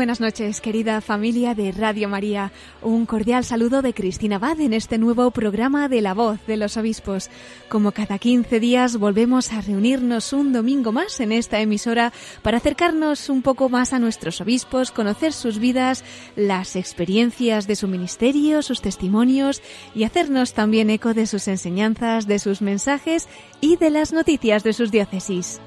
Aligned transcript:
Buenas 0.00 0.18
noches, 0.18 0.62
querida 0.62 1.02
familia 1.02 1.54
de 1.54 1.72
Radio 1.72 2.08
María. 2.08 2.52
Un 2.80 3.04
cordial 3.04 3.44
saludo 3.44 3.82
de 3.82 3.92
Cristina 3.92 4.36
Abad 4.36 4.58
en 4.62 4.72
este 4.72 4.96
nuevo 4.96 5.30
programa 5.30 5.90
de 5.90 6.00
La 6.00 6.14
Voz 6.14 6.40
de 6.46 6.56
los 6.56 6.78
Obispos. 6.78 7.28
Como 7.68 7.92
cada 7.92 8.18
15 8.18 8.60
días 8.60 8.96
volvemos 8.96 9.52
a 9.52 9.60
reunirnos 9.60 10.32
un 10.32 10.54
domingo 10.54 10.90
más 10.90 11.20
en 11.20 11.32
esta 11.32 11.60
emisora 11.60 12.14
para 12.40 12.56
acercarnos 12.56 13.28
un 13.28 13.42
poco 13.42 13.68
más 13.68 13.92
a 13.92 13.98
nuestros 13.98 14.40
obispos, 14.40 14.90
conocer 14.90 15.34
sus 15.34 15.58
vidas, 15.58 16.02
las 16.34 16.76
experiencias 16.76 17.66
de 17.66 17.76
su 17.76 17.86
ministerio, 17.86 18.62
sus 18.62 18.80
testimonios 18.80 19.60
y 19.94 20.04
hacernos 20.04 20.54
también 20.54 20.88
eco 20.88 21.12
de 21.12 21.26
sus 21.26 21.46
enseñanzas, 21.46 22.26
de 22.26 22.38
sus 22.38 22.62
mensajes 22.62 23.28
y 23.60 23.76
de 23.76 23.90
las 23.90 24.14
noticias 24.14 24.64
de 24.64 24.72
sus 24.72 24.90
diócesis. 24.90 25.60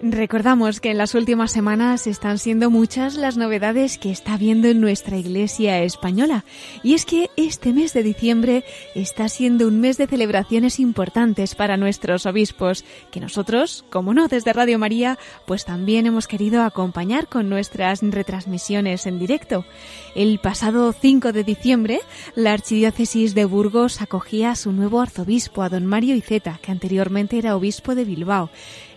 Recordamos 0.00 0.78
que 0.78 0.92
en 0.92 0.98
las 0.98 1.16
últimas 1.16 1.50
semanas 1.50 2.06
están 2.06 2.38
siendo 2.38 2.70
muchas 2.70 3.16
las 3.16 3.36
novedades 3.36 3.98
que 3.98 4.12
está 4.12 4.34
habiendo 4.34 4.68
en 4.68 4.80
nuestra 4.80 5.16
Iglesia 5.16 5.82
española. 5.82 6.44
Y 6.84 6.94
es 6.94 7.04
que 7.04 7.30
este 7.36 7.72
mes 7.72 7.94
de 7.94 8.04
diciembre 8.04 8.64
está 8.94 9.28
siendo 9.28 9.66
un 9.66 9.80
mes 9.80 9.98
de 9.98 10.06
celebraciones 10.06 10.78
importantes 10.78 11.56
para 11.56 11.76
nuestros 11.76 12.26
obispos, 12.26 12.84
que 13.10 13.18
nosotros, 13.18 13.84
como 13.90 14.14
no 14.14 14.28
desde 14.28 14.52
Radio 14.52 14.78
María, 14.78 15.18
pues 15.46 15.64
también 15.64 16.06
hemos 16.06 16.28
querido 16.28 16.62
acompañar 16.62 17.26
con 17.26 17.48
nuestras 17.48 18.00
retransmisiones 18.00 19.04
en 19.06 19.18
directo. 19.18 19.64
El 20.14 20.38
pasado 20.38 20.92
5 20.92 21.32
de 21.32 21.42
diciembre, 21.42 22.00
la 22.36 22.52
Archidiócesis 22.52 23.34
de 23.34 23.46
Burgos 23.46 24.00
acogía 24.00 24.52
a 24.52 24.56
su 24.56 24.70
nuevo 24.70 25.00
arzobispo, 25.00 25.62
a 25.62 25.68
don 25.68 25.86
Mario 25.86 26.14
Iceta, 26.14 26.60
que 26.62 26.70
anteriormente 26.70 27.36
era 27.36 27.56
obispo 27.56 27.96
de 27.96 28.04
Bilbao. 28.04 28.50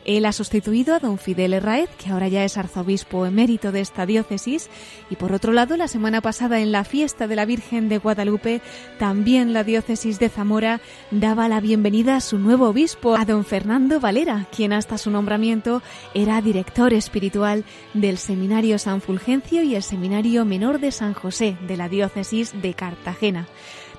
Él 0.06 0.26
ha 0.26 0.32
sustituido 0.32 0.96
a 0.96 1.00
don 1.00 1.18
Fidel 1.18 1.54
Herraez, 1.54 1.90
que 1.98 2.10
ahora 2.10 2.28
ya 2.28 2.44
es 2.44 2.58
arzobispo 2.58 3.26
emérito 3.26 3.72
de 3.72 3.82
esta 3.82 4.06
diócesis, 4.06 4.70
y 5.10 5.16
por 5.16 5.34
otro 5.34 5.52
lado, 5.52 5.78
la 5.78 5.88
semana 5.88 6.22
pasada 6.22 6.60
en 6.60 6.72
la 6.72 6.84
fiesta 6.84 7.28
de 7.28 7.36
la 7.36 7.46
Virgen 7.46 7.90
de 7.90 7.98
Guadalupe, 7.98 8.62
también 9.00 9.54
la 9.54 9.64
diócesis 9.64 10.20
de 10.20 10.30
Zamora 10.30 10.82
daba 11.12 11.48
la 11.48 11.60
bienvenida 11.60 12.16
a 12.16 12.22
su 12.22 12.40
nuevo 12.40 12.70
obispo, 12.70 13.16
a 13.16 13.26
don 13.26 13.46
Fernando 13.46 14.00
Valera, 14.00 14.48
quien 14.56 14.74
hasta 14.74 14.98
su 14.98 15.12
nombramiento 15.12 15.82
era 16.14 16.42
director 16.42 16.94
espiritual 16.94 17.64
del 17.94 18.18
Seminario 18.18 18.80
San 18.80 19.02
Fulgencio 19.02 19.64
y 19.64 19.76
el 19.76 19.84
Seminario 19.84 20.46
Menor 20.46 20.80
de 20.80 20.92
San 20.92 21.14
José 21.14 21.58
de 21.68 21.78
la 21.78 21.90
diócesis 21.90 22.54
de 22.62 22.74
Cartagena. 22.74 23.48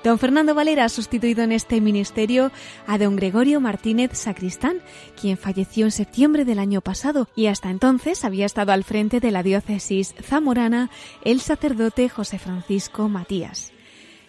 Don 0.03 0.19
Fernando 0.19 0.53
Valera 0.53 0.83
ha 0.83 0.89
sustituido 0.89 1.43
en 1.43 1.53
este 1.53 1.79
ministerio 1.79 2.51
a 2.87 2.97
don 2.97 3.15
Gregorio 3.15 3.61
Martínez 3.61 4.11
Sacristán, 4.13 4.81
quien 5.19 5.37
falleció 5.37 5.85
en 5.85 5.91
septiembre 5.91 6.43
del 6.43 6.59
año 6.59 6.81
pasado 6.81 7.29
y 7.35 7.45
hasta 7.45 7.69
entonces 7.69 8.25
había 8.25 8.45
estado 8.45 8.73
al 8.73 8.83
frente 8.83 9.21
de 9.21 9.31
la 9.31 9.43
diócesis 9.43 10.13
zamorana 10.21 10.89
el 11.23 11.39
sacerdote 11.39 12.09
José 12.09 12.37
Francisco 12.37 13.07
Matías. 13.07 13.71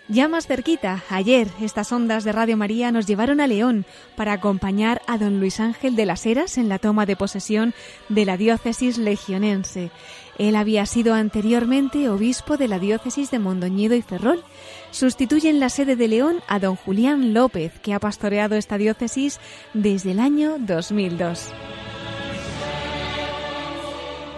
Ya 0.06 0.28
más 0.28 0.46
cerquita, 0.46 1.02
ayer, 1.08 1.48
estas 1.62 1.90
ondas 1.90 2.24
de 2.24 2.32
Radio 2.32 2.58
María 2.58 2.92
nos 2.92 3.06
llevaron 3.06 3.40
a 3.40 3.46
León 3.46 3.86
para 4.16 4.34
acompañar 4.34 5.00
a 5.06 5.16
don 5.16 5.40
Luis 5.40 5.60
Ángel 5.60 5.96
de 5.96 6.04
las 6.04 6.26
Heras 6.26 6.58
en 6.58 6.68
la 6.68 6.78
toma 6.78 7.06
de 7.06 7.16
posesión 7.16 7.72
de 8.10 8.26
la 8.26 8.36
diócesis 8.36 8.98
legionense. 8.98 9.90
Él 10.36 10.56
había 10.56 10.84
sido 10.84 11.14
anteriormente 11.14 12.10
obispo 12.10 12.58
de 12.58 12.68
la 12.68 12.78
diócesis 12.78 13.30
de 13.30 13.38
Mondoñedo 13.38 13.94
y 13.94 14.02
Ferrol. 14.02 14.44
Sustituye 14.94 15.50
en 15.50 15.58
la 15.58 15.70
sede 15.70 15.96
de 15.96 16.06
León 16.06 16.36
a 16.46 16.60
don 16.60 16.76
Julián 16.76 17.34
López, 17.34 17.72
que 17.80 17.94
ha 17.94 17.98
pastoreado 17.98 18.54
esta 18.54 18.78
diócesis 18.78 19.40
desde 19.72 20.12
el 20.12 20.20
año 20.20 20.54
2002. 20.60 21.52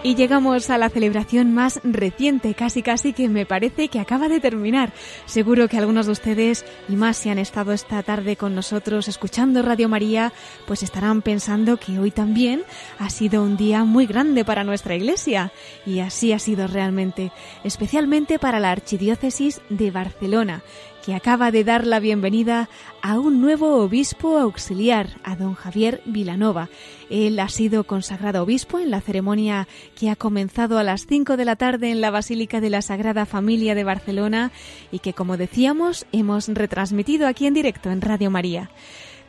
Y 0.03 0.15
llegamos 0.15 0.69
a 0.69 0.77
la 0.77 0.89
celebración 0.89 1.53
más 1.53 1.81
reciente, 1.83 2.53
casi 2.53 2.81
casi 2.81 3.13
que 3.13 3.27
me 3.29 3.45
parece 3.45 3.89
que 3.89 3.99
acaba 3.99 4.29
de 4.29 4.39
terminar. 4.39 4.93
Seguro 5.25 5.67
que 5.67 5.77
algunos 5.77 6.05
de 6.05 6.11
ustedes, 6.11 6.65
y 6.87 6.95
más 6.95 7.17
si 7.17 7.29
han 7.29 7.39
estado 7.39 7.73
esta 7.73 8.01
tarde 8.03 8.37
con 8.37 8.55
nosotros 8.55 9.07
escuchando 9.07 9.63
Radio 9.63 9.89
María, 9.89 10.31
pues 10.65 10.83
estarán 10.83 11.21
pensando 11.21 11.77
que 11.77 11.99
hoy 11.99 12.11
también 12.11 12.63
ha 12.99 13.09
sido 13.09 13.43
un 13.43 13.57
día 13.57 13.83
muy 13.83 14.05
grande 14.05 14.45
para 14.45 14.63
nuestra 14.63 14.95
iglesia. 14.95 15.51
Y 15.85 15.99
así 15.99 16.31
ha 16.31 16.39
sido 16.39 16.67
realmente, 16.67 17.31
especialmente 17.63 18.39
para 18.39 18.59
la 18.59 18.71
Archidiócesis 18.71 19.61
de 19.69 19.91
Barcelona, 19.91 20.61
que 21.07 21.15
acaba 21.15 21.51
de 21.51 21.63
dar 21.63 21.87
la 21.87 22.01
bienvenida 22.01 22.67
a 23.01 23.17
un 23.17 23.39
nuevo 23.39 23.77
obispo 23.77 24.37
auxiliar, 24.39 25.07
a 25.23 25.37
don 25.37 25.53
Javier 25.53 26.01
Vilanova. 26.03 26.67
Él 27.09 27.39
ha 27.39 27.47
sido 27.47 27.85
consagrado 27.85 28.43
obispo 28.43 28.77
en 28.77 28.91
la 28.91 28.99
ceremonia 28.99 29.69
que 29.97 30.09
ha 30.09 30.17
comenzado 30.17 30.77
a 30.77 30.83
las 30.83 31.07
5 31.07 31.37
de 31.37 31.45
la 31.45 31.55
tarde 31.55 31.91
en 31.91 32.01
la 32.01 32.11
Basílica 32.11 32.59
de 32.59 32.71
la 32.71 32.81
Sagrada 32.81 33.25
Familia 33.25 33.73
de 33.73 33.85
Barcelona 33.85 34.51
y 34.91 34.99
que, 34.99 35.13
como 35.13 35.37
decíamos, 35.37 36.05
hemos 36.11 36.49
retransmitido 36.49 37.25
aquí 37.27 37.47
en 37.47 37.53
directo 37.53 37.89
en 37.89 38.01
Radio 38.01 38.29
María. 38.29 38.69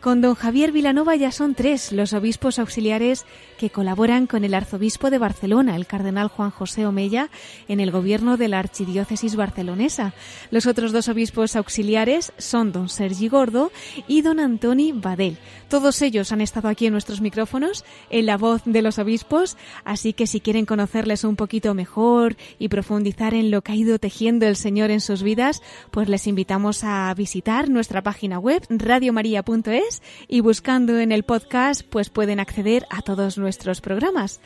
Con 0.01 0.21
don 0.21 0.37
Javier 0.37 0.71
Vilanova 0.71 1.17
ya 1.17 1.33
son 1.33 1.57
tres 1.57 1.91
los 1.91 2.13
obispos 2.13 2.61
auxiliares 2.61 3.27
que 3.59 3.71
colaboran 3.71 4.29
con 4.29 4.45
el 4.45 4.55
arzobispo 4.55 5.11
de 5.11 5.19
Barcelona, 5.19 5.75
el 5.75 5.89
cardenal 5.89 6.29
Juan 6.29 6.53
José 6.53 6.87
Omella, 6.87 7.31
en 7.67 7.81
el 7.81 7.91
gobierno 7.91 8.37
de 8.37 8.47
la 8.47 8.61
archidiócesis 8.61 9.35
barcelonesa. 9.35 10.15
Los 10.53 10.67
otros 10.67 10.93
dos 10.93 11.09
obispos 11.09 11.57
auxiliares 11.57 12.33
son 12.39 12.71
don 12.71 12.89
Sergi 12.89 13.27
Gordo 13.27 13.73
y 14.07 14.23
don 14.23 14.39
Antoni 14.39 14.93
Badel. 14.93 15.37
Todos 15.69 16.01
ellos 16.01 16.33
han 16.33 16.41
estado 16.41 16.69
aquí 16.69 16.87
en 16.87 16.93
nuestros 16.93 17.21
micrófonos, 17.21 17.85
en 18.09 18.25
la 18.25 18.39
voz 18.39 18.63
de 18.65 18.81
los 18.81 18.99
obispos, 18.99 19.59
así 19.85 20.15
que 20.15 20.27
si 20.27 20.41
quieren 20.41 20.65
conocerles 20.65 21.25
un 21.25 21.37
poquito 21.37 21.75
mejor 21.75 22.37
y 22.59 22.69
profundizar 22.69 23.35
en 23.35 23.51
lo 23.51 23.61
que 23.61 23.73
ha 23.73 23.77
ido 23.77 23.99
tejiendo 23.99 24.47
el 24.47 24.57
Señor 24.57 24.91
en 24.91 25.03
sus 25.03 25.23
vidas, 25.23 25.63
pues 25.91 26.09
les 26.09 26.27
invitamos 26.27 26.85
a 26.85 27.13
visitar 27.15 27.69
nuestra 27.69 28.03
página 28.03 28.39
web 28.39 28.63
radiomaria.es 28.71 30.03
y 30.27 30.41
buscando 30.41 30.99
en 30.99 31.13
el 31.13 31.25
podcast 31.25 31.83
pues 31.83 32.09
pueden 32.09 32.41
acceder 32.41 32.87
a 32.89 33.03
todos 33.03 33.37
nuestros 33.37 33.83
programas. 33.83 34.41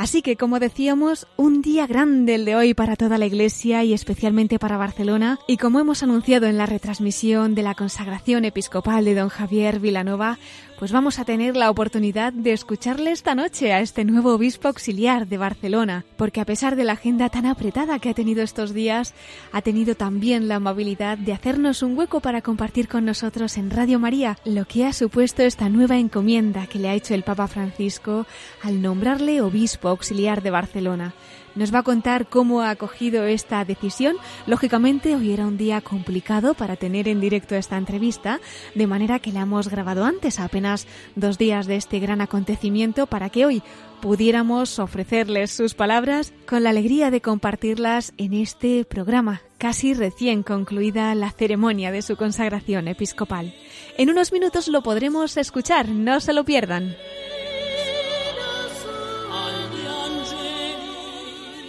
Así 0.00 0.22
que, 0.22 0.36
como 0.36 0.60
decíamos, 0.60 1.26
un 1.36 1.60
día 1.60 1.86
grande 1.86 2.36
el 2.36 2.46
de 2.46 2.56
hoy 2.56 2.72
para 2.72 2.96
toda 2.96 3.18
la 3.18 3.26
Iglesia 3.26 3.84
y 3.84 3.92
especialmente 3.92 4.58
para 4.58 4.78
Barcelona. 4.78 5.38
Y 5.46 5.58
como 5.58 5.78
hemos 5.78 6.02
anunciado 6.02 6.46
en 6.46 6.56
la 6.56 6.64
retransmisión 6.64 7.54
de 7.54 7.62
la 7.62 7.74
consagración 7.74 8.46
episcopal 8.46 9.04
de 9.04 9.14
don 9.14 9.28
Javier 9.28 9.78
Vilanova, 9.78 10.38
pues 10.80 10.92
vamos 10.92 11.18
a 11.18 11.26
tener 11.26 11.58
la 11.58 11.68
oportunidad 11.68 12.32
de 12.32 12.54
escucharle 12.54 13.10
esta 13.10 13.34
noche 13.34 13.74
a 13.74 13.80
este 13.80 14.06
nuevo 14.06 14.32
obispo 14.32 14.68
auxiliar 14.68 15.28
de 15.28 15.36
Barcelona, 15.36 16.06
porque 16.16 16.40
a 16.40 16.46
pesar 16.46 16.74
de 16.74 16.84
la 16.84 16.94
agenda 16.94 17.28
tan 17.28 17.44
apretada 17.44 17.98
que 17.98 18.08
ha 18.08 18.14
tenido 18.14 18.42
estos 18.42 18.72
días, 18.72 19.12
ha 19.52 19.60
tenido 19.60 19.94
también 19.94 20.48
la 20.48 20.54
amabilidad 20.54 21.18
de 21.18 21.34
hacernos 21.34 21.82
un 21.82 21.98
hueco 21.98 22.20
para 22.20 22.40
compartir 22.40 22.88
con 22.88 23.04
nosotros 23.04 23.58
en 23.58 23.70
Radio 23.70 23.98
María 23.98 24.38
lo 24.46 24.64
que 24.64 24.86
ha 24.86 24.94
supuesto 24.94 25.42
esta 25.42 25.68
nueva 25.68 25.98
encomienda 25.98 26.66
que 26.66 26.78
le 26.78 26.88
ha 26.88 26.94
hecho 26.94 27.12
el 27.12 27.24
Papa 27.24 27.46
Francisco 27.46 28.24
al 28.62 28.80
nombrarle 28.80 29.42
obispo 29.42 29.88
auxiliar 29.88 30.42
de 30.42 30.50
Barcelona. 30.50 31.12
Nos 31.54 31.74
va 31.74 31.80
a 31.80 31.82
contar 31.82 32.28
cómo 32.28 32.60
ha 32.60 32.70
acogido 32.70 33.24
esta 33.24 33.64
decisión. 33.64 34.16
Lógicamente, 34.46 35.16
hoy 35.16 35.32
era 35.32 35.46
un 35.46 35.56
día 35.56 35.80
complicado 35.80 36.54
para 36.54 36.76
tener 36.76 37.08
en 37.08 37.20
directo 37.20 37.56
esta 37.56 37.76
entrevista, 37.76 38.40
de 38.74 38.86
manera 38.86 39.18
que 39.18 39.32
la 39.32 39.40
hemos 39.40 39.68
grabado 39.68 40.04
antes, 40.04 40.38
apenas 40.38 40.86
dos 41.16 41.38
días 41.38 41.66
de 41.66 41.76
este 41.76 41.98
gran 41.98 42.20
acontecimiento, 42.20 43.06
para 43.06 43.30
que 43.30 43.46
hoy 43.46 43.62
pudiéramos 44.00 44.78
ofrecerles 44.78 45.50
sus 45.50 45.74
palabras 45.74 46.32
con 46.46 46.62
la 46.62 46.70
alegría 46.70 47.10
de 47.10 47.20
compartirlas 47.20 48.12
en 48.16 48.32
este 48.32 48.84
programa, 48.84 49.42
casi 49.58 49.92
recién 49.92 50.42
concluida 50.42 51.14
la 51.14 51.30
ceremonia 51.30 51.90
de 51.90 52.02
su 52.02 52.16
consagración 52.16 52.88
episcopal. 52.88 53.54
En 53.98 54.08
unos 54.08 54.32
minutos 54.32 54.68
lo 54.68 54.82
podremos 54.82 55.36
escuchar, 55.36 55.88
no 55.88 56.20
se 56.20 56.32
lo 56.32 56.44
pierdan. 56.44 56.96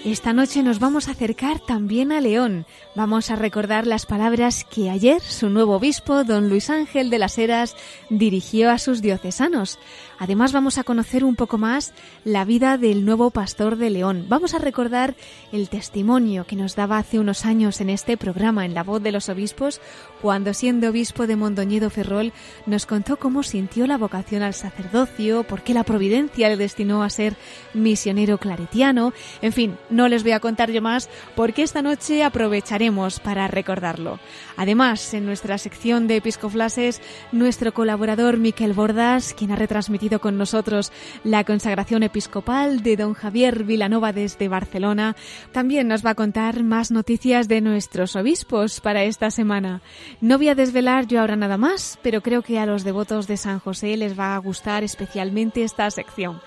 Esta 0.03 0.33
noche 0.33 0.63
nos 0.63 0.79
vamos 0.79 1.07
a 1.07 1.11
acercar 1.11 1.59
también 1.59 2.11
a 2.11 2.21
León. 2.21 2.65
Vamos 2.95 3.29
a 3.29 3.35
recordar 3.35 3.85
las 3.85 4.07
palabras 4.07 4.63
que 4.63 4.89
ayer 4.89 5.21
su 5.21 5.51
nuevo 5.51 5.75
obispo, 5.75 6.23
don 6.23 6.49
Luis 6.49 6.71
Ángel 6.71 7.11
de 7.11 7.19
las 7.19 7.37
Heras, 7.37 7.75
dirigió 8.09 8.71
a 8.71 8.79
sus 8.79 9.03
diocesanos. 9.03 9.77
Además 10.17 10.53
vamos 10.53 10.79
a 10.79 10.83
conocer 10.83 11.23
un 11.23 11.35
poco 11.35 11.59
más 11.59 11.93
la 12.25 12.45
vida 12.45 12.79
del 12.79 13.05
nuevo 13.05 13.29
pastor 13.29 13.75
de 13.75 13.91
León. 13.91 14.25
Vamos 14.27 14.55
a 14.55 14.59
recordar 14.59 15.15
el 15.51 15.69
testimonio 15.69 16.45
que 16.45 16.55
nos 16.55 16.75
daba 16.75 16.97
hace 16.97 17.19
unos 17.19 17.45
años 17.45 17.79
en 17.79 17.91
este 17.91 18.17
programa, 18.17 18.65
en 18.65 18.73
La 18.73 18.83
Voz 18.83 19.03
de 19.03 19.11
los 19.11 19.29
Obispos, 19.29 19.81
cuando 20.19 20.55
siendo 20.55 20.89
obispo 20.89 21.27
de 21.27 21.35
Mondoñedo 21.35 21.91
Ferrol 21.91 22.33
nos 22.65 22.87
contó 22.87 23.17
cómo 23.17 23.43
sintió 23.43 23.85
la 23.85 23.99
vocación 23.99 24.41
al 24.41 24.55
sacerdocio, 24.55 25.43
por 25.43 25.61
qué 25.61 25.75
la 25.75 25.83
providencia 25.83 26.49
le 26.49 26.57
destinó 26.57 27.03
a 27.03 27.09
ser 27.11 27.35
misionero 27.75 28.39
claretiano, 28.39 29.13
en 29.41 29.53
fin, 29.53 29.77
no 29.91 30.07
les 30.07 30.23
voy 30.23 30.31
a 30.31 30.39
contar 30.39 30.71
yo 30.71 30.81
más 30.81 31.09
porque 31.35 31.63
esta 31.63 31.81
noche 31.81 32.23
aprovecharemos 32.23 33.19
para 33.19 33.47
recordarlo. 33.47 34.19
Además, 34.57 35.13
en 35.13 35.25
nuestra 35.25 35.57
sección 35.57 36.07
de 36.07 36.17
Episcoflases, 36.17 37.01
nuestro 37.31 37.73
colaborador 37.73 38.37
Miquel 38.37 38.73
Bordas, 38.73 39.33
quien 39.33 39.51
ha 39.51 39.55
retransmitido 39.55 40.19
con 40.19 40.37
nosotros 40.37 40.91
la 41.23 41.43
consagración 41.43 42.03
episcopal 42.03 42.81
de 42.81 42.95
don 42.95 43.13
Javier 43.13 43.63
Vilanova 43.63 44.13
desde 44.13 44.47
Barcelona, 44.47 45.15
también 45.51 45.87
nos 45.87 46.05
va 46.05 46.11
a 46.11 46.15
contar 46.15 46.63
más 46.63 46.91
noticias 46.91 47.47
de 47.47 47.61
nuestros 47.61 48.15
obispos 48.15 48.81
para 48.81 49.03
esta 49.03 49.31
semana. 49.31 49.81
No 50.21 50.37
voy 50.37 50.49
a 50.49 50.55
desvelar 50.55 51.07
yo 51.07 51.19
ahora 51.19 51.35
nada 51.35 51.57
más, 51.57 51.99
pero 52.01 52.21
creo 52.21 52.41
que 52.41 52.59
a 52.59 52.65
los 52.65 52.83
devotos 52.83 53.27
de 53.27 53.37
San 53.37 53.59
José 53.59 53.97
les 53.97 54.17
va 54.17 54.35
a 54.35 54.39
gustar 54.39 54.83
especialmente 54.83 55.63
esta 55.63 55.89
sección. 55.91 56.41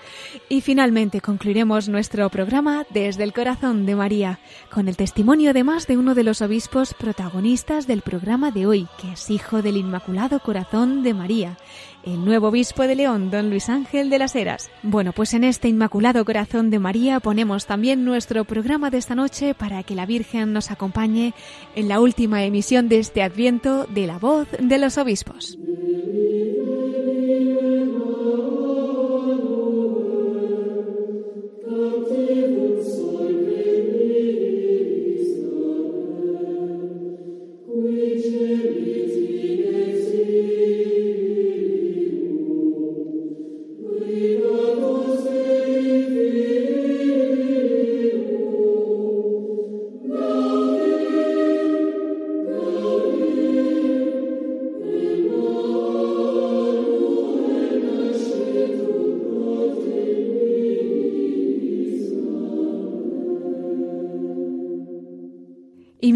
Y 0.49 0.61
finalmente 0.61 1.21
concluiremos 1.21 1.89
nuestro 1.89 2.29
programa 2.29 2.85
desde 2.89 3.23
el 3.23 3.33
corazón 3.35 3.85
de 3.85 3.95
María, 3.95 4.39
con 4.71 4.87
el 4.87 4.95
testimonio 4.95 5.51
además 5.51 5.87
de 5.87 5.97
uno 5.97 6.15
de 6.15 6.23
los 6.23 6.41
obispos 6.41 6.93
protagonistas 6.93 7.85
del 7.85 8.01
programa 8.01 8.49
de 8.49 8.65
hoy, 8.65 8.87
que 8.99 9.11
es 9.11 9.29
hijo 9.29 9.61
del 9.61 9.75
Inmaculado 9.75 10.39
Corazón 10.39 11.03
de 11.03 11.13
María, 11.13 11.57
el 12.05 12.23
nuevo 12.23 12.47
obispo 12.47 12.83
de 12.83 12.95
León, 12.95 13.29
don 13.31 13.49
Luis 13.49 13.67
Ángel 13.67 14.09
de 14.09 14.19
las 14.19 14.35
Heras. 14.35 14.71
Bueno, 14.83 15.11
pues 15.11 15.33
en 15.33 15.43
este 15.43 15.67
Inmaculado 15.67 16.23
Corazón 16.23 16.69
de 16.69 16.79
María 16.79 17.19
ponemos 17.19 17.65
también 17.65 18.05
nuestro 18.05 18.45
programa 18.45 18.89
de 18.89 18.99
esta 18.99 19.15
noche 19.15 19.53
para 19.53 19.83
que 19.83 19.95
la 19.95 20.05
Virgen 20.05 20.53
nos 20.53 20.71
acompañe 20.71 21.33
en 21.75 21.89
la 21.89 21.99
última 21.99 22.45
emisión 22.45 22.87
de 22.87 22.99
este 22.99 23.21
Adviento 23.21 23.85
de 23.85 24.07
la 24.07 24.17
voz 24.17 24.47
de 24.57 24.77
los 24.77 24.97
obispos. 24.97 25.57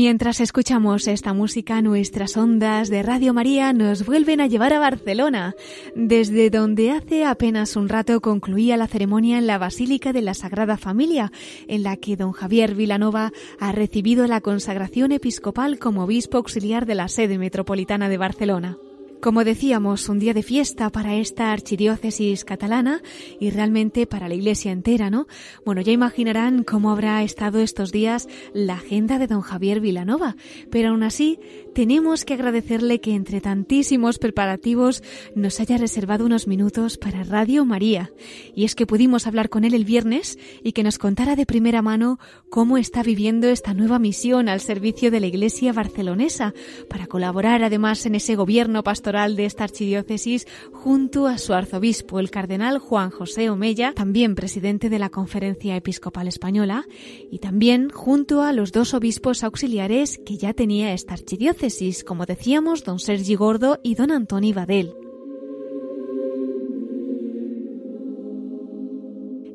Mientras 0.10 0.42
escuchamos 0.42 1.08
esta 1.08 1.34
música, 1.34 1.84
nuestras 1.84 2.36
ondas 2.36 2.90
de 2.90 3.04
Radio 3.04 3.32
María 3.32 3.74
nos 3.74 4.08
vuelven 4.08 4.42
a 4.42 4.48
llevar 4.48 4.74
a 4.74 4.80
Barcelona, 4.80 5.54
desde 5.94 6.50
donde 6.50 6.90
hace 6.90 7.26
apenas 7.26 7.76
un 7.76 7.90
rato 7.90 8.20
concluía 8.20 8.76
la 8.76 8.88
ceremonia 8.88 9.38
en 9.38 9.46
la 9.46 9.60
Basílica 9.60 10.12
de 10.12 10.24
la 10.24 10.34
Sagrada 10.34 10.78
Familia, 10.78 11.32
en 11.68 11.84
la 11.84 11.96
que 11.96 12.18
don 12.18 12.32
Javier 12.32 12.74
Vilanova 12.74 13.32
ha 13.60 13.72
recibido 13.72 14.26
la 14.26 14.42
consagración 14.42 15.12
episcopal 15.12 15.78
como 15.78 16.06
obispo 16.06 16.38
auxiliar 16.38 16.88
de 16.88 16.96
la 16.96 17.08
sede 17.08 17.38
metropolitana 17.38 18.10
de 18.10 18.18
Barcelona. 18.18 18.80
Como 19.22 19.44
decíamos, 19.44 20.08
un 20.08 20.18
día 20.18 20.34
de 20.34 20.44
fiesta 20.44 20.90
para 20.92 21.16
esta 21.16 21.52
archidiócesis 21.52 22.46
catalana 22.46 23.02
y 23.38 23.50
realmente 23.50 24.08
para 24.08 24.30
la 24.30 24.36
Iglesia 24.36 24.72
entera, 24.72 25.10
¿no? 25.10 25.28
Bueno, 25.66 25.82
ya 25.82 25.92
imaginarán 25.92 26.64
cómo 26.64 26.90
habrá 26.90 27.22
estado 27.22 27.60
estos 27.60 27.92
días 27.92 28.30
la 28.54 28.76
agenda 28.76 29.20
de 29.20 29.28
don 29.28 29.42
Javier 29.42 29.82
Vilanova, 29.82 30.38
pero 30.72 30.90
aún 30.90 31.04
así 31.04 31.38
tenemos 31.76 32.24
que 32.24 32.36
agradecerle 32.36 33.02
que 33.02 33.14
entre 33.14 33.42
tantísimos 33.42 34.20
preparativos 34.20 35.04
nos 35.36 35.60
haya 35.60 35.78
reservado 35.78 36.26
unos 36.26 36.48
minutos 36.48 36.98
para 36.98 37.26
Radio 37.26 37.66
María. 37.66 38.14
Y 38.56 38.64
es 38.64 38.74
que 38.74 38.88
pudimos 38.88 39.28
hablar 39.28 39.50
con 39.50 39.66
él 39.66 39.74
el 39.74 39.84
viernes 39.84 40.40
y 40.64 40.72
que 40.72 40.84
nos 40.84 40.98
contara 40.98 41.36
de 41.36 41.46
primera 41.46 41.82
mano 41.82 42.20
cómo 42.50 42.78
está 42.78 43.04
viviendo 43.04 43.50
esta 43.50 43.74
nueva 43.74 44.00
misión 44.00 44.48
al 44.48 44.62
servicio 44.62 45.12
de 45.12 45.20
la 45.20 45.28
Iglesia 45.28 45.74
barcelonesa, 45.74 46.54
para 46.90 47.08
colaborar 47.08 47.66
además 47.66 48.06
en 48.06 48.16
ese 48.16 48.38
gobierno 48.38 48.82
pastoral 48.82 49.09
de 49.10 49.46
esta 49.46 49.64
archidiócesis 49.64 50.48
junto 50.72 51.26
a 51.26 51.40
su 51.40 51.56
arzobispo, 51.56 52.20
el 52.20 52.30
cardenal 52.30 52.78
Juan 52.78 53.10
José 53.10 53.50
Omella, 53.50 53.94
también 53.96 54.36
presidente 54.36 54.88
de 54.88 55.00
la 55.00 55.10
Conferencia 55.10 55.76
Episcopal 55.76 56.28
Española, 56.28 56.86
y 57.32 57.40
también 57.40 57.90
junto 57.90 58.44
a 58.44 58.54
los 58.54 58.72
dos 58.72 58.94
obispos 58.94 59.44
auxiliares 59.44 60.20
que 60.24 60.38
ya 60.38 60.54
tenía 60.54 60.94
esta 60.94 61.16
archidiócesis, 61.16 62.04
como 62.04 62.28
decíamos, 62.28 62.84
don 62.84 63.00
Sergi 63.00 63.34
Gordo 63.34 63.80
y 63.82 63.96
don 63.96 64.12
Antoni 64.12 64.54
Badel. 64.54 64.94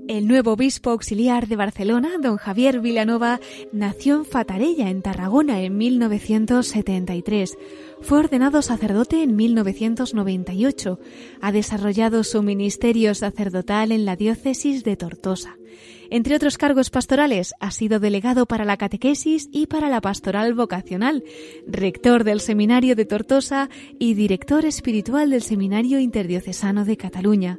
El 0.06 0.28
nuevo 0.28 0.52
obispo 0.52 0.90
auxiliar 0.90 1.48
de 1.48 1.56
Barcelona, 1.56 2.10
don 2.20 2.36
Javier 2.36 2.80
Villanova, 2.80 3.40
nació 3.72 4.16
en 4.16 4.26
Fatarella, 4.26 4.90
en 4.90 5.00
Tarragona, 5.00 5.62
en 5.62 5.78
1973. 5.78 7.56
Fue 8.04 8.18
ordenado 8.18 8.60
sacerdote 8.60 9.22
en 9.22 9.34
1998. 9.34 11.00
Ha 11.40 11.52
desarrollado 11.52 12.22
su 12.22 12.42
ministerio 12.42 13.14
sacerdotal 13.14 13.92
en 13.92 14.04
la 14.04 14.14
diócesis 14.14 14.84
de 14.84 14.94
Tortosa. 14.94 15.56
Entre 16.10 16.36
otros 16.36 16.58
cargos 16.58 16.90
pastorales, 16.90 17.54
ha 17.60 17.70
sido 17.70 18.00
delegado 18.00 18.44
para 18.44 18.66
la 18.66 18.76
catequesis 18.76 19.48
y 19.50 19.68
para 19.68 19.88
la 19.88 20.02
pastoral 20.02 20.52
vocacional, 20.52 21.24
rector 21.66 22.24
del 22.24 22.40
Seminario 22.40 22.94
de 22.94 23.06
Tortosa 23.06 23.70
y 23.98 24.12
director 24.12 24.66
espiritual 24.66 25.30
del 25.30 25.40
Seminario 25.42 25.98
Interdiocesano 25.98 26.84
de 26.84 26.98
Cataluña. 26.98 27.58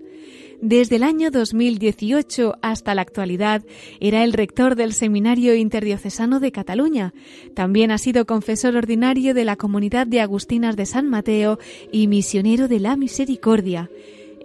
Desde 0.61 0.95
el 0.95 1.03
año 1.03 1.31
2018 1.31 2.55
hasta 2.61 2.95
la 2.95 3.01
actualidad 3.01 3.63
era 3.99 4.23
el 4.23 4.33
rector 4.33 4.75
del 4.75 4.93
Seminario 4.93 5.55
Interdiocesano 5.55 6.39
de 6.39 6.51
Cataluña. 6.51 7.13
También 7.53 7.91
ha 7.91 7.97
sido 7.97 8.25
confesor 8.25 8.75
ordinario 8.75 9.33
de 9.33 9.45
la 9.45 9.57
Comunidad 9.57 10.07
de 10.07 10.21
Agustinas 10.21 10.75
de 10.75 10.85
San 10.85 11.09
Mateo 11.09 11.59
y 11.91 12.07
misionero 12.07 12.67
de 12.67 12.79
la 12.79 12.95
Misericordia. 12.95 13.89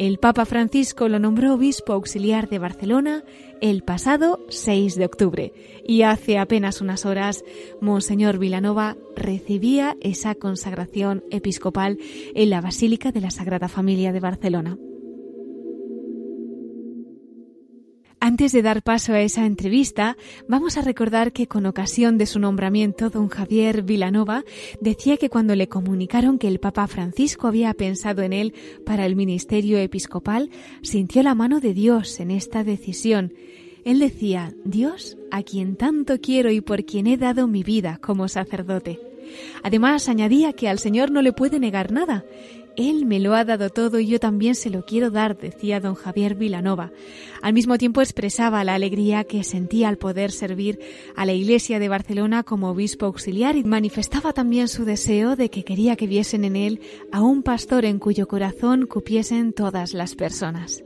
El 0.00 0.19
Papa 0.19 0.47
Francisco 0.47 1.09
lo 1.09 1.19
nombró 1.19 1.55
obispo 1.55 1.93
auxiliar 1.93 2.49
de 2.49 2.59
Barcelona 2.59 3.23
el 3.61 3.83
pasado 3.83 4.40
6 4.49 4.97
de 4.97 5.05
octubre 5.05 5.52
y 5.87 6.02
hace 6.02 6.38
apenas 6.38 6.81
unas 6.81 7.05
horas 7.05 7.45
Monseñor 7.83 8.38
Vilanova 8.38 8.97
recibía 9.14 9.99
esa 10.00 10.35
consagración 10.35 11.23
episcopal 11.31 11.99
en 12.35 12.49
la 12.49 12.62
Basílica 12.62 13.12
de 13.12 13.21
la 13.21 13.31
Sagrada 13.31 13.69
Familia 13.69 14.12
de 14.12 14.21
Barcelona. 14.21 14.79
Antes 18.22 18.52
de 18.52 18.60
dar 18.60 18.82
paso 18.82 19.14
a 19.14 19.22
esa 19.22 19.46
entrevista, 19.46 20.18
vamos 20.46 20.76
a 20.76 20.82
recordar 20.82 21.32
que 21.32 21.46
con 21.46 21.64
ocasión 21.64 22.18
de 22.18 22.26
su 22.26 22.38
nombramiento, 22.38 23.08
don 23.08 23.28
Javier 23.28 23.82
Vilanova 23.82 24.44
decía 24.78 25.16
que 25.16 25.30
cuando 25.30 25.56
le 25.56 25.70
comunicaron 25.70 26.38
que 26.38 26.46
el 26.46 26.60
Papa 26.60 26.86
Francisco 26.86 27.46
había 27.46 27.72
pensado 27.72 28.20
en 28.20 28.34
él 28.34 28.52
para 28.84 29.06
el 29.06 29.16
ministerio 29.16 29.78
episcopal, 29.78 30.50
sintió 30.82 31.22
la 31.22 31.34
mano 31.34 31.60
de 31.60 31.72
Dios 31.72 32.20
en 32.20 32.30
esta 32.30 32.62
decisión. 32.62 33.32
Él 33.86 33.98
decía, 33.98 34.52
Dios, 34.66 35.16
a 35.30 35.42
quien 35.42 35.76
tanto 35.76 36.20
quiero 36.20 36.50
y 36.50 36.60
por 36.60 36.84
quien 36.84 37.06
he 37.06 37.16
dado 37.16 37.46
mi 37.46 37.62
vida 37.62 37.98
como 38.02 38.28
sacerdote. 38.28 39.00
Además, 39.62 40.10
añadía 40.10 40.52
que 40.52 40.68
al 40.68 40.78
Señor 40.78 41.10
no 41.10 41.22
le 41.22 41.32
puede 41.32 41.58
negar 41.58 41.90
nada 41.90 42.26
él 42.76 43.06
me 43.06 43.20
lo 43.20 43.34
ha 43.34 43.44
dado 43.44 43.70
todo 43.70 44.00
y 44.00 44.06
yo 44.06 44.20
también 44.20 44.54
se 44.54 44.70
lo 44.70 44.84
quiero 44.84 45.10
dar, 45.10 45.36
decía 45.36 45.80
don 45.80 45.94
Javier 45.94 46.34
Vilanova. 46.34 46.90
Al 47.42 47.52
mismo 47.52 47.78
tiempo 47.78 48.00
expresaba 48.00 48.64
la 48.64 48.74
alegría 48.74 49.24
que 49.24 49.44
sentía 49.44 49.88
al 49.88 49.98
poder 49.98 50.30
servir 50.32 50.78
a 51.16 51.26
la 51.26 51.32
Iglesia 51.32 51.78
de 51.78 51.88
Barcelona 51.88 52.42
como 52.42 52.70
obispo 52.70 53.06
auxiliar 53.06 53.56
y 53.56 53.64
manifestaba 53.64 54.32
también 54.32 54.68
su 54.68 54.84
deseo 54.84 55.36
de 55.36 55.50
que 55.50 55.64
quería 55.64 55.96
que 55.96 56.06
viesen 56.06 56.44
en 56.44 56.56
él 56.56 56.80
a 57.12 57.22
un 57.22 57.42
pastor 57.42 57.84
en 57.84 57.98
cuyo 57.98 58.28
corazón 58.28 58.86
cupiesen 58.86 59.52
todas 59.52 59.94
las 59.94 60.14
personas. 60.14 60.82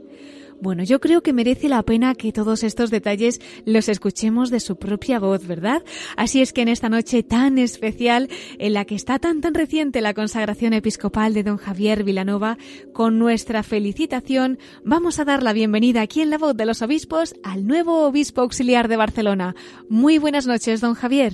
Bueno, 0.65 0.81
yo 0.81 0.99
creo 0.99 1.21
que 1.21 1.31
merece 1.31 1.69
la 1.69 1.83
pena 1.83 2.15
que 2.15 2.31
todos 2.31 2.63
estos 2.63 2.89
detalles 2.89 3.39
los 3.67 3.87
escuchemos 3.87 4.49
de 4.49 4.59
su 4.59 4.79
propia 4.79 5.19
voz, 5.19 5.47
¿verdad? 5.47 5.83
Así 6.17 6.41
es 6.41 6.53
que 6.53 6.63
en 6.63 6.69
esta 6.69 6.89
noche 6.89 7.21
tan 7.21 7.59
especial, 7.59 8.29
en 8.57 8.73
la 8.73 8.83
que 8.83 8.95
está 8.95 9.19
tan 9.19 9.41
tan 9.41 9.53
reciente 9.53 10.01
la 10.01 10.15
consagración 10.15 10.73
episcopal 10.73 11.35
de 11.35 11.43
don 11.43 11.57
Javier 11.57 12.03
Vilanova, 12.03 12.57
con 12.95 13.19
nuestra 13.19 13.61
felicitación, 13.61 14.57
vamos 14.83 15.19
a 15.19 15.25
dar 15.25 15.43
la 15.43 15.53
bienvenida 15.53 16.01
aquí 16.01 16.21
en 16.21 16.31
la 16.31 16.39
voz 16.39 16.57
de 16.57 16.65
los 16.65 16.81
obispos 16.81 17.35
al 17.43 17.67
nuevo 17.67 18.07
obispo 18.07 18.41
auxiliar 18.41 18.87
de 18.87 18.97
Barcelona. 18.97 19.53
Muy 19.87 20.17
buenas 20.17 20.47
noches, 20.47 20.81
don 20.81 20.95
Javier. 20.95 21.33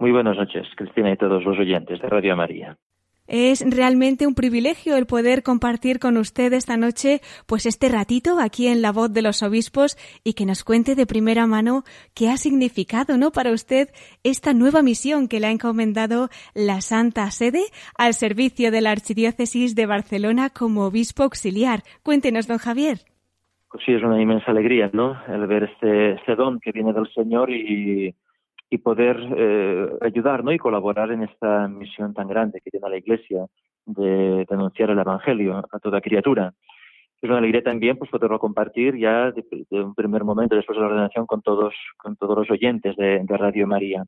Muy 0.00 0.10
buenas 0.10 0.36
noches, 0.36 0.66
Cristina 0.74 1.12
y 1.12 1.16
todos 1.16 1.44
los 1.44 1.56
oyentes 1.60 2.02
de 2.02 2.08
Radio 2.08 2.34
María. 2.36 2.76
Es 3.26 3.64
realmente 3.66 4.26
un 4.26 4.34
privilegio 4.34 4.96
el 4.96 5.06
poder 5.06 5.42
compartir 5.42 5.98
con 5.98 6.18
usted 6.18 6.52
esta 6.52 6.76
noche 6.76 7.20
pues 7.46 7.64
este 7.64 7.88
ratito 7.88 8.38
aquí 8.38 8.66
en 8.66 8.82
la 8.82 8.92
voz 8.92 9.12
de 9.12 9.22
los 9.22 9.42
obispos 9.42 9.96
y 10.24 10.34
que 10.34 10.44
nos 10.44 10.62
cuente 10.62 10.94
de 10.94 11.06
primera 11.06 11.46
mano 11.46 11.84
qué 12.14 12.28
ha 12.28 12.36
significado, 12.36 13.16
¿no? 13.16 13.30
para 13.30 13.52
usted 13.52 13.88
esta 14.24 14.52
nueva 14.52 14.82
misión 14.82 15.28
que 15.28 15.40
le 15.40 15.46
ha 15.46 15.50
encomendado 15.50 16.28
la 16.54 16.80
Santa 16.80 17.30
Sede 17.30 17.62
al 17.96 18.12
servicio 18.12 18.70
de 18.70 18.82
la 18.82 18.90
Archidiócesis 18.90 19.74
de 19.74 19.86
Barcelona 19.86 20.50
como 20.50 20.84
obispo 20.84 21.22
auxiliar. 21.22 21.82
Cuéntenos, 22.02 22.46
don 22.46 22.58
Javier. 22.58 22.98
Pues 23.70 23.84
sí, 23.86 23.92
es 23.92 24.02
una 24.02 24.20
inmensa 24.20 24.50
alegría, 24.50 24.90
¿no? 24.92 25.16
El 25.26 25.46
ver 25.46 25.64
este, 25.64 26.12
este 26.12 26.36
don 26.36 26.60
que 26.60 26.72
viene 26.72 26.92
del 26.92 27.12
Señor 27.12 27.50
y 27.50 28.14
y 28.70 28.78
poder 28.78 29.18
eh, 29.36 29.88
ayudar 30.00 30.42
¿no? 30.42 30.52
y 30.52 30.58
colaborar 30.58 31.12
en 31.12 31.22
esta 31.22 31.68
misión 31.68 32.14
tan 32.14 32.28
grande 32.28 32.60
que 32.60 32.70
tiene 32.70 32.88
la 32.88 32.96
Iglesia 32.96 33.46
de, 33.86 34.46
denunciar 34.48 34.90
el 34.90 34.98
Evangelio 34.98 35.62
a 35.70 35.78
toda 35.78 36.00
criatura. 36.00 36.52
Es 37.24 37.30
una 37.30 37.38
alegría 37.38 37.62
también 37.62 37.96
pues, 37.96 38.10
poderlo 38.10 38.38
compartir 38.38 38.98
ya 38.98 39.30
de, 39.30 39.44
un 39.82 39.94
primer 39.94 40.24
momento 40.24 40.56
después 40.56 40.76
de 40.76 40.82
la 40.82 40.88
ordenación 40.88 41.24
con 41.24 41.40
todos, 41.40 41.74
con 41.96 42.16
todos 42.16 42.36
los 42.36 42.50
oyentes 42.50 42.96
de, 42.96 43.24
Radio 43.26 43.66
María. 43.66 44.04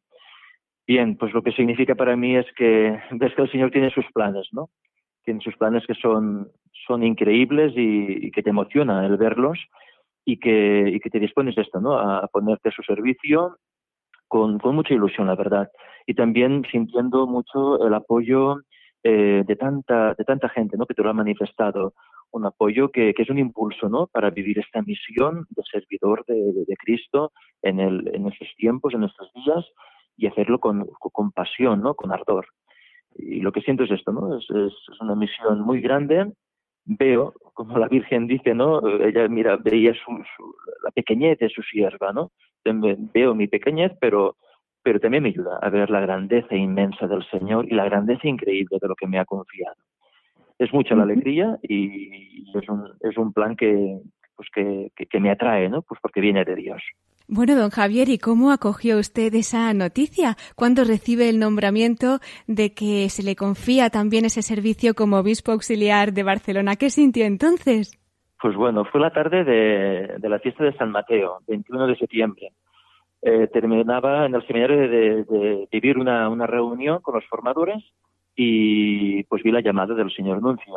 Bien, 0.87 1.17
pues 1.17 1.33
lo 1.33 1.43
que 1.43 1.53
significa 1.53 1.95
para 1.95 2.15
mí 2.15 2.37
es 2.37 2.47
que 2.57 2.99
ves 3.13 3.35
que 3.35 3.43
el 3.43 3.51
Señor 3.51 3.71
tiene 3.71 3.91
sus 3.91 4.05
planes, 4.13 4.49
¿no? 4.53 4.69
Tiene 5.25 5.41
sus 5.41 5.57
planes 5.57 5.85
que 5.87 5.95
son, 5.95 6.49
son 6.87 7.03
increíbles 7.03 7.73
y, 7.75 8.31
que 8.31 8.43
te 8.43 8.51
emociona 8.51 9.07
el 9.07 9.17
verlos 9.17 9.59
y 10.25 10.39
que, 10.39 10.91
y 10.95 11.01
que 11.01 11.09
te 11.11 11.19
dispones 11.19 11.57
esto, 11.57 11.81
¿no? 11.81 11.99
A 11.99 12.27
ponerte 12.29 12.69
a 12.69 12.73
su 12.73 12.83
servicio 12.83 13.57
con, 14.29 14.59
mucha 14.63 14.95
ilusión, 14.95 15.27
la 15.27 15.35
verdad. 15.35 15.71
Y 16.07 16.15
también 16.15 16.65
sintiendo 16.71 17.27
mucho 17.27 17.87
el 17.87 17.95
apoyo 17.95 18.57
eh, 19.03 19.45
de, 19.47 19.57
tanta, 19.57 20.15
de 20.15 20.25
tanta 20.25 20.49
gente 20.49 20.77
¿no? 20.77 20.87
que 20.87 20.95
te 20.95 21.03
lo 21.03 21.11
ha 21.11 21.15
manifestado. 21.15 21.95
Un 22.33 22.45
apoyo 22.45 22.91
que, 22.91 23.15
es 23.17 23.31
un 23.31 23.39
impulso 23.39 23.89
¿no? 23.89 24.09
para 24.09 24.31
vivir 24.31 24.59
esta 24.59 24.83
misión 24.83 25.47
de 25.51 25.63
servidor 25.71 26.25
de, 26.27 26.77
Cristo 26.79 27.33
en, 27.63 27.81
el, 27.81 28.11
en 28.15 28.27
estos 28.27 28.49
tiempos, 28.57 28.95
en 28.95 29.05
estos 29.05 29.33
días, 29.35 29.65
y 30.17 30.27
hacerlo 30.27 30.59
con, 30.59 30.87
con 30.99 31.31
pasión, 31.33 31.83
¿no? 31.83 31.95
con 31.95 32.13
ardor. 32.13 32.47
Y 33.19 33.41
lo 33.41 33.53
que 33.53 33.63
siento 33.63 33.85
es 33.85 33.91
esto, 33.91 34.13
¿no? 34.13 34.37
Es, 34.37 34.47
una 35.01 35.15
misión 35.15 35.61
muy 35.63 35.81
grande. 35.81 36.33
Veo, 36.85 37.35
como 37.55 37.79
la 37.79 37.89
Virgen 37.89 38.27
dice, 38.27 38.55
¿no? 38.55 38.87
Ella 39.01 39.27
mira, 39.29 39.57
veía 39.57 39.95
su, 39.95 40.13
la 40.85 40.91
pequeñez 40.91 41.39
de 41.39 41.49
su 41.49 41.63
sierva, 41.63 42.13
¿no? 42.13 42.31
Veo 42.73 43.35
mi 43.35 43.47
pequeñez, 43.47 43.93
pero, 44.01 44.37
pero 44.83 45.01
también 45.01 45.23
me 45.23 45.31
ayuda 45.31 45.59
a 45.61 45.71
ver 45.71 45.91
la 45.91 46.01
grandeza 46.01 46.55
inmensa 46.55 47.07
del 47.07 47.25
Señor 47.31 47.67
y 47.71 47.75
la 47.75 47.85
grandeza 47.85 48.29
increíble 48.29 48.79
de 48.81 48.89
lo 48.89 48.95
que 48.95 49.07
me 49.07 49.19
ha 49.19 49.25
confiado. 49.25 49.77
Es 50.59 50.73
mucha 50.73 50.95
la 50.95 51.03
alegría 51.03 51.59
y 51.63 52.49
es 52.57 52.69
un, 52.69 52.89
es 53.01 53.17
un 53.19 53.33
plan 53.33 53.57
que, 53.57 54.01
pues 54.37 54.49
que, 54.55 54.91
que, 55.09 55.21
me 55.21 55.31
atrae, 55.31 55.69
¿no? 55.69 55.83
Pues 55.83 56.01
porque 56.01 56.21
viene 56.21 56.45
de 56.45 56.55
Dios. 56.55 56.83
Bueno, 57.29 57.57
don 57.57 57.71
Javier, 57.71 58.09
¿y 58.09 58.19
cómo 58.19 58.53
acogió 58.53 58.99
usted 58.99 59.35
esa 59.35 59.75
noticia 59.75 60.37
cuando 60.55 60.85
recibe 60.85 61.29
el 61.29 61.41
nombramiento 61.41 62.21
de 62.47 62.73
que 62.73 63.09
se 63.09 63.25
le 63.25 63.35
confía 63.35 63.91
también 63.91 64.25
ese 64.25 64.43
servicio 64.43 64.95
como 64.95 65.19
obispo 65.19 65.53
auxiliar 65.53 66.13
de 66.13 66.23
Barcelona? 66.23 66.77
¿Qué 66.77 66.91
sintió 66.91 67.25
entonces? 67.25 67.99
Pues 68.47 68.55
bueno, 68.55 68.85
fue 68.85 69.01
la 69.01 69.11
tarde 69.11 69.43
de, 69.43 70.29
la 70.29 70.39
fiesta 70.39 70.63
de 70.63 70.73
San 70.75 70.93
Mateo, 70.93 71.41
21 71.49 71.89
de 71.89 71.97
septiembre. 71.97 72.53
Eh, 73.21 73.49
terminaba 73.53 74.25
en 74.25 74.37
el 74.37 74.47
seminario 74.47 74.89
de, 74.89 75.67
vivir 75.73 75.99
una, 75.99 76.47
reunión 76.47 77.01
con 77.01 77.17
los 77.17 77.25
formadores 77.25 77.83
y 78.37 79.25
pues 79.25 79.43
vi 79.43 79.51
la 79.51 79.63
llamada 79.63 79.97
del 79.97 80.13
señor 80.13 80.41
Nuncio. 80.41 80.75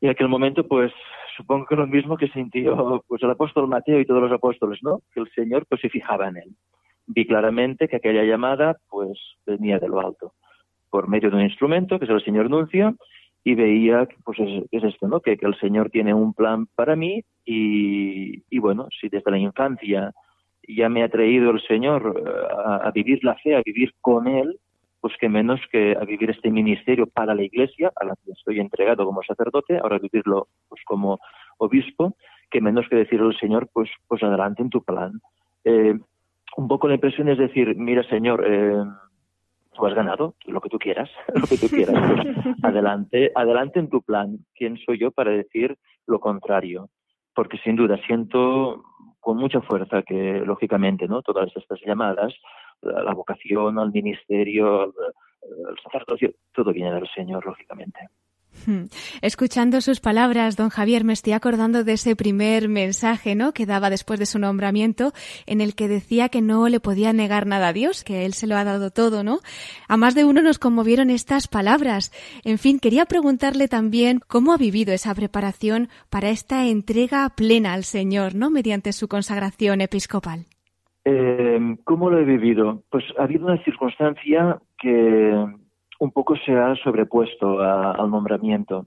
Y 0.00 0.06
en 0.06 0.12
aquel 0.12 0.28
momento, 0.28 0.62
pues 0.68 0.92
supongo 1.36 1.66
que 1.66 1.74
lo 1.74 1.88
mismo 1.88 2.16
que 2.16 2.28
sintió 2.28 3.02
pues 3.08 3.20
el 3.24 3.32
apóstol 3.32 3.66
Mateo 3.66 3.98
y 3.98 4.06
todos 4.06 4.22
los 4.22 4.30
apóstoles, 4.30 4.78
¿no? 4.80 5.00
Que 5.12 5.18
el 5.22 5.30
Señor 5.32 5.66
pues 5.68 5.80
se 5.80 5.88
fijaba 5.88 6.28
en 6.28 6.36
él. 6.36 6.54
Vi 7.08 7.26
claramente 7.26 7.88
que 7.88 7.96
aquella 7.96 8.22
llamada 8.22 8.76
pues 8.88 9.18
venía 9.44 9.80
de 9.80 9.88
lo 9.88 9.98
alto, 9.98 10.34
por 10.88 11.08
medio 11.08 11.30
de 11.30 11.36
un 11.36 11.42
instrumento 11.42 11.98
que 11.98 12.04
es 12.04 12.10
el 12.12 12.24
señor 12.24 12.48
Nuncio 12.48 12.94
y 13.44 13.54
veía 13.54 14.08
pues 14.24 14.40
es, 14.40 14.64
es 14.72 14.84
esto, 14.84 15.06
¿no? 15.06 15.20
Que, 15.20 15.38
el 15.38 15.54
Señor 15.60 15.90
tiene 15.90 16.14
un 16.14 16.32
plan 16.32 16.66
para 16.74 16.96
mí 16.96 17.22
y, 17.44 18.42
y, 18.48 18.58
bueno, 18.58 18.88
si 18.98 19.08
desde 19.10 19.30
la 19.30 19.38
infancia 19.38 20.12
ya 20.66 20.88
me 20.88 21.02
ha 21.02 21.08
traído 21.10 21.50
el 21.50 21.60
Señor 21.62 22.22
eh, 22.26 22.84
a, 22.84 22.90
vivir 22.90 23.22
la 23.22 23.34
fe, 23.36 23.54
a 23.54 23.62
vivir 23.62 23.92
con 24.00 24.26
Él, 24.26 24.58
pues 25.00 25.14
que 25.20 25.28
menos 25.28 25.60
que 25.70 25.94
a 26.00 26.04
vivir 26.06 26.30
este 26.30 26.50
ministerio 26.50 27.06
para 27.06 27.34
la 27.34 27.42
Iglesia, 27.42 27.92
a 27.96 28.06
la 28.06 28.14
que 28.24 28.32
estoy 28.32 28.60
entregado 28.60 29.04
como 29.04 29.22
sacerdote, 29.22 29.78
ahora 29.78 29.98
vivirlo 29.98 30.48
pues 30.70 30.80
como 30.86 31.18
obispo, 31.58 32.16
que 32.50 32.62
menos 32.62 32.88
que 32.88 32.96
decir 32.96 33.20
al 33.20 33.36
Señor, 33.38 33.68
pues, 33.72 33.90
pues 34.08 34.22
adelante 34.22 34.62
en 34.62 34.70
tu 34.70 34.82
plan. 34.82 35.20
Eh, 35.64 35.98
un 36.56 36.68
poco 36.68 36.88
la 36.88 36.94
impresión 36.94 37.28
es 37.28 37.36
decir, 37.36 37.76
mira 37.76 38.02
Señor, 38.04 38.42
eh, 38.46 38.84
tú 39.74 39.86
has 39.86 39.94
ganado, 39.94 40.34
lo 40.46 40.60
que 40.60 40.68
tú 40.68 40.78
quieras, 40.78 41.10
lo 41.34 41.46
que 41.46 41.58
tú 41.58 41.68
quieras. 41.68 41.94
Pues, 41.94 42.56
adelante, 42.62 43.32
adelante 43.34 43.80
en 43.80 43.90
tu 43.90 44.02
plan. 44.02 44.38
¿Quién 44.54 44.78
soy 44.78 44.98
yo 44.98 45.10
para 45.10 45.30
decir 45.32 45.76
lo 46.06 46.20
contrario? 46.20 46.88
Porque 47.34 47.58
sin 47.58 47.76
duda 47.76 47.98
siento 48.06 48.82
con 49.20 49.36
mucha 49.36 49.60
fuerza 49.60 50.02
que, 50.02 50.42
lógicamente, 50.44 51.08
¿no? 51.08 51.22
Todas 51.22 51.50
estas 51.56 51.80
llamadas, 51.84 52.34
la, 52.82 53.12
vocación 53.14 53.78
al 53.78 53.90
ministerio, 53.90 54.84
el 54.84 55.78
sacerdocio, 55.82 56.32
todo 56.52 56.72
viene 56.72 56.92
del 56.92 57.08
Señor, 57.08 57.44
lógicamente. 57.44 58.00
Escuchando 59.22 59.80
sus 59.80 60.00
palabras, 60.00 60.56
don 60.56 60.68
Javier, 60.68 61.04
me 61.04 61.12
estoy 61.12 61.32
acordando 61.32 61.84
de 61.84 61.94
ese 61.94 62.16
primer 62.16 62.68
mensaje, 62.68 63.34
¿no? 63.34 63.52
Que 63.52 63.66
daba 63.66 63.90
después 63.90 64.18
de 64.18 64.26
su 64.26 64.38
nombramiento, 64.38 65.12
en 65.46 65.60
el 65.60 65.74
que 65.74 65.88
decía 65.88 66.28
que 66.28 66.40
no 66.40 66.68
le 66.68 66.80
podía 66.80 67.12
negar 67.12 67.46
nada 67.46 67.68
a 67.68 67.72
Dios, 67.72 68.04
que 68.04 68.24
él 68.24 68.34
se 68.34 68.46
lo 68.46 68.56
ha 68.56 68.64
dado 68.64 68.90
todo, 68.90 69.22
¿no? 69.22 69.40
A 69.88 69.96
más 69.96 70.14
de 70.14 70.24
uno 70.24 70.42
nos 70.42 70.58
conmovieron 70.58 71.10
estas 71.10 71.48
palabras. 71.48 72.12
En 72.44 72.58
fin, 72.58 72.78
quería 72.78 73.06
preguntarle 73.06 73.68
también 73.68 74.20
cómo 74.26 74.52
ha 74.52 74.56
vivido 74.56 74.92
esa 74.92 75.14
preparación 75.14 75.88
para 76.10 76.30
esta 76.30 76.66
entrega 76.66 77.30
plena 77.36 77.74
al 77.74 77.84
Señor, 77.84 78.34
¿no? 78.34 78.50
Mediante 78.50 78.92
su 78.92 79.08
consagración 79.08 79.80
episcopal. 79.80 80.46
Eh, 81.04 81.76
¿Cómo 81.84 82.08
lo 82.08 82.18
he 82.18 82.24
vivido? 82.24 82.82
Pues 82.90 83.04
ha 83.18 83.24
habido 83.24 83.46
una 83.46 83.62
circunstancia 83.62 84.58
que 84.78 85.46
un 86.00 86.10
poco 86.10 86.36
se 86.36 86.52
ha 86.52 86.74
sobrepuesto 86.76 87.60
al 87.60 88.10
nombramiento. 88.10 88.86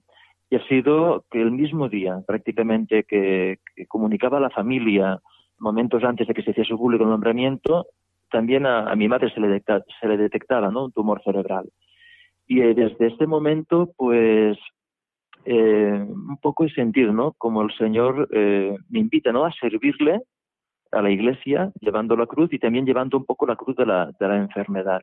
Y 0.50 0.56
ha 0.56 0.68
sido 0.68 1.26
que 1.30 1.42
el 1.42 1.52
mismo 1.52 1.90
día, 1.90 2.22
prácticamente, 2.26 3.04
que, 3.04 3.60
comunicaba 3.88 4.38
a 4.38 4.42
la 4.42 4.50
familia, 4.50 5.20
momentos 5.60 6.04
antes 6.04 6.28
de 6.28 6.34
que 6.34 6.44
se 6.44 6.52
hiciese 6.52 6.76
público 6.76 7.04
el 7.04 7.10
nombramiento, 7.10 7.88
también 8.30 8.66
a, 8.66 8.94
mi 8.96 9.08
madre 9.08 9.32
se 9.34 9.40
le, 9.40 9.62
se 10.00 10.08
le 10.08 10.18
detectaba 10.18 10.70
un 10.70 10.92
tumor 10.92 11.22
cerebral. 11.24 11.70
Y 12.46 12.62
eh, 12.62 12.74
desde 12.74 13.08
este 13.08 13.28
momento, 13.28 13.92
pues, 13.98 14.58
eh, 15.46 16.06
un 16.08 16.38
poco 16.42 16.66
he 16.66 16.70
sentido, 16.70 17.12
¿no? 17.12 17.34
Como 17.38 17.62
el 17.62 17.72
Señor 17.78 18.30
eh, 18.32 18.76
me 18.90 19.00
invita, 19.00 19.32
¿no? 19.32 19.46
A 19.46 19.52
servirle 19.52 20.22
a 20.92 21.02
la 21.02 21.10
iglesia, 21.10 21.72
llevando 21.82 22.16
la 22.16 22.26
cruz 22.26 22.54
y 22.54 22.60
también 22.60 22.86
llevando 22.86 23.18
un 23.18 23.26
poco 23.26 23.46
la 23.46 23.58
cruz 23.58 23.76
de 23.76 23.86
la 23.86 24.14
enfermedad 24.20 25.02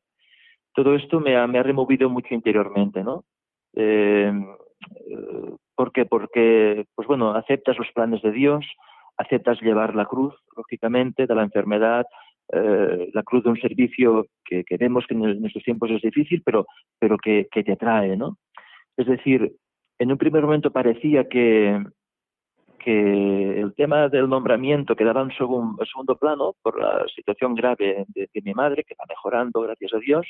todo 0.74 0.94
esto 0.94 1.20
me 1.20 1.36
ha, 1.36 1.46
me 1.46 1.58
ha 1.58 1.62
removido 1.62 2.10
mucho 2.10 2.34
interiormente, 2.34 3.02
¿no? 3.02 3.24
Eh, 3.74 4.32
¿Por 5.74 5.92
qué? 5.92 6.04
Porque, 6.04 6.84
pues 6.94 7.08
bueno, 7.08 7.34
aceptas 7.34 7.78
los 7.78 7.90
planes 7.92 8.22
de 8.22 8.32
Dios, 8.32 8.64
aceptas 9.16 9.60
llevar 9.60 9.94
la 9.94 10.06
cruz, 10.06 10.34
lógicamente, 10.56 11.26
de 11.26 11.34
la 11.34 11.42
enfermedad, 11.42 12.06
eh, 12.52 13.10
la 13.12 13.22
cruz 13.22 13.42
de 13.44 13.50
un 13.50 13.60
servicio 13.60 14.26
que, 14.44 14.64
vemos 14.78 15.06
que 15.06 15.14
en 15.14 15.40
nuestros 15.40 15.64
tiempos 15.64 15.90
es 15.90 16.02
difícil, 16.02 16.42
pero, 16.44 16.66
pero 16.98 17.16
que, 17.16 17.48
te 17.50 17.76
trae, 17.76 18.16
¿no? 18.16 18.38
Es 18.96 19.06
decir, 19.06 19.52
en 19.98 20.12
un 20.12 20.18
primer 20.18 20.42
momento 20.42 20.70
parecía 20.70 21.28
que, 21.28 21.82
que 22.78 23.60
el 23.60 23.74
tema 23.74 24.08
del 24.08 24.28
nombramiento 24.28 24.94
quedaba 24.94 25.22
en 25.22 25.32
segundo, 25.32 26.16
plano 26.20 26.54
por 26.62 26.78
la 26.80 27.04
situación 27.14 27.54
grave 27.54 28.04
de, 28.08 28.28
mi 28.42 28.52
madre, 28.52 28.84
que 28.84 28.94
va 28.94 29.04
mejorando, 29.08 29.62
gracias 29.62 29.94
a 29.94 29.98
Dios, 29.98 30.26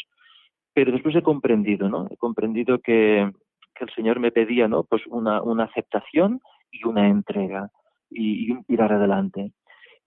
pero 0.75 0.93
después 0.93 1.15
he 1.17 1.23
comprendido, 1.23 1.89
¿no? 1.89 2.07
He 2.11 2.17
comprendido 2.17 2.81
que, 2.81 3.31
el 3.81 3.91
Señor 3.95 4.21
me 4.21 4.33
pedía, 4.33 4.69
¿no? 4.69 4.85
Pues 4.85 5.03
una, 5.09 5.43
una 5.43 5.65
aceptación 5.65 6.41
y 6.71 6.87
una 6.87 7.09
entrega. 7.09 7.71
y, 8.11 8.51
un 8.51 8.65
tirar 8.65 8.93
adelante. 8.93 9.53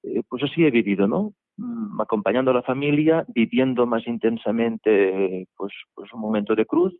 Eh, 0.03 0.21
pues 0.29 0.43
así 0.43 0.63
he 0.65 0.71
vivido, 0.71 1.07
¿no? 1.07 1.33
Mm, 1.57 1.99
acompañando 2.01 2.51
a 2.51 2.53
la 2.53 2.61
familia, 2.61 3.25
viviendo 3.27 3.85
más 3.87 4.07
intensamente 4.07 5.47
pues, 5.57 5.73
pues 5.95 6.13
un 6.13 6.21
momento 6.21 6.55
de 6.55 6.65
cruz, 6.65 6.93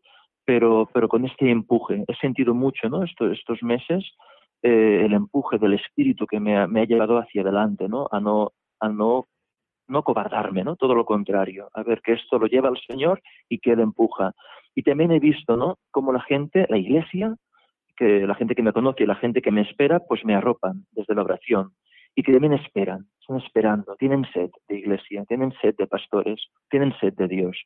pero, 0.45 0.89
pero 0.93 1.07
con 1.07 1.25
este 1.25 1.50
empuje. 1.51 2.03
He 2.07 2.15
sentido 2.15 2.53
mucho, 2.53 2.89
¿no? 2.89 3.03
Estos, 3.03 3.38
estos 3.38 3.62
meses 3.63 4.03
eh, 4.63 5.03
el 5.05 5.13
empuje 5.13 5.59
del 5.59 5.74
espíritu 5.74 6.25
que 6.25 6.39
me 6.39 6.57
ha, 6.57 6.67
me 6.67 6.81
ha 6.81 6.86
llevado 6.86 7.19
hacia 7.19 7.41
adelante, 7.43 7.88
¿no? 7.88 8.07
A 8.12 8.19
no, 8.19 8.53
a 8.79 8.89
no 8.89 9.27
no 9.88 10.03
cobardarme, 10.03 10.63
¿no? 10.63 10.75
Todo 10.75 10.96
lo 10.96 11.06
contrario, 11.06 11.70
a 11.74 11.84
ver 11.84 12.01
que 12.01 12.13
esto 12.13 12.38
lo 12.39 12.48
lleva 12.48 12.70
al 12.70 12.79
Señor 12.88 13.22
y 13.50 13.60
que 13.60 13.72
Él 13.72 13.79
empuja. 13.79 14.34
Y 14.75 14.84
también 14.84 15.12
he 15.12 15.20
visto, 15.20 15.58
¿no? 15.58 15.77
Como 15.91 16.12
la 16.13 16.22
gente, 16.22 16.65
la 16.70 16.77
iglesia, 16.77 17.36
que 17.96 18.27
la 18.27 18.36
gente 18.36 18.56
que 18.56 18.62
me 18.62 18.74
conoce 18.74 19.03
y 19.03 19.08
la 19.08 19.15
gente 19.15 19.41
que 19.41 19.51
me 19.51 19.62
espera, 19.62 20.00
pues 20.00 20.24
me 20.24 20.36
arropan 20.36 20.86
desde 20.91 21.15
la 21.15 21.24
oración 21.24 21.72
y 22.15 22.24
que 22.24 22.32
también 22.32 22.53
esperan, 22.53 23.08
están 23.22 23.38
esperando, 23.38 23.96
tienen 23.96 24.25
sed 24.34 24.50
de 24.67 24.77
iglesia, 24.79 25.24
tienen 25.25 25.53
sed 25.62 25.75
de 25.77 25.88
pastores, 25.88 26.48
tienen 26.70 26.94
sed 27.00 27.13
de 27.13 27.27
Dios. 27.27 27.58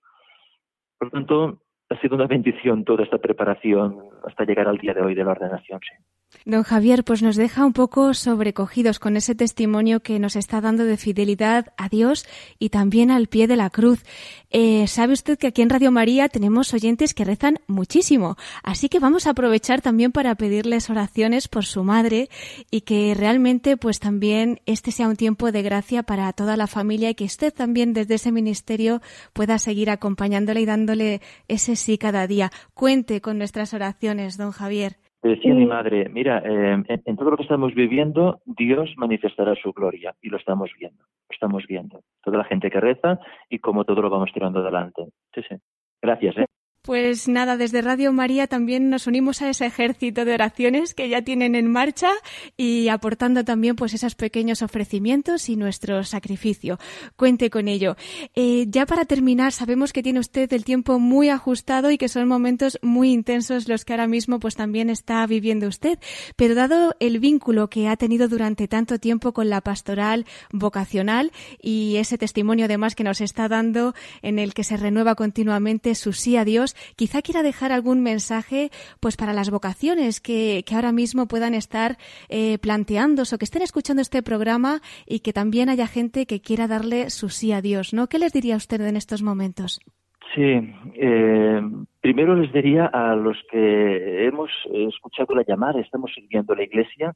Por 0.98 1.08
lo 1.08 1.12
tanto, 1.12 1.62
ha 1.90 2.00
sido 2.00 2.16
una 2.16 2.28
bendición 2.28 2.84
toda 2.84 3.04
esta 3.04 3.18
preparación 3.18 3.98
hasta 4.26 4.46
llegar 4.46 4.68
al 4.68 4.78
día 4.78 4.94
de 4.94 5.02
hoy 5.02 5.16
de 5.16 5.24
la 5.24 5.32
ordenación, 5.32 5.80
sí. 5.82 6.04
Don 6.46 6.64
Javier, 6.64 7.04
pues 7.04 7.22
nos 7.22 7.36
deja 7.36 7.66
un 7.66 7.74
poco 7.74 8.16
sobrecogidos 8.16 8.98
con 8.98 9.16
ese 9.16 9.36
testimonio 9.36 10.00
que 10.00 10.18
nos 10.18 10.36
está 10.36 10.60
dando 10.60 10.86
de 10.86 10.98
fidelidad 10.98 11.72
a 11.78 11.88
Dios 11.88 12.26
y 12.58 12.70
también 12.70 13.12
al 13.12 13.28
pie 13.28 13.46
de 13.46 13.56
la 13.56 13.70
cruz. 13.70 14.04
Eh, 14.50 14.88
sabe 14.88 15.14
usted 15.14 15.38
que 15.38 15.48
aquí 15.48 15.62
en 15.62 15.70
Radio 15.70 15.92
María 15.92 16.30
tenemos 16.30 16.74
oyentes 16.74 17.14
que 17.14 17.26
rezan 17.26 17.60
muchísimo, 17.68 18.38
así 18.64 18.90
que 18.90 19.00
vamos 19.00 19.28
a 19.28 19.32
aprovechar 19.32 19.82
también 19.82 20.12
para 20.12 20.34
pedirles 20.34 20.90
oraciones 20.90 21.48
por 21.48 21.64
su 21.66 21.84
madre 21.84 22.30
y 22.72 22.82
que 22.82 23.14
realmente 23.16 23.78
pues 23.78 24.00
también 24.00 24.62
este 24.66 24.92
sea 24.92 25.10
un 25.10 25.18
tiempo 25.18 25.52
de 25.52 25.62
gracia 25.62 26.02
para 26.02 26.34
toda 26.34 26.58
la 26.58 26.68
familia 26.68 27.12
y 27.12 27.16
que 27.16 27.26
usted 27.26 27.54
también 27.54 27.94
desde 27.94 28.16
ese 28.16 28.32
ministerio 28.32 29.02
pueda 29.34 29.60
seguir 29.60 29.92
acompañándole 29.92 30.62
y 30.62 30.66
dándole 30.66 31.22
ese 31.48 31.76
sí 31.76 32.00
cada 32.00 32.26
día. 32.26 32.52
Cuente 32.74 33.22
con 33.22 33.38
nuestras 33.38 33.76
oraciones, 33.76 34.38
don 34.38 34.52
Javier. 34.52 34.98
Decía 35.24 35.54
mi 35.54 35.68
madre, 35.68 36.10
mira, 36.10 36.42
eh, 36.44 36.84
en, 36.88 37.16
todo 37.16 37.30
lo 37.30 37.38
que 37.38 37.44
estamos 37.44 37.76
viviendo, 37.76 38.42
Dios 38.46 38.92
manifestará 38.98 39.54
su 39.56 39.72
gloria 39.72 40.16
y 40.20 40.30
lo 40.30 40.38
estamos 40.38 40.72
viendo, 40.80 41.04
lo 41.04 41.34
estamos 41.34 41.64
viendo. 41.68 42.02
Toda 42.24 42.40
la 42.40 42.44
gente 42.44 42.72
que 42.72 42.80
reza 42.80 43.20
y 43.48 43.60
cómo 43.60 43.86
todo 43.86 44.02
lo 44.02 44.10
vamos 44.10 44.32
tirando 44.34 44.62
adelante. 44.62 45.06
Sí, 45.36 45.42
sí. 45.48 45.56
Gracias, 46.02 46.38
¿eh? 46.38 46.46
Pues 46.84 47.28
nada, 47.28 47.58
desde 47.58 47.84
Radio 47.84 48.12
María 48.12 48.48
también 48.48 48.90
nos 48.90 49.06
unimos 49.06 49.44
a 49.44 49.50
ese 49.52 49.68
ejército 49.68 50.26
de 50.26 50.34
oraciones 50.34 50.96
que 50.96 51.10
ya 51.10 51.22
tienen 51.22 51.54
en 51.54 51.68
marcha 51.72 52.10
y 52.58 52.88
aportando 52.88 53.46
también 53.46 53.76
pues 53.76 53.94
esos 53.94 54.16
pequeños 54.16 54.64
ofrecimientos 54.64 55.48
y 55.50 55.58
nuestro 55.58 56.04
sacrificio. 56.04 56.80
Cuente 57.16 57.52
con 57.52 57.68
ello. 57.68 57.98
Eh, 58.34 58.66
ya 58.68 58.88
para 58.88 59.06
terminar, 59.06 59.52
sabemos 59.52 59.94
que 59.94 60.02
tiene 60.02 60.20
usted 60.20 60.52
el 60.54 60.66
tiempo 60.66 60.98
muy 60.98 61.30
ajustado 61.30 61.92
y 61.92 62.00
que 62.00 62.10
son 62.10 62.28
momentos 62.28 62.80
muy 62.82 63.12
intensos 63.12 63.68
los 63.68 63.86
que 63.86 63.94
ahora 63.94 64.08
mismo 64.08 64.40
pues 64.40 64.56
también 64.56 64.90
está 64.90 65.24
viviendo 65.28 65.68
usted. 65.68 66.00
Pero 66.36 66.56
dado 66.56 66.96
el 67.00 67.20
vínculo 67.20 67.70
que 67.70 67.90
ha 67.90 67.96
tenido 67.96 68.28
durante 68.28 68.68
tanto 68.68 68.98
tiempo 68.98 69.34
con 69.34 69.52
la 69.52 69.62
pastoral 69.62 70.26
vocacional 70.52 71.32
y 71.62 71.98
ese 71.98 72.18
testimonio 72.18 72.66
además 72.66 72.96
que 72.96 73.04
nos 73.04 73.22
está 73.22 73.48
dando 73.48 73.94
en 74.24 74.40
el 74.40 74.56
que 74.56 74.64
se 74.64 74.78
renueva 74.78 75.14
continuamente 75.14 75.94
su 75.94 76.12
sí 76.12 76.38
a 76.38 76.44
Dios, 76.44 76.71
quizá 76.96 77.22
quiera 77.22 77.44
dejar 77.44 77.72
algún 77.72 78.02
mensaje 78.02 78.70
pues 79.00 79.18
para 79.18 79.34
las 79.34 79.50
vocaciones 79.50 80.22
que, 80.22 80.64
ahora 80.74 80.92
mismo 80.92 81.28
puedan 81.28 81.54
estar 81.54 81.98
eh, 82.30 82.58
planteándose 82.60 83.36
o 83.36 83.38
que 83.38 83.46
estén 83.46 83.62
escuchando 83.62 84.02
este 84.02 84.24
programa 84.24 84.82
y 85.06 85.20
que 85.20 85.34
también 85.34 85.70
haya 85.70 85.88
gente 85.88 86.26
que 86.26 86.42
quiera 86.42 86.68
darle 86.68 87.10
su 87.10 87.30
sí 87.30 87.52
a 87.52 87.62
Dios, 87.62 87.94
¿no? 87.94 88.08
¿Qué 88.08 88.20
les 88.20 88.34
diría 88.34 88.56
usted 88.56 88.82
en 88.82 88.96
estos 88.96 89.22
momentos? 89.22 89.80
Sí, 90.34 90.42
eh, 90.96 91.62
primero 92.00 92.36
les 92.36 92.54
diría 92.54 92.86
a 92.86 93.16
los 93.16 93.38
que 93.52 94.28
hemos 94.28 94.50
escuchado 94.72 95.36
la 95.36 95.44
llamada, 95.46 95.82
estamos 95.82 96.12
sirviendo 96.14 96.56
la 96.56 96.64
Iglesia, 96.64 97.14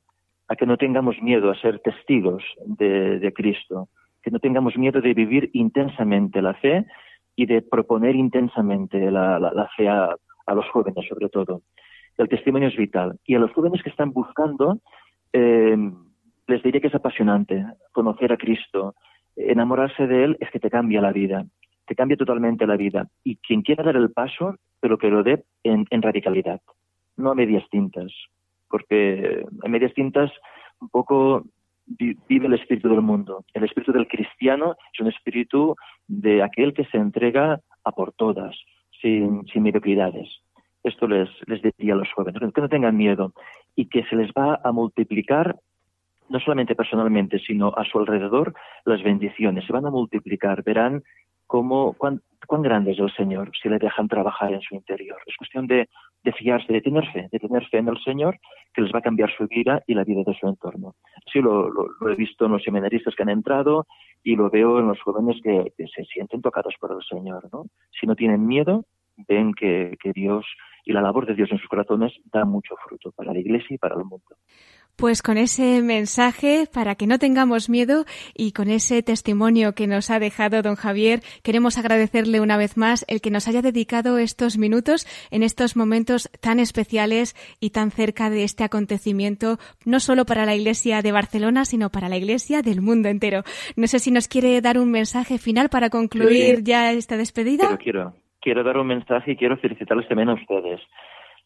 a 0.47 0.55
que 0.55 0.65
no 0.65 0.77
tengamos 0.77 1.15
miedo 1.21 1.49
a 1.49 1.59
ser 1.59 1.79
testigos 1.79 2.43
de 2.65 3.31
Cristo, 3.33 3.87
que 4.25 4.31
no 4.31 4.39
tengamos 4.39 4.75
miedo 4.75 5.01
de 5.01 5.13
vivir 5.13 5.51
intensamente 5.53 6.41
la 6.41 6.55
fe 6.55 6.85
y 7.35 7.45
de 7.45 7.61
proponer 7.61 8.15
intensamente 8.15 9.11
la, 9.11 9.39
la, 9.39 9.69
fe 9.75 9.87
a, 9.87 10.15
los 10.47 10.69
jóvenes, 10.69 11.07
sobre 11.07 11.29
todo. 11.29 11.61
El 12.17 12.29
testimonio 12.29 12.69
es 12.69 12.77
vital. 12.77 13.19
Y 13.25 13.35
a 13.35 13.39
los 13.39 13.51
jóvenes 13.51 13.83
que 13.83 13.89
están 13.89 14.11
buscando, 14.11 14.79
eh, 15.33 15.75
les 16.47 16.63
diría 16.63 16.79
que 16.79 16.87
es 16.87 16.95
apasionante 16.95 17.65
conocer 17.91 18.31
a 18.31 18.37
Cristo. 18.37 18.95
Enamorarse 19.35 20.07
de 20.07 20.23
Él 20.23 20.37
es 20.39 20.49
que 20.51 20.59
te 20.59 20.69
cambia 20.69 21.01
la 21.01 21.11
vida, 21.11 21.45
te 21.85 21.95
cambia 21.95 22.15
totalmente 22.15 22.65
la 22.65 22.77
vida. 22.77 23.07
Y 23.23 23.35
quien 23.37 23.61
quiera 23.61 23.83
dar 23.83 23.97
el 23.97 24.11
paso, 24.11 24.55
pero 24.79 24.97
que 24.97 25.09
lo 25.09 25.23
dé 25.23 25.43
en, 25.63 25.85
en 25.89 26.01
radicalidad, 26.01 26.61
no 27.17 27.31
a 27.31 27.35
medias 27.35 27.67
tintas. 27.69 28.11
Porque 28.69 29.43
a 29.63 29.67
medias 29.67 29.93
tintas 29.93 30.31
un 30.79 30.89
poco 30.89 31.43
vive 31.85 32.47
el 32.47 32.53
espíritu 32.53 32.89
del 32.89 33.01
mundo. 33.01 33.45
El 33.53 33.63
espíritu 33.63 33.91
del 33.91 34.07
cristiano 34.07 34.75
es 34.93 34.99
un 34.99 35.07
espíritu 35.07 35.75
de 36.07 36.43
aquel 36.43 36.73
que 36.73 36.85
se 36.85 36.97
entrega 36.97 37.59
a 37.83 37.91
por 37.91 38.13
todas, 38.13 38.55
sin, 39.01 39.45
sin 39.47 39.63
mediocridades. 39.63 40.27
Esto 40.83 41.07
les, 41.07 41.29
les 41.47 41.61
diría 41.61 41.93
a 41.93 41.97
los 41.97 42.11
jóvenes, 42.13 42.41
que 42.53 42.61
no 42.61 42.69
tengan 42.69 42.95
miedo 42.95 43.33
y 43.75 43.87
que 43.87 44.03
se 44.05 44.15
les 44.15 44.29
va 44.31 44.59
a 44.63 44.71
multiplicar 44.71 45.55
no 46.29 46.39
solamente 46.39 46.75
personalmente, 46.75 47.39
sino 47.39 47.73
a 47.75 47.83
su 47.85 47.99
alrededor, 47.99 48.53
las 48.83 49.03
bendiciones. 49.03 49.65
Se 49.65 49.73
van 49.73 49.85
a 49.85 49.91
multiplicar, 49.91 50.63
verán 50.63 51.03
cómo, 51.47 51.93
cuán, 51.93 52.21
cuán 52.47 52.61
grande 52.61 52.91
es 52.91 52.99
el 52.99 53.11
Señor 53.13 53.51
si 53.61 53.69
le 53.69 53.79
dejan 53.79 54.07
trabajar 54.07 54.53
en 54.53 54.61
su 54.61 54.75
interior. 54.75 55.17
Es 55.25 55.35
cuestión 55.37 55.67
de, 55.67 55.89
de 56.23 56.33
fiarse, 56.33 56.71
de 56.71 56.81
tener 56.81 57.05
fe, 57.11 57.27
de 57.31 57.39
tener 57.39 57.65
fe 57.67 57.77
en 57.77 57.87
el 57.87 58.01
Señor, 58.03 58.37
que 58.73 58.81
les 58.81 58.93
va 58.93 58.99
a 58.99 59.03
cambiar 59.03 59.31
su 59.35 59.47
vida 59.47 59.81
y 59.87 59.93
la 59.93 60.03
vida 60.03 60.23
de 60.25 60.37
su 60.39 60.47
entorno. 60.47 60.95
Así 61.27 61.39
lo, 61.39 61.69
he 62.09 62.15
visto 62.15 62.45
en 62.45 62.53
los 62.53 62.63
seminaristas 62.63 63.15
que 63.15 63.23
han 63.23 63.29
entrado 63.29 63.85
y 64.23 64.35
lo 64.35 64.49
veo 64.49 64.79
en 64.79 64.87
los 64.87 65.01
jóvenes 65.01 65.37
que, 65.43 65.73
se 65.77 66.03
sienten 66.05 66.41
tocados 66.41 66.73
por 66.79 66.91
el 66.91 67.03
Señor. 67.07 67.47
¿no? 67.51 67.65
Si 67.99 68.07
no 68.07 68.15
tienen 68.15 68.45
miedo, 68.45 68.85
ven 69.27 69.53
que, 69.53 69.95
que 70.01 70.11
Dios 70.13 70.45
y 70.85 70.93
la 70.93 71.01
labor 71.01 71.25
de 71.25 71.35
Dios 71.35 71.51
en 71.51 71.57
sus 71.57 71.67
corazones 71.67 72.13
da 72.31 72.45
mucho 72.45 72.75
fruto 72.87 73.11
para 73.11 73.33
la 73.33 73.39
Iglesia 73.39 73.73
y 73.75 73.77
para 73.77 73.95
el 73.95 74.03
mundo. 74.03 74.35
Pues 74.97 75.21
con 75.21 75.37
ese 75.37 75.81
mensaje, 75.81 76.67
para 76.71 76.95
que 76.95 77.05
no 77.05 77.19
tengamos 77.19 77.69
miedo 77.69 78.05
y 78.33 78.53
con 78.53 78.69
ese 78.69 79.03
testimonio 79.03 79.73
que 79.73 79.87
nos 79.87 80.09
ha 80.09 80.19
dejado 80.19 80.61
don 80.61 80.75
Javier, 80.75 81.19
queremos 81.43 81.77
agradecerle 81.77 82.39
una 82.39 82.55
vez 82.55 82.77
más 82.77 83.03
el 83.09 83.19
que 83.19 83.29
nos 83.29 83.49
haya 83.49 83.61
dedicado 83.61 84.17
estos 84.17 84.57
minutos 84.57 85.05
en 85.31 85.43
estos 85.43 85.75
momentos 85.75 86.29
tan 86.39 86.61
especiales 86.61 87.35
y 87.59 87.71
tan 87.71 87.91
cerca 87.91 88.29
de 88.29 88.45
este 88.45 88.63
acontecimiento, 88.63 89.57
no 89.85 89.99
solo 89.99 90.25
para 90.25 90.45
la 90.45 90.55
Iglesia 90.55 91.01
de 91.01 91.11
Barcelona, 91.11 91.65
sino 91.65 91.89
para 91.89 92.07
la 92.07 92.15
Iglesia 92.15 92.61
del 92.61 92.81
mundo 92.81 93.09
entero. 93.09 93.43
No 93.75 93.87
sé 93.87 93.99
si 93.99 94.11
nos 94.11 94.29
quiere 94.29 94.61
dar 94.61 94.79
un 94.79 94.91
mensaje 94.91 95.39
final 95.39 95.67
para 95.67 95.89
concluir 95.89 96.63
ya 96.63 96.93
esta 96.93 97.17
despedida. 97.17 97.77
quiero, 97.77 98.13
quiero 98.39 98.63
dar 98.63 98.77
un 98.77 98.87
mensaje 98.87 99.33
y 99.33 99.35
quiero 99.35 99.57
felicitarles 99.57 100.07
también 100.07 100.29
a 100.29 100.35
ustedes. 100.35 100.79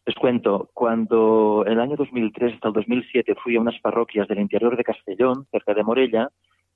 Les 0.06 0.14
cuento, 0.16 0.70
cuando 0.72 1.64
en 1.66 1.74
el 1.74 1.80
año 1.80 1.96
2003 1.96 2.54
hasta 2.54 2.68
el 2.68 2.74
2007 2.74 3.34
fui 3.42 3.56
a 3.56 3.60
unas 3.60 3.78
parroquias 3.80 4.26
del 4.28 4.40
interior 4.40 4.76
de 4.76 4.84
Castellón, 4.84 5.46
cerca 5.50 5.74
de 5.74 5.84
Morella, 5.84 6.28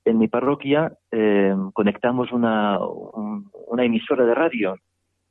en 0.05 0.19
mi 0.19 0.27
parroquia 0.27 0.93
eh, 1.11 1.55
conectamos 1.73 2.31
una, 2.31 2.79
emisora 3.77 4.25
de 4.25 4.35
radio 4.35 4.75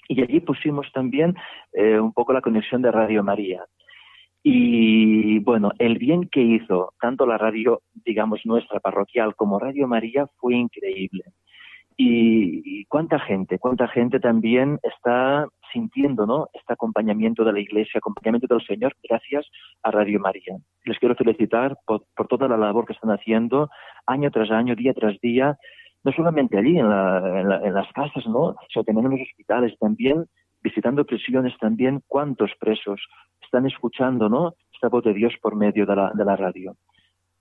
y 0.09 0.21
allí 0.21 0.41
pusimos 0.41 0.91
también 0.93 1.35
eh, 1.73 1.99
un 1.99 2.13
poco 2.13 2.33
la 2.33 2.41
conexión 2.41 2.83
de 2.83 2.91
Radio 2.91 3.23
María. 3.23 3.65
Y 4.43 5.39
bueno, 5.39 5.73
el 5.79 5.97
bien 5.97 6.29
que 6.29 6.43
hizo 6.43 6.93
tanto 7.01 7.25
la 7.25 7.39
radio, 7.39 7.81
digamos, 8.05 8.41
nuestra 8.45 8.79
parroquial 8.81 9.35
como 9.35 9.59
Radio 9.59 9.89
María 9.89 10.27
fue 10.37 10.57
increíble. 10.57 11.25
Y, 11.97 12.85
cuánta 12.87 13.19
gente, 13.21 13.59
cuánta 13.59 13.89
gente 13.89 14.21
también 14.21 14.81
está 14.83 15.47
sintiendo 15.75 16.25
¿no? 16.25 16.49
este 16.55 16.73
acompañamiento 16.73 17.45
de 17.45 17.53
la 17.53 17.61
Iglesia, 17.61 17.99
acompañamiento 17.99 18.47
del 18.47 18.67
Señor, 18.67 18.97
gracias 19.03 19.47
a 19.83 19.91
Radio 19.91 20.19
María. 20.21 20.57
Les 20.85 20.99
quiero 20.99 21.15
felicitar 21.15 21.77
por, 21.85 22.07
toda 22.29 22.49
la 22.49 22.57
labor 22.57 22.87
que 22.87 22.95
están 22.95 23.11
haciendo 23.11 23.69
año 24.07 24.31
tras 24.31 24.51
año, 24.51 24.75
día 24.75 24.95
tras 24.95 25.21
día, 25.21 25.59
no 26.05 26.13
solamente 26.13 26.57
allí 26.57 26.79
en, 26.79 26.89
las 26.89 27.93
casas, 27.93 28.27
¿no? 28.27 28.55
sino 28.73 28.85
también 28.85 29.07
en 29.07 29.19
los 29.19 29.29
hospitales, 29.29 29.77
también 29.79 30.25
visitando 30.63 31.05
prisiones, 31.05 31.53
también 31.59 32.01
cuántos 32.07 32.51
presos 32.59 33.01
están 33.43 33.67
escuchando 33.67 34.29
¿no? 34.29 34.55
esta 34.73 34.89
voz 34.89 35.05
de 35.05 35.13
Dios 35.13 35.35
por 35.43 35.57
medio 35.57 35.85
de 35.85 35.97
la, 35.97 36.13
de 36.15 36.25
la 36.25 36.37
radio. 36.37 36.77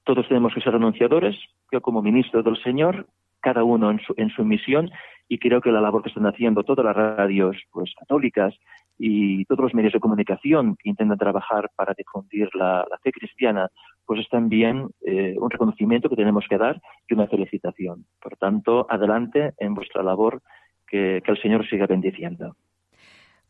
Todos 0.03 0.27
tenemos 0.27 0.53
que 0.53 0.61
ser 0.61 0.75
anunciadores. 0.75 1.35
Yo 1.71 1.81
como 1.81 2.01
ministro 2.01 2.43
del 2.43 2.61
Señor 2.61 3.07
cada 3.43 3.63
uno 3.63 3.91
en 3.91 3.99
su, 3.99 4.13
en 4.17 4.29
su 4.29 4.43
misión 4.43 4.89
y 5.27 5.37
creo 5.37 5.61
que 5.61 5.71
la 5.71 5.81
labor 5.81 6.01
que 6.01 6.09
están 6.09 6.25
haciendo 6.25 6.63
todas 6.63 6.85
las 6.85 6.95
radios 6.95 7.57
pues 7.71 7.93
católicas 7.99 8.55
y 8.97 9.45
todos 9.45 9.61
los 9.61 9.73
medios 9.73 9.93
de 9.93 9.99
comunicación 9.99 10.75
que 10.81 10.89
intentan 10.89 11.17
trabajar 11.17 11.69
para 11.75 11.93
difundir 11.97 12.49
la, 12.55 12.85
fe 13.03 13.11
cristiana 13.11 13.69
pues 14.05 14.21
es 14.21 14.29
también 14.29 14.89
eh, 15.05 15.35
un 15.39 15.49
reconocimiento 15.49 16.09
que 16.09 16.15
tenemos 16.15 16.45
que 16.49 16.57
dar 16.57 16.81
y 17.07 17.13
una 17.13 17.27
felicitación. 17.27 18.05
Por 18.21 18.35
tanto, 18.37 18.85
adelante 18.89 19.53
en 19.57 19.73
vuestra 19.73 20.03
labor, 20.03 20.41
que, 20.85 21.21
que 21.23 21.31
el 21.31 21.41
Señor 21.41 21.67
siga 21.67 21.87
bendiciendo. 21.87 22.55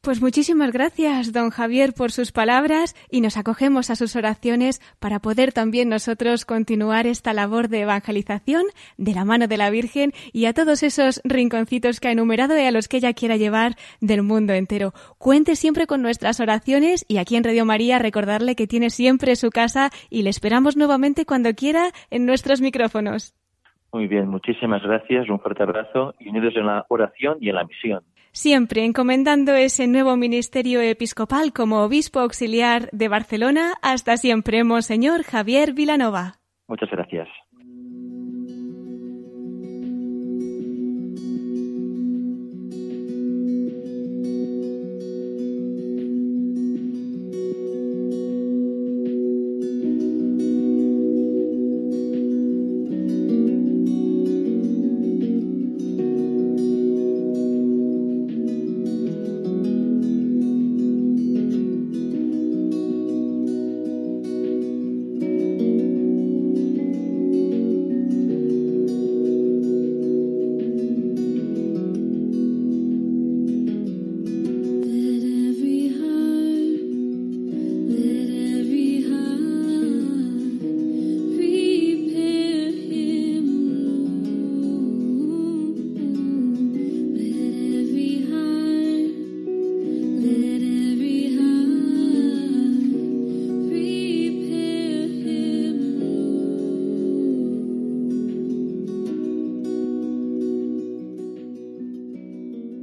Pues 0.03 0.21
muchísimas 0.21 0.73
gracias, 0.73 1.31
don 1.31 1.49
Javier, 1.49 1.93
por 1.93 2.11
sus 2.11 2.33
palabras 2.33 2.93
y 3.09 3.21
nos 3.21 3.37
acogemos 3.37 3.89
a 3.89 3.95
sus 3.95 4.17
oraciones 4.17 4.81
para 4.99 5.19
poder 5.19 5.53
también 5.53 5.87
nosotros 5.87 6.43
continuar 6.43 7.07
esta 7.07 7.31
labor 7.31 7.69
de 7.69 7.83
evangelización 7.83 8.63
de 8.97 9.13
la 9.13 9.23
mano 9.23 9.47
de 9.47 9.55
la 9.55 9.69
Virgen 9.69 10.11
y 10.33 10.43
a 10.47 10.53
todos 10.53 10.83
esos 10.83 11.21
rinconcitos 11.23 12.01
que 12.01 12.09
ha 12.09 12.11
enumerado 12.11 12.59
y 12.59 12.63
a 12.63 12.71
los 12.71 12.89
que 12.89 12.97
ella 12.97 13.13
quiera 13.13 13.37
llevar 13.37 13.75
del 14.01 14.23
mundo 14.23 14.51
entero. 14.51 14.91
Cuente 15.17 15.55
siempre 15.55 15.87
con 15.87 16.01
nuestras 16.01 16.41
oraciones 16.41 17.05
y 17.07 17.15
aquí 17.15 17.37
en 17.37 17.45
Radio 17.45 17.63
María 17.63 17.97
recordarle 17.97 18.57
que 18.57 18.67
tiene 18.67 18.89
siempre 18.89 19.37
su 19.37 19.51
casa 19.51 19.89
y 20.09 20.23
le 20.23 20.31
esperamos 20.31 20.75
nuevamente 20.75 21.25
cuando 21.25 21.53
quiera 21.53 21.91
en 22.09 22.25
nuestros 22.25 22.59
micrófonos. 22.59 23.35
Muy 23.93 24.07
bien, 24.07 24.27
muchísimas 24.27 24.83
gracias, 24.83 25.29
un 25.29 25.39
fuerte 25.39 25.63
abrazo 25.63 26.13
y 26.19 26.27
unidos 26.27 26.55
en 26.57 26.65
la 26.65 26.85
oración 26.89 27.37
y 27.39 27.47
en 27.47 27.55
la 27.55 27.63
misión 27.63 28.03
siempre 28.33 28.83
encomendando 28.83 29.53
ese 29.53 29.87
nuevo 29.87 30.17
ministerio 30.17 30.81
episcopal 30.81 31.53
como 31.53 31.83
obispo 31.83 32.19
auxiliar 32.19 32.89
de 32.91 33.07
Barcelona. 33.07 33.75
Hasta 33.81 34.17
siempre, 34.17 34.65
Monseñor 34.65 35.23
Javier 35.23 35.73
Vilanova. 35.73 36.39
Muchas 36.67 36.89
gracias. 36.89 37.29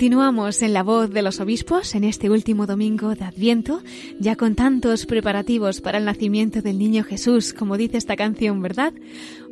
Continuamos 0.00 0.62
en 0.62 0.72
la 0.72 0.82
voz 0.82 1.10
de 1.10 1.20
los 1.20 1.40
obispos 1.40 1.94
en 1.94 2.04
este 2.04 2.30
último 2.30 2.64
domingo 2.64 3.14
de 3.14 3.26
Adviento, 3.26 3.82
ya 4.18 4.34
con 4.34 4.54
tantos 4.54 5.04
preparativos 5.04 5.82
para 5.82 5.98
el 5.98 6.06
nacimiento 6.06 6.62
del 6.62 6.78
niño 6.78 7.04
Jesús, 7.04 7.52
como 7.52 7.76
dice 7.76 7.98
esta 7.98 8.16
canción, 8.16 8.62
¿verdad? 8.62 8.94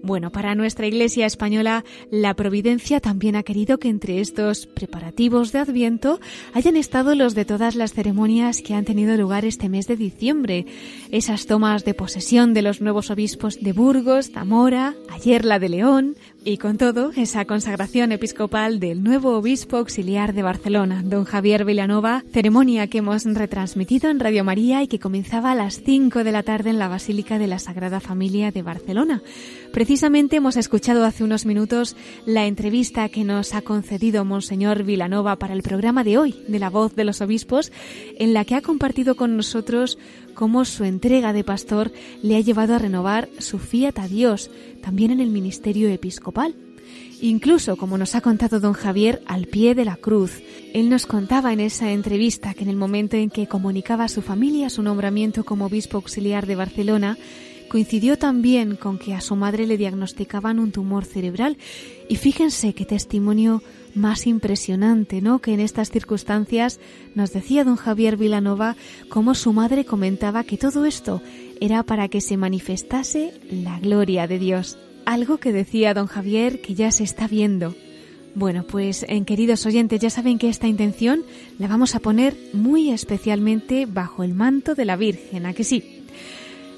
Bueno, 0.03 0.33
para 0.33 0.55
nuestra 0.55 0.87
Iglesia 0.87 1.27
española, 1.27 1.85
la 2.11 2.33
Providencia 2.33 2.99
también 2.99 3.37
ha 3.37 3.43
querido 3.43 3.77
que 3.79 3.91
entre 3.91 4.21
estos 4.21 4.67
preparativos 4.67 5.53
de 5.53 5.59
Adviento 5.59 6.19
hayan 6.55 6.77
estado 6.77 7.15
los 7.15 7.35
de 7.35 7.45
todas 7.45 7.75
las 7.75 7.93
ceremonias 7.93 8.63
que 8.63 8.73
han 8.73 8.87
tenido 8.87 9.15
lugar 9.19 9.45
este 9.45 9.69
mes 9.69 9.87
de 9.87 9.97
diciembre. 9.97 10.65
Esas 11.11 11.45
tomas 11.45 11.85
de 11.85 11.93
posesión 11.93 12.55
de 12.55 12.63
los 12.63 12.81
nuevos 12.81 13.11
obispos 13.11 13.61
de 13.61 13.75
Burgos, 13.75 14.31
Zamora, 14.31 14.95
ayer 15.11 15.45
la 15.45 15.59
de 15.59 15.69
León, 15.69 16.17
y 16.44 16.57
con 16.57 16.79
todo, 16.79 17.11
esa 17.16 17.44
consagración 17.44 18.12
episcopal 18.12 18.81
del 18.81 19.03
nuevo 19.03 19.37
obispo 19.37 19.77
auxiliar 19.77 20.33
de 20.33 20.42
Barcelona, 20.42 21.03
don 21.05 21.24
Javier 21.24 21.64
Villanova, 21.64 22.24
ceremonia 22.33 22.87
que 22.87 22.98
hemos 22.98 23.24
retransmitido 23.24 24.09
en 24.09 24.20
Radio 24.20 24.44
María 24.44 24.83
y 24.83 24.88
que 24.88 24.98
comenzaba 24.98 25.51
a 25.51 25.55
las 25.55 25.83
5 25.83 26.24
de 26.24 26.33
la 26.33 26.42
tarde 26.42 26.70
en 26.70 26.79
la 26.79 26.88
Basílica 26.88 27.38
de 27.38 27.48
la 27.48 27.59
Sagrada 27.59 28.01
Familia 28.01 28.51
de 28.53 28.62
Barcelona. 28.62 29.22
Precisamente 29.72 30.37
hemos 30.37 30.57
escuchado 30.57 31.05
hace 31.05 31.24
unos 31.24 31.44
minutos 31.44 31.96
la 32.24 32.46
entrevista 32.46 33.09
que 33.09 33.24
nos 33.24 33.55
ha 33.55 33.62
concedido 33.62 34.24
Monseñor 34.24 34.85
Vilanova 34.85 35.37
para 35.37 35.55
el 35.55 35.62
programa 35.62 36.05
de 36.05 36.18
hoy 36.18 36.35
de 36.48 36.59
La 36.59 36.70
Voz 36.70 36.94
de 36.94 37.05
los 37.05 37.20
Obispos, 37.20 37.72
en 38.18 38.33
la 38.33 38.44
que 38.44 38.55
ha 38.55 38.62
compartido 38.62 39.16
con 39.16 39.37
nosotros 39.37 39.98
cómo 40.38 40.64
su 40.64 40.85
entrega 40.85 41.33
de 41.33 41.42
pastor 41.42 41.90
le 42.22 42.37
ha 42.37 42.40
llevado 42.40 42.77
a 42.77 42.79
renovar 42.79 43.29
su 43.38 43.59
fiat 43.59 43.98
a 43.98 44.07
Dios, 44.07 44.53
también 44.81 45.11
en 45.11 45.18
el 45.18 45.31
ministerio 45.31 45.88
episcopal. 45.88 46.55
Incluso, 47.20 47.77
como 47.77 47.98
nos 47.98 48.14
ha 48.14 48.20
contado 48.20 48.61
don 48.61 48.72
Javier, 48.72 49.20
al 49.27 49.46
pie 49.46 49.74
de 49.74 49.85
la 49.85 49.96
cruz. 49.96 50.40
Él 50.74 50.90
nos 50.90 51.07
contaba 51.07 51.53
en 51.53 51.59
esa 51.59 51.90
entrevista 51.90 52.55
que 52.55 52.62
en 52.62 52.70
el 52.70 52.77
momento 52.77 53.16
en 53.16 53.31
que 53.31 53.48
comunicaba 53.48 54.05
a 54.05 54.09
su 54.09 54.22
familia 54.22 54.70
su 54.70 54.85
nombramiento 54.85 55.42
como 55.42 55.66
obispo 55.66 55.96
auxiliar 55.96 56.46
de 56.46 56.55
Barcelona, 56.55 57.18
Coincidió 57.68 58.16
también 58.16 58.77
con 58.77 58.98
que 58.98 59.12
a 59.12 59.20
su 59.20 59.37
madre 59.37 59.66
le 59.66 59.77
diagnosticaban 59.77 60.59
un 60.59 60.72
tumor 60.72 61.05
cerebral 61.05 61.59
y 62.09 62.16
fíjense 62.16 62.72
qué 62.72 62.87
testimonio 62.87 63.62
más 63.99 64.27
impresionante, 64.27 65.21
¿no? 65.21 65.41
Que 65.41 65.53
en 65.53 65.61
estas 65.61 65.91
circunstancias 65.91 66.81
nos 67.15 67.33
decía 67.33 67.65
don 67.65 67.77
Javier 67.77 68.17
Vilanova 68.17 68.77
cómo 69.09 69.35
su 69.35 69.53
madre 69.53 69.85
comentaba 69.85 70.45
que 70.45 70.57
todo 70.57 70.85
esto 70.85 71.21
era 71.61 71.83
para 71.83 72.09
que 72.09 72.21
se 72.21 72.37
manifestase 72.37 73.35
la 73.51 73.79
gloria 73.81 74.27
de 74.27 74.39
Dios. 74.39 74.79
Algo 75.05 75.39
que 75.39 75.53
decía 75.53 75.95
don 75.95 76.07
Javier 76.07 76.61
que 76.61 76.75
ya 76.75 76.91
se 76.91 77.05
está 77.05 77.29
viendo. 77.29 77.75
Bueno, 78.35 78.65
pues 78.65 79.05
en 79.09 79.25
queridos 79.25 79.67
oyentes 79.67 80.01
ya 80.01 80.11
saben 80.11 80.39
que 80.39 80.49
esta 80.49 80.69
intención 80.69 81.23
la 81.59 81.67
vamos 81.67 81.95
a 81.95 82.01
poner 82.01 82.37
muy 82.53 82.91
especialmente 82.91 83.87
bajo 83.87 84.23
el 84.23 84.35
manto 84.35 84.75
de 84.75 84.85
la 84.85 84.97
Virgen, 84.97 85.47
¿a 85.47 85.55
que 85.55 85.65
sí? 85.65 86.05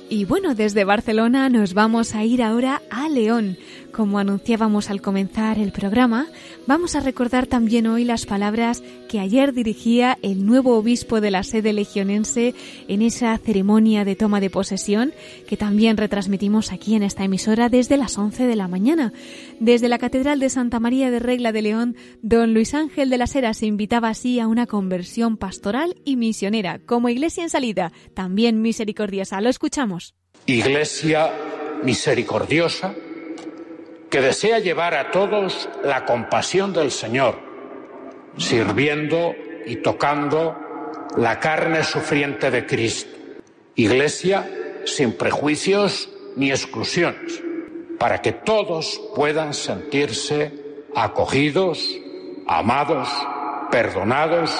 Y 0.09 0.25
bueno, 0.25 0.57
desde 0.57 0.83
Barcelona 0.83 1.49
nos 1.51 1.73
vamos 1.73 2.17
a 2.17 2.25
ir 2.25 2.43
ahora 2.43 2.83
a 2.91 3.09
León. 3.09 3.57
Como 3.93 4.19
anunciábamos 4.19 4.89
al 4.89 5.03
comenzar 5.03 5.59
el 5.59 5.73
programa, 5.73 6.29
vamos 6.67 6.95
a 6.95 7.01
recordar 7.01 7.47
también 7.47 7.87
hoy 7.89 8.05
las 8.05 8.25
palabras 8.25 8.83
que 9.09 9.19
ayer 9.19 9.53
dirigía 9.53 10.17
el 10.23 10.47
nuevo 10.47 10.77
obispo 10.77 11.21
de 11.21 11.33
la 11.33 11.43
sede 11.43 11.73
legionense 11.73 12.55
en 12.87 13.03
esa 13.03 13.37
ceremonia 13.39 14.05
de 14.05 14.15
toma 14.15 14.41
de 14.41 14.49
posesión 14.49 15.13
que 15.49 15.57
también 15.57 15.97
retransmitimos 15.97 16.71
aquí 16.73 16.95
en 16.95 17.03
esta 17.03 17.25
emisora 17.25 17.69
desde 17.69 17.97
las 17.97 18.17
11 18.17 18.47
de 18.47 18.57
la 18.57 18.69
mañana. 18.69 19.13
Desde 19.59 19.89
la 19.89 19.99
Catedral 19.99 20.39
de 20.39 20.51
Santa 20.51 20.79
María 20.79 21.11
de 21.11 21.19
Regla 21.19 21.51
de 21.51 21.63
León, 21.63 21.97
don 22.23 22.55
Luis 22.55 22.75
Ángel 22.75 23.11
de 23.11 23.19
la 23.19 23.27
Sera 23.27 23.55
se 23.55 23.67
invitaba 23.67 24.09
así 24.09 24.39
a 24.39 24.47
una 24.47 24.67
conversión 24.67 25.37
pastoral 25.37 25.97
y 26.05 26.17
misionera, 26.17 26.79
como 26.79 27.09
iglesia 27.09 27.43
en 27.43 27.51
salida, 27.51 27.93
también 28.15 28.63
misericordiosa. 28.63 29.41
Lo 29.41 29.51
escuchamos. 29.51 30.15
Iglesia 30.47 31.33
misericordiosa 31.83 32.95
que 34.11 34.21
desea 34.21 34.59
llevar 34.59 34.95
a 34.95 35.13
todos 35.13 35.69
la 35.85 36.05
compasión 36.05 36.73
del 36.73 36.91
Señor, 36.91 37.39
sirviendo 38.37 39.35
y 39.65 39.77
tocando 39.77 40.57
la 41.17 41.39
carne 41.39 41.85
sufriente 41.85 42.51
de 42.51 42.67
Cristo, 42.67 43.17
Iglesia 43.77 44.51
sin 44.85 45.13
prejuicios 45.13 46.11
ni 46.37 46.51
exclusiones, 46.51 47.41
para 47.99 48.21
que 48.21 48.33
todos 48.33 49.01
puedan 49.15 49.55
sentirse 49.55 50.53
acogidos, 50.95 51.97
amados, 52.47 53.09
perdonados 53.71 54.51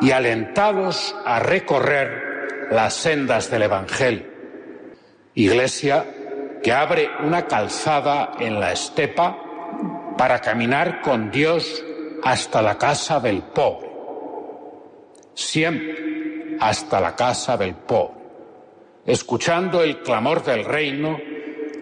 y 0.00 0.12
alentados 0.12 1.14
a 1.24 1.40
recorrer 1.40 2.68
las 2.70 2.94
sendas 2.94 3.50
del 3.50 3.62
Evangelio. 3.62 4.26
Iglesia 5.34 6.04
que 6.62 6.72
abre 6.72 7.10
una 7.24 7.46
calzada 7.46 8.32
en 8.38 8.60
la 8.60 8.72
estepa 8.72 9.36
para 10.16 10.40
caminar 10.40 11.00
con 11.00 11.30
Dios 11.30 11.84
hasta 12.22 12.60
la 12.60 12.76
casa 12.76 13.20
del 13.20 13.42
pobre. 13.42 13.90
Siempre 15.34 16.56
hasta 16.60 17.00
la 17.00 17.16
casa 17.16 17.56
del 17.56 17.74
pobre, 17.74 18.20
escuchando 19.06 19.82
el 19.82 20.02
clamor 20.02 20.44
del 20.44 20.64
reino 20.64 21.18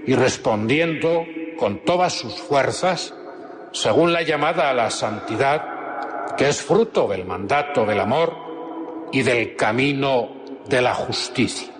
y 0.06 0.14
respondiendo 0.14 1.24
con 1.58 1.84
todas 1.84 2.12
sus 2.12 2.34
fuerzas 2.34 3.12
según 3.72 4.12
la 4.12 4.22
llamada 4.22 4.70
a 4.70 4.74
la 4.74 4.90
santidad, 4.90 6.36
que 6.36 6.48
es 6.48 6.62
fruto 6.62 7.08
del 7.08 7.24
mandato 7.24 7.84
del 7.84 8.00
amor 8.00 9.08
y 9.12 9.22
del 9.22 9.56
camino 9.56 10.30
de 10.68 10.80
la 10.80 10.94
justicia. 10.94 11.72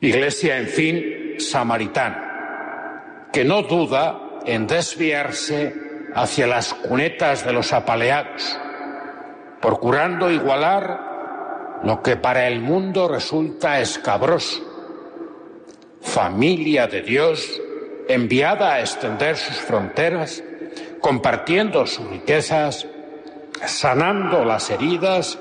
Iglesia, 0.00 0.58
en 0.58 0.68
fin, 0.68 1.15
samaritana, 1.38 3.28
que 3.32 3.44
no 3.44 3.62
duda 3.62 4.18
en 4.44 4.66
desviarse 4.66 5.74
hacia 6.14 6.46
las 6.46 6.72
cunetas 6.74 7.44
de 7.44 7.52
los 7.52 7.72
apaleados, 7.72 8.58
procurando 9.60 10.30
igualar 10.30 11.80
lo 11.82 12.02
que 12.02 12.16
para 12.16 12.46
el 12.48 12.60
mundo 12.60 13.08
resulta 13.08 13.80
escabroso. 13.80 14.62
Familia 16.00 16.86
de 16.86 17.02
Dios 17.02 17.60
enviada 18.08 18.74
a 18.74 18.80
extender 18.80 19.36
sus 19.36 19.56
fronteras, 19.56 20.42
compartiendo 21.00 21.86
sus 21.86 22.08
riquezas, 22.08 22.86
sanando 23.66 24.44
las 24.44 24.70
heridas 24.70 25.38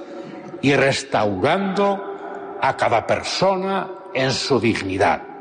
y 0.62 0.74
restaurando 0.76 2.58
a 2.62 2.76
cada 2.76 3.06
persona 3.06 3.90
en 4.14 4.32
su 4.32 4.60
dignidad. 4.60 5.35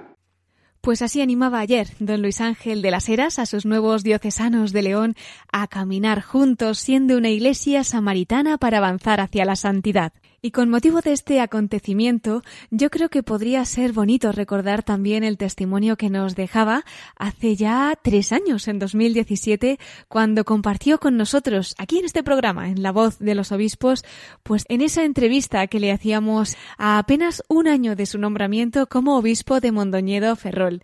Pues 0.84 1.00
así 1.00 1.22
animaba 1.22 1.60
ayer 1.60 1.88
don 1.98 2.20
Luis 2.20 2.42
Ángel 2.42 2.82
de 2.82 2.90
las 2.90 3.08
Heras 3.08 3.38
a 3.38 3.46
sus 3.46 3.64
nuevos 3.64 4.04
diocesanos 4.04 4.70
de 4.74 4.82
León 4.82 5.14
a 5.50 5.66
caminar 5.66 6.20
juntos 6.20 6.78
siendo 6.78 7.16
una 7.16 7.30
iglesia 7.30 7.84
samaritana 7.84 8.58
para 8.58 8.78
avanzar 8.78 9.22
hacia 9.22 9.46
la 9.46 9.56
santidad. 9.56 10.12
Y 10.44 10.50
con 10.50 10.68
motivo 10.68 11.00
de 11.00 11.12
este 11.14 11.40
acontecimiento, 11.40 12.42
yo 12.70 12.90
creo 12.90 13.08
que 13.08 13.22
podría 13.22 13.64
ser 13.64 13.94
bonito 13.94 14.30
recordar 14.30 14.82
también 14.82 15.24
el 15.24 15.38
testimonio 15.38 15.96
que 15.96 16.10
nos 16.10 16.34
dejaba 16.34 16.84
hace 17.16 17.56
ya 17.56 17.98
tres 18.02 18.30
años, 18.30 18.68
en 18.68 18.78
2017, 18.78 19.78
cuando 20.06 20.44
compartió 20.44 21.00
con 21.00 21.16
nosotros, 21.16 21.74
aquí 21.78 21.98
en 21.98 22.04
este 22.04 22.22
programa, 22.22 22.68
en 22.68 22.82
La 22.82 22.92
Voz 22.92 23.18
de 23.20 23.34
los 23.34 23.52
Obispos, 23.52 24.04
pues 24.42 24.66
en 24.68 24.82
esa 24.82 25.04
entrevista 25.04 25.66
que 25.66 25.80
le 25.80 25.90
hacíamos 25.90 26.58
a 26.76 26.98
apenas 26.98 27.42
un 27.48 27.66
año 27.66 27.96
de 27.96 28.04
su 28.04 28.18
nombramiento 28.18 28.86
como 28.86 29.16
obispo 29.16 29.60
de 29.60 29.72
Mondoñedo 29.72 30.36
Ferrol. 30.36 30.82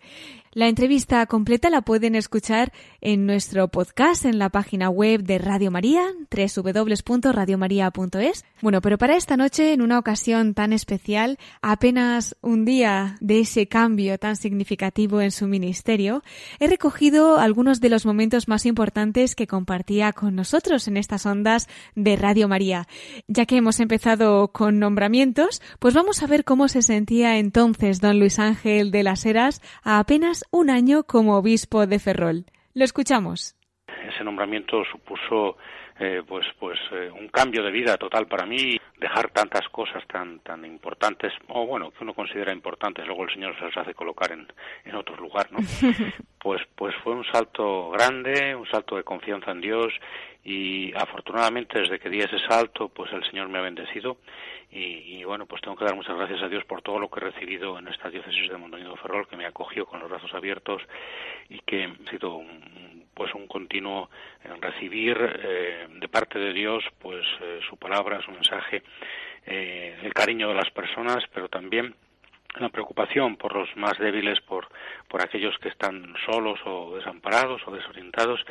La 0.53 0.67
entrevista 0.67 1.25
completa 1.27 1.69
la 1.69 1.81
pueden 1.81 2.13
escuchar 2.13 2.73
en 2.99 3.25
nuestro 3.25 3.69
podcast 3.69 4.25
en 4.25 4.37
la 4.37 4.49
página 4.49 4.89
web 4.89 5.23
de 5.23 5.37
Radio 5.37 5.71
María, 5.71 6.03
www.radiomaria.es. 6.29 8.43
Bueno, 8.61 8.81
pero 8.81 8.97
para 8.97 9.15
esta 9.15 9.37
noche, 9.37 9.71
en 9.71 9.81
una 9.81 9.97
ocasión 9.97 10.53
tan 10.53 10.73
especial, 10.73 11.39
apenas 11.61 12.35
un 12.41 12.65
día 12.65 13.15
de 13.21 13.39
ese 13.39 13.67
cambio 13.67 14.17
tan 14.17 14.35
significativo 14.35 15.21
en 15.21 15.31
su 15.31 15.47
ministerio, 15.47 16.21
he 16.59 16.67
recogido 16.67 17.39
algunos 17.39 17.79
de 17.79 17.87
los 17.87 18.05
momentos 18.05 18.49
más 18.49 18.65
importantes 18.65 19.35
que 19.35 19.47
compartía 19.47 20.11
con 20.11 20.35
nosotros 20.35 20.89
en 20.89 20.97
estas 20.97 21.25
ondas 21.25 21.69
de 21.95 22.17
Radio 22.17 22.49
María. 22.49 22.89
Ya 23.29 23.45
que 23.45 23.55
hemos 23.55 23.79
empezado 23.79 24.49
con 24.49 24.79
nombramientos, 24.79 25.61
pues 25.79 25.93
vamos 25.93 26.21
a 26.21 26.27
ver 26.27 26.43
cómo 26.43 26.67
se 26.67 26.81
sentía 26.81 27.37
entonces 27.37 28.01
don 28.01 28.19
Luis 28.19 28.37
Ángel 28.37 28.91
de 28.91 29.03
las 29.03 29.25
Heras 29.25 29.61
a 29.81 29.99
apenas 29.99 30.40
un 30.51 30.69
año 30.69 31.03
como 31.03 31.37
obispo 31.37 31.85
de 31.85 31.99
Ferrol. 31.99 32.45
Lo 32.73 32.83
escuchamos. 32.83 33.55
Ese 34.07 34.23
nombramiento 34.23 34.83
supuso 34.91 35.57
eh, 35.99 36.23
pues 36.27 36.47
pues 36.57 36.79
eh, 36.93 37.11
un 37.11 37.27
cambio 37.27 37.61
de 37.61 37.69
vida 37.69 37.95
total 37.95 38.25
para 38.25 38.47
mí 38.47 38.79
dejar 38.97 39.29
tantas 39.29 39.67
cosas 39.69 40.03
tan 40.07 40.39
tan 40.39 40.65
importantes 40.65 41.31
o 41.49 41.67
bueno 41.67 41.91
que 41.91 42.03
uno 42.03 42.15
considera 42.15 42.51
importantes 42.51 43.05
luego 43.05 43.25
el 43.25 43.33
señor 43.33 43.55
se 43.59 43.65
las 43.65 43.77
hace 43.77 43.93
colocar 43.93 44.31
en, 44.31 44.47
en 44.85 44.95
otro 44.95 45.15
lugar 45.17 45.51
no 45.51 45.59
pues 46.39 46.61
pues 46.75 46.95
fue 47.03 47.13
un 47.13 47.23
salto 47.25 47.91
grande 47.91 48.55
un 48.55 48.65
salto 48.67 48.95
de 48.95 49.03
confianza 49.03 49.51
en 49.51 49.61
Dios 49.61 49.93
y 50.43 50.91
afortunadamente 50.95 51.79
desde 51.79 51.99
que 51.99 52.09
di 52.09 52.19
ese 52.19 52.39
salto 52.49 52.89
pues 52.89 53.13
el 53.13 53.23
señor 53.29 53.49
me 53.49 53.59
ha 53.59 53.61
bendecido 53.61 54.17
y, 54.73 55.23
bueno, 55.25 55.45
pues 55.45 55.61
tengo 55.61 55.75
que 55.75 55.83
dar 55.83 55.95
muchas 55.95 56.15
gracias 56.15 56.41
a 56.41 56.47
Dios 56.47 56.63
por 56.63 56.81
todo 56.81 56.97
lo 56.97 57.09
que 57.09 57.19
he 57.19 57.23
recibido 57.23 57.77
en 57.77 57.89
esta 57.89 58.09
diócesis 58.09 58.49
de 58.49 58.57
Mondoñedo 58.57 58.95
Ferrol, 58.95 59.27
que 59.27 59.35
me 59.35 59.45
acogió 59.45 59.85
con 59.85 59.99
los 59.99 60.09
brazos 60.09 60.33
abiertos 60.33 60.81
y 61.49 61.59
que 61.59 61.85
ha 61.85 62.09
sido 62.09 62.35
un, 62.35 63.05
pues 63.13 63.33
un 63.35 63.47
continuo 63.47 64.09
recibir 64.61 65.17
eh, 65.43 65.87
de 65.89 66.07
parte 66.07 66.39
de 66.39 66.53
Dios 66.53 66.83
pues 66.99 67.25
eh, 67.41 67.59
su 67.67 67.77
palabra, 67.77 68.21
su 68.21 68.31
mensaje, 68.31 68.83
eh, 69.45 69.97
el 70.03 70.13
cariño 70.13 70.49
de 70.49 70.55
las 70.55 70.69
personas, 70.71 71.23
pero 71.33 71.49
también 71.49 71.95
la 72.59 72.69
preocupación 72.69 73.37
por 73.37 73.55
los 73.55 73.75
más 73.77 73.97
débiles, 73.97 74.41
por, 74.41 74.67
por 75.07 75.21
aquellos 75.21 75.57
que 75.59 75.69
están 75.69 76.13
solos 76.25 76.59
o 76.65 76.95
desamparados 76.95 77.61
o 77.65 77.71
desorientados 77.71 78.43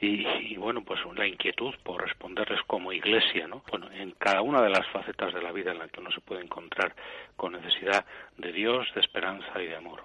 y, 0.00 0.56
bueno, 0.56 0.82
pues 0.84 1.00
la 1.16 1.26
inquietud 1.26 1.74
por 1.82 2.02
responderles 2.02 2.60
como 2.66 2.92
iglesia, 2.92 3.46
¿no? 3.46 3.62
Bueno, 3.70 3.90
en 3.92 4.10
cada 4.12 4.42
una 4.42 4.60
de 4.60 4.70
las 4.70 4.86
facetas 4.88 5.32
de 5.32 5.40
la 5.40 5.52
vida 5.52 5.72
en 5.72 5.78
la 5.78 5.88
que 5.88 6.00
uno 6.00 6.10
se 6.10 6.20
puede 6.20 6.42
encontrar 6.42 6.94
con 7.36 7.52
necesidad 7.52 8.04
de 8.36 8.52
Dios, 8.52 8.86
de 8.94 9.00
esperanza 9.00 9.62
y 9.62 9.66
de 9.66 9.76
amor. 9.76 10.02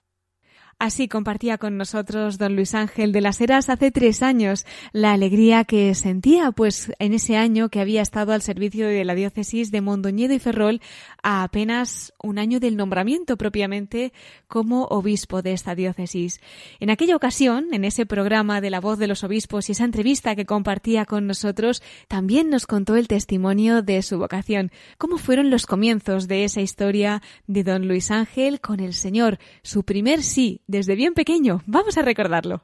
Así 0.82 1.10
compartía 1.10 1.58
con 1.58 1.76
nosotros 1.76 2.38
don 2.38 2.56
Luis 2.56 2.74
Ángel 2.74 3.12
de 3.12 3.20
las 3.20 3.42
Heras 3.42 3.68
hace 3.68 3.92
tres 3.92 4.24
años 4.24 4.65
la 4.94 5.12
alegría 5.12 5.65
que 5.65 5.94
sentía, 5.94 6.54
pues 6.54 6.94
en 7.00 7.13
ese 7.13 7.36
año 7.36 7.68
que 7.68 7.82
había 7.82 8.02
estado 8.02 8.32
al 8.32 8.42
servicio 8.42 8.88
de 8.88 9.04
la 9.04 9.13
diócesis 9.13 9.72
de 9.72 9.82
Mondoñedo 9.82 10.34
y 10.34 10.39
Ferrol 10.39 10.80
a 11.22 11.44
apenas 11.44 12.13
un 12.24 12.39
año 12.39 12.62
del 12.62 12.78
nombramiento 12.78 13.36
propiamente 13.36 14.13
como 14.48 14.86
obispo 14.86 15.42
de 15.42 15.52
esta 15.52 15.76
diócesis. 15.76 16.39
En 16.80 16.89
aquella 16.89 17.18
ocasión, 17.18 17.74
en 17.74 17.84
ese 17.84 18.06
programa 18.06 18.62
de 18.62 18.70
la 18.70 18.80
voz 18.80 18.98
de 19.00 19.08
los 19.08 19.26
obispos 19.26 19.68
y 19.68 19.74
esa 19.74 19.84
entrevista 19.84 20.34
que 20.38 20.46
compartía 20.46 21.04
con 21.04 21.28
nosotros, 21.28 21.84
también 22.08 22.50
nos 22.50 22.65
contó 22.65 22.96
el 22.96 23.10
testimonio 23.10 23.82
de 23.82 24.02
su 24.02 24.18
vocación. 24.18 24.72
¿Cómo 24.98 25.18
fueron 25.18 25.50
los 25.50 25.65
comienzos 25.65 26.30
de 26.30 26.46
esa 26.46 26.62
historia 26.62 27.22
de 27.48 27.65
don 27.65 27.86
Luis 27.86 28.12
Ángel 28.12 28.62
con 28.62 28.80
el 28.80 28.94
Señor? 28.94 29.39
Su 29.62 29.84
primer 29.84 30.24
sí 30.24 30.62
desde 30.70 30.96
bien 30.96 31.14
pequeño. 31.16 31.62
Vamos 31.66 31.98
a 31.98 32.04
recordarlo. 32.04 32.62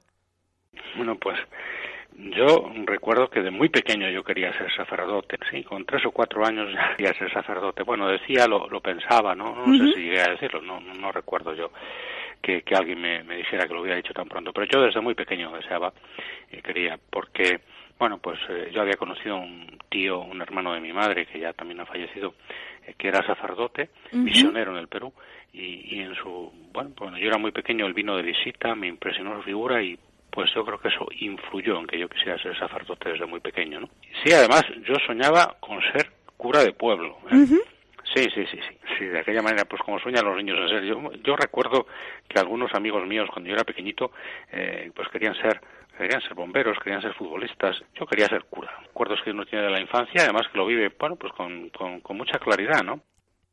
Bueno, 0.95 1.15
pues 1.15 1.37
yo 2.17 2.71
recuerdo 2.85 3.29
que 3.29 3.41
de 3.41 3.51
muy 3.51 3.69
pequeño 3.69 4.09
yo 4.09 4.23
quería 4.23 4.55
ser 4.57 4.71
sacerdote, 4.73 5.37
sí, 5.49 5.63
con 5.63 5.85
tres 5.85 6.05
o 6.05 6.11
cuatro 6.11 6.45
años 6.45 6.71
ya 6.71 6.95
quería 6.95 7.13
ser 7.17 7.33
sacerdote. 7.33 7.83
Bueno, 7.83 8.07
decía, 8.07 8.47
lo, 8.47 8.69
lo 8.69 8.79
pensaba, 8.79 9.35
¿no? 9.35 9.65
No 9.65 9.77
sé 9.77 9.93
si 9.93 10.01
llegué 10.03 10.21
a 10.21 10.31
decirlo, 10.31 10.61
no, 10.61 10.79
no, 10.79 11.11
recuerdo 11.11 11.53
yo 11.55 11.71
que, 12.41 12.61
que 12.61 12.75
alguien 12.75 13.01
me, 13.01 13.23
me, 13.23 13.37
dijera 13.37 13.67
que 13.67 13.73
lo 13.73 13.81
hubiera 13.81 13.97
dicho 13.97 14.13
tan 14.13 14.29
pronto, 14.29 14.53
pero 14.53 14.67
yo 14.67 14.81
desde 14.81 15.01
muy 15.01 15.15
pequeño 15.15 15.51
deseaba 15.51 15.91
y 16.51 16.61
quería, 16.61 16.99
porque, 17.09 17.61
bueno, 17.97 18.19
pues 18.19 18.39
eh, 18.49 18.69
yo 18.71 18.81
había 18.81 18.97
conocido 18.97 19.37
un 19.37 19.79
tío, 19.89 20.19
un 20.19 20.41
hermano 20.41 20.73
de 20.73 20.79
mi 20.79 20.93
madre, 20.93 21.25
que 21.25 21.39
ya 21.39 21.53
también 21.53 21.79
ha 21.79 21.85
fallecido, 21.85 22.35
que 22.97 23.07
era 23.07 23.25
sacerdote, 23.25 23.89
misionero 24.11 24.71
en 24.71 24.77
el 24.77 24.87
Perú, 24.87 25.13
y, 25.53 25.99
en 25.99 26.13
su, 26.15 26.51
bueno, 26.73 26.91
cuando 26.97 27.17
yo 27.17 27.27
era 27.27 27.37
muy 27.37 27.51
pequeño, 27.51 27.85
él 27.85 27.93
vino 27.93 28.17
de 28.17 28.23
visita, 28.23 28.75
me 28.75 28.87
impresionó 28.87 29.37
su 29.37 29.43
figura 29.43 29.81
y 29.81 29.97
pues 30.29 30.53
yo 30.53 30.65
creo 30.65 30.79
que 30.79 30.89
eso 30.89 31.07
influyó 31.19 31.79
en 31.79 31.87
que 31.87 31.97
yo 31.97 32.09
quisiera 32.09 32.37
ser 32.37 32.57
sacerdote 32.59 33.09
desde 33.09 33.25
muy 33.25 33.39
pequeño, 33.39 33.79
¿no? 33.79 33.89
Sí, 34.23 34.33
además 34.33 34.63
yo 34.85 34.95
soñaba 35.07 35.55
con 35.61 35.79
ser 35.93 36.11
cura 36.35 36.61
de 36.61 36.73
pueblo. 36.73 37.17
¿eh? 37.31 37.45
Sí, 38.13 38.23
sí, 38.33 38.45
sí, 38.51 38.57
sí, 38.57 38.77
sí, 38.97 39.05
de 39.05 39.19
aquella 39.19 39.41
manera, 39.41 39.65
pues 39.65 39.81
como 39.81 39.99
sueñan 39.99 40.25
los 40.25 40.35
niños 40.37 40.57
en 40.59 40.69
ser. 40.69 40.83
Yo, 40.83 41.11
yo 41.23 41.35
recuerdo 41.35 41.87
que 42.27 42.39
algunos 42.39 42.73
amigos 42.73 43.05
míos, 43.07 43.29
cuando 43.31 43.49
yo 43.49 43.55
era 43.55 43.63
pequeñito, 43.63 44.11
eh, 44.51 44.91
pues 44.93 45.07
querían 45.09 45.35
ser 45.35 45.59
querían 45.97 46.21
ser 46.21 46.33
bomberos, 46.33 46.77
querían 46.83 47.01
ser 47.01 47.13
futbolistas, 47.13 47.75
yo 47.99 48.05
quería 48.05 48.27
ser 48.27 48.45
cura. 48.45 48.71
Recuerdos 48.83 49.19
que 49.23 49.31
uno 49.31 49.45
tiene 49.45 49.65
de 49.65 49.71
la 49.71 49.81
infancia, 49.81 50.23
además 50.23 50.47
que 50.51 50.57
lo 50.57 50.65
vive, 50.65 50.93
bueno, 50.99 51.15
pues 51.15 51.33
con, 51.33 51.69
con, 51.69 52.01
con 52.01 52.17
mucha 52.17 52.39
claridad, 52.39 52.83
¿no? 52.83 53.01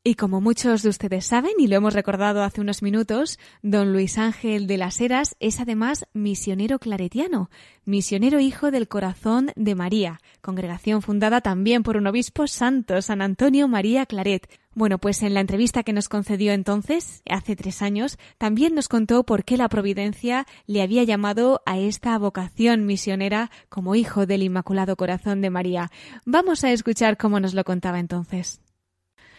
Y 0.04 0.16
como 0.16 0.40
muchos 0.40 0.82
de 0.82 0.88
ustedes 0.88 1.26
saben, 1.26 1.52
y 1.58 1.68
lo 1.68 1.76
hemos 1.76 1.94
recordado 1.94 2.42
hace 2.42 2.60
unos 2.60 2.82
minutos, 2.82 3.38
don 3.62 3.92
Luis 3.92 4.18
Ángel 4.18 4.66
de 4.66 4.76
las 4.76 5.00
Heras 5.00 5.36
es 5.38 5.60
además 5.60 6.08
misionero 6.12 6.80
claretiano, 6.80 7.50
misionero 7.84 8.40
hijo 8.40 8.72
del 8.72 8.88
corazón 8.88 9.52
de 9.54 9.76
María, 9.76 10.18
congregación 10.40 11.02
fundada 11.02 11.40
también 11.40 11.84
por 11.84 11.96
un 11.96 12.08
obispo 12.08 12.48
santo, 12.48 13.00
San 13.00 13.22
Antonio 13.22 13.68
María 13.68 14.04
Claret. 14.04 14.48
Bueno, 14.74 14.96
pues 14.96 15.22
en 15.22 15.34
la 15.34 15.40
entrevista 15.40 15.82
que 15.82 15.92
nos 15.92 16.08
concedió 16.08 16.52
entonces, 16.52 17.22
hace 17.28 17.56
tres 17.56 17.82
años, 17.82 18.16
también 18.38 18.74
nos 18.74 18.88
contó 18.88 19.22
por 19.22 19.44
qué 19.44 19.58
la 19.58 19.68
Providencia 19.68 20.46
le 20.66 20.80
había 20.80 21.04
llamado 21.04 21.60
a 21.66 21.76
esta 21.76 22.16
vocación 22.18 22.86
misionera 22.86 23.50
como 23.68 23.94
hijo 23.94 24.24
del 24.24 24.42
Inmaculado 24.42 24.96
Corazón 24.96 25.42
de 25.42 25.50
María. 25.50 25.90
Vamos 26.24 26.64
a 26.64 26.72
escuchar 26.72 27.18
cómo 27.18 27.38
nos 27.38 27.52
lo 27.52 27.64
contaba 27.64 27.98
entonces. 27.98 28.62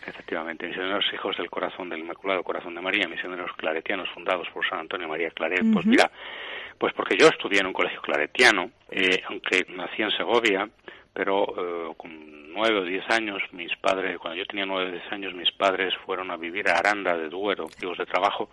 Efectivamente, 0.05 0.67
misioneros 0.67 1.05
hijos 1.13 1.35
del 1.37 1.49
corazón 1.49 1.89
del 1.89 2.01
Inmaculado 2.01 2.43
Corazón 2.43 2.75
de 2.75 2.81
María, 2.81 3.07
misioneros 3.07 3.51
claretianos 3.57 4.09
fundados 4.13 4.47
por 4.53 4.67
San 4.67 4.79
Antonio 4.79 5.07
María 5.07 5.31
Claret. 5.31 5.63
Pues 5.73 5.85
mira, 5.85 6.11
pues 6.77 6.93
porque 6.93 7.17
yo 7.17 7.27
estudié 7.27 7.61
en 7.61 7.67
un 7.67 7.73
colegio 7.73 8.01
claretiano, 8.01 8.69
eh, 8.91 9.23
aunque 9.29 9.65
nací 9.69 10.03
en 10.03 10.11
Segovia, 10.11 10.69
pero 11.13 11.45
eh, 11.45 11.93
con 11.95 12.54
nueve 12.54 12.80
o 12.80 12.84
diez 12.84 13.08
años, 13.10 13.41
mis 13.52 13.76
padres, 13.78 14.17
cuando 14.17 14.38
yo 14.38 14.45
tenía 14.45 14.65
nueve 14.65 14.89
o 14.89 14.91
diez 14.91 15.12
años, 15.12 15.34
mis 15.34 15.52
padres 15.52 15.93
fueron 16.06 16.32
a 16.32 16.38
vivir 16.38 16.69
a 16.69 16.78
Aranda 16.78 17.17
de 17.17 17.30
Duero, 17.30 17.67
hijos 17.82 17.97
de 17.97 18.06
trabajo, 18.06 18.49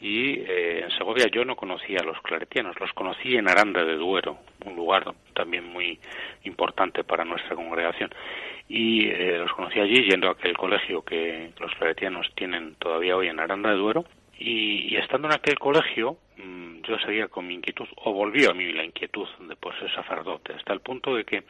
y 0.00 0.40
eh, 0.40 0.84
en 0.84 0.90
Segovia 0.92 1.26
yo 1.30 1.44
no 1.44 1.56
conocía 1.56 1.98
a 2.00 2.04
los 2.04 2.20
claretianos, 2.22 2.80
los 2.80 2.92
conocí 2.94 3.36
en 3.36 3.48
Aranda 3.48 3.84
de 3.84 3.96
Duero, 3.96 4.38
un 4.64 4.74
lugar 4.74 5.12
también 5.34 5.64
muy 5.64 5.98
importante 6.44 7.04
para 7.04 7.24
nuestra 7.24 7.54
congregación. 7.54 8.10
Y 8.66 9.08
eh, 9.08 9.36
los 9.38 9.52
conocí 9.52 9.78
allí 9.78 10.08
yendo 10.08 10.28
a 10.28 10.32
aquel 10.32 10.56
colegio 10.56 11.02
que 11.02 11.50
los 11.58 11.74
claretianos 11.74 12.30
tienen 12.34 12.76
todavía 12.76 13.16
hoy 13.16 13.28
en 13.28 13.40
Aranda 13.40 13.70
de 13.70 13.76
Duero. 13.76 14.04
Y, 14.38 14.96
estando 14.96 15.28
en 15.28 15.34
aquel 15.34 15.58
colegio, 15.58 16.16
mm, 16.38 16.80
yo 16.80 16.98
seguía 17.00 17.28
con 17.28 17.46
mi 17.46 17.54
inquietud, 17.54 17.88
o 17.96 18.12
volvió 18.14 18.52
a 18.52 18.54
mí 18.54 18.72
la 18.72 18.84
inquietud 18.84 19.28
de 19.40 19.54
por 19.56 19.78
ser 19.78 19.92
sacerdote, 19.94 20.54
hasta 20.54 20.72
el 20.72 20.80
punto 20.80 21.14
de 21.14 21.24
que 21.24 21.42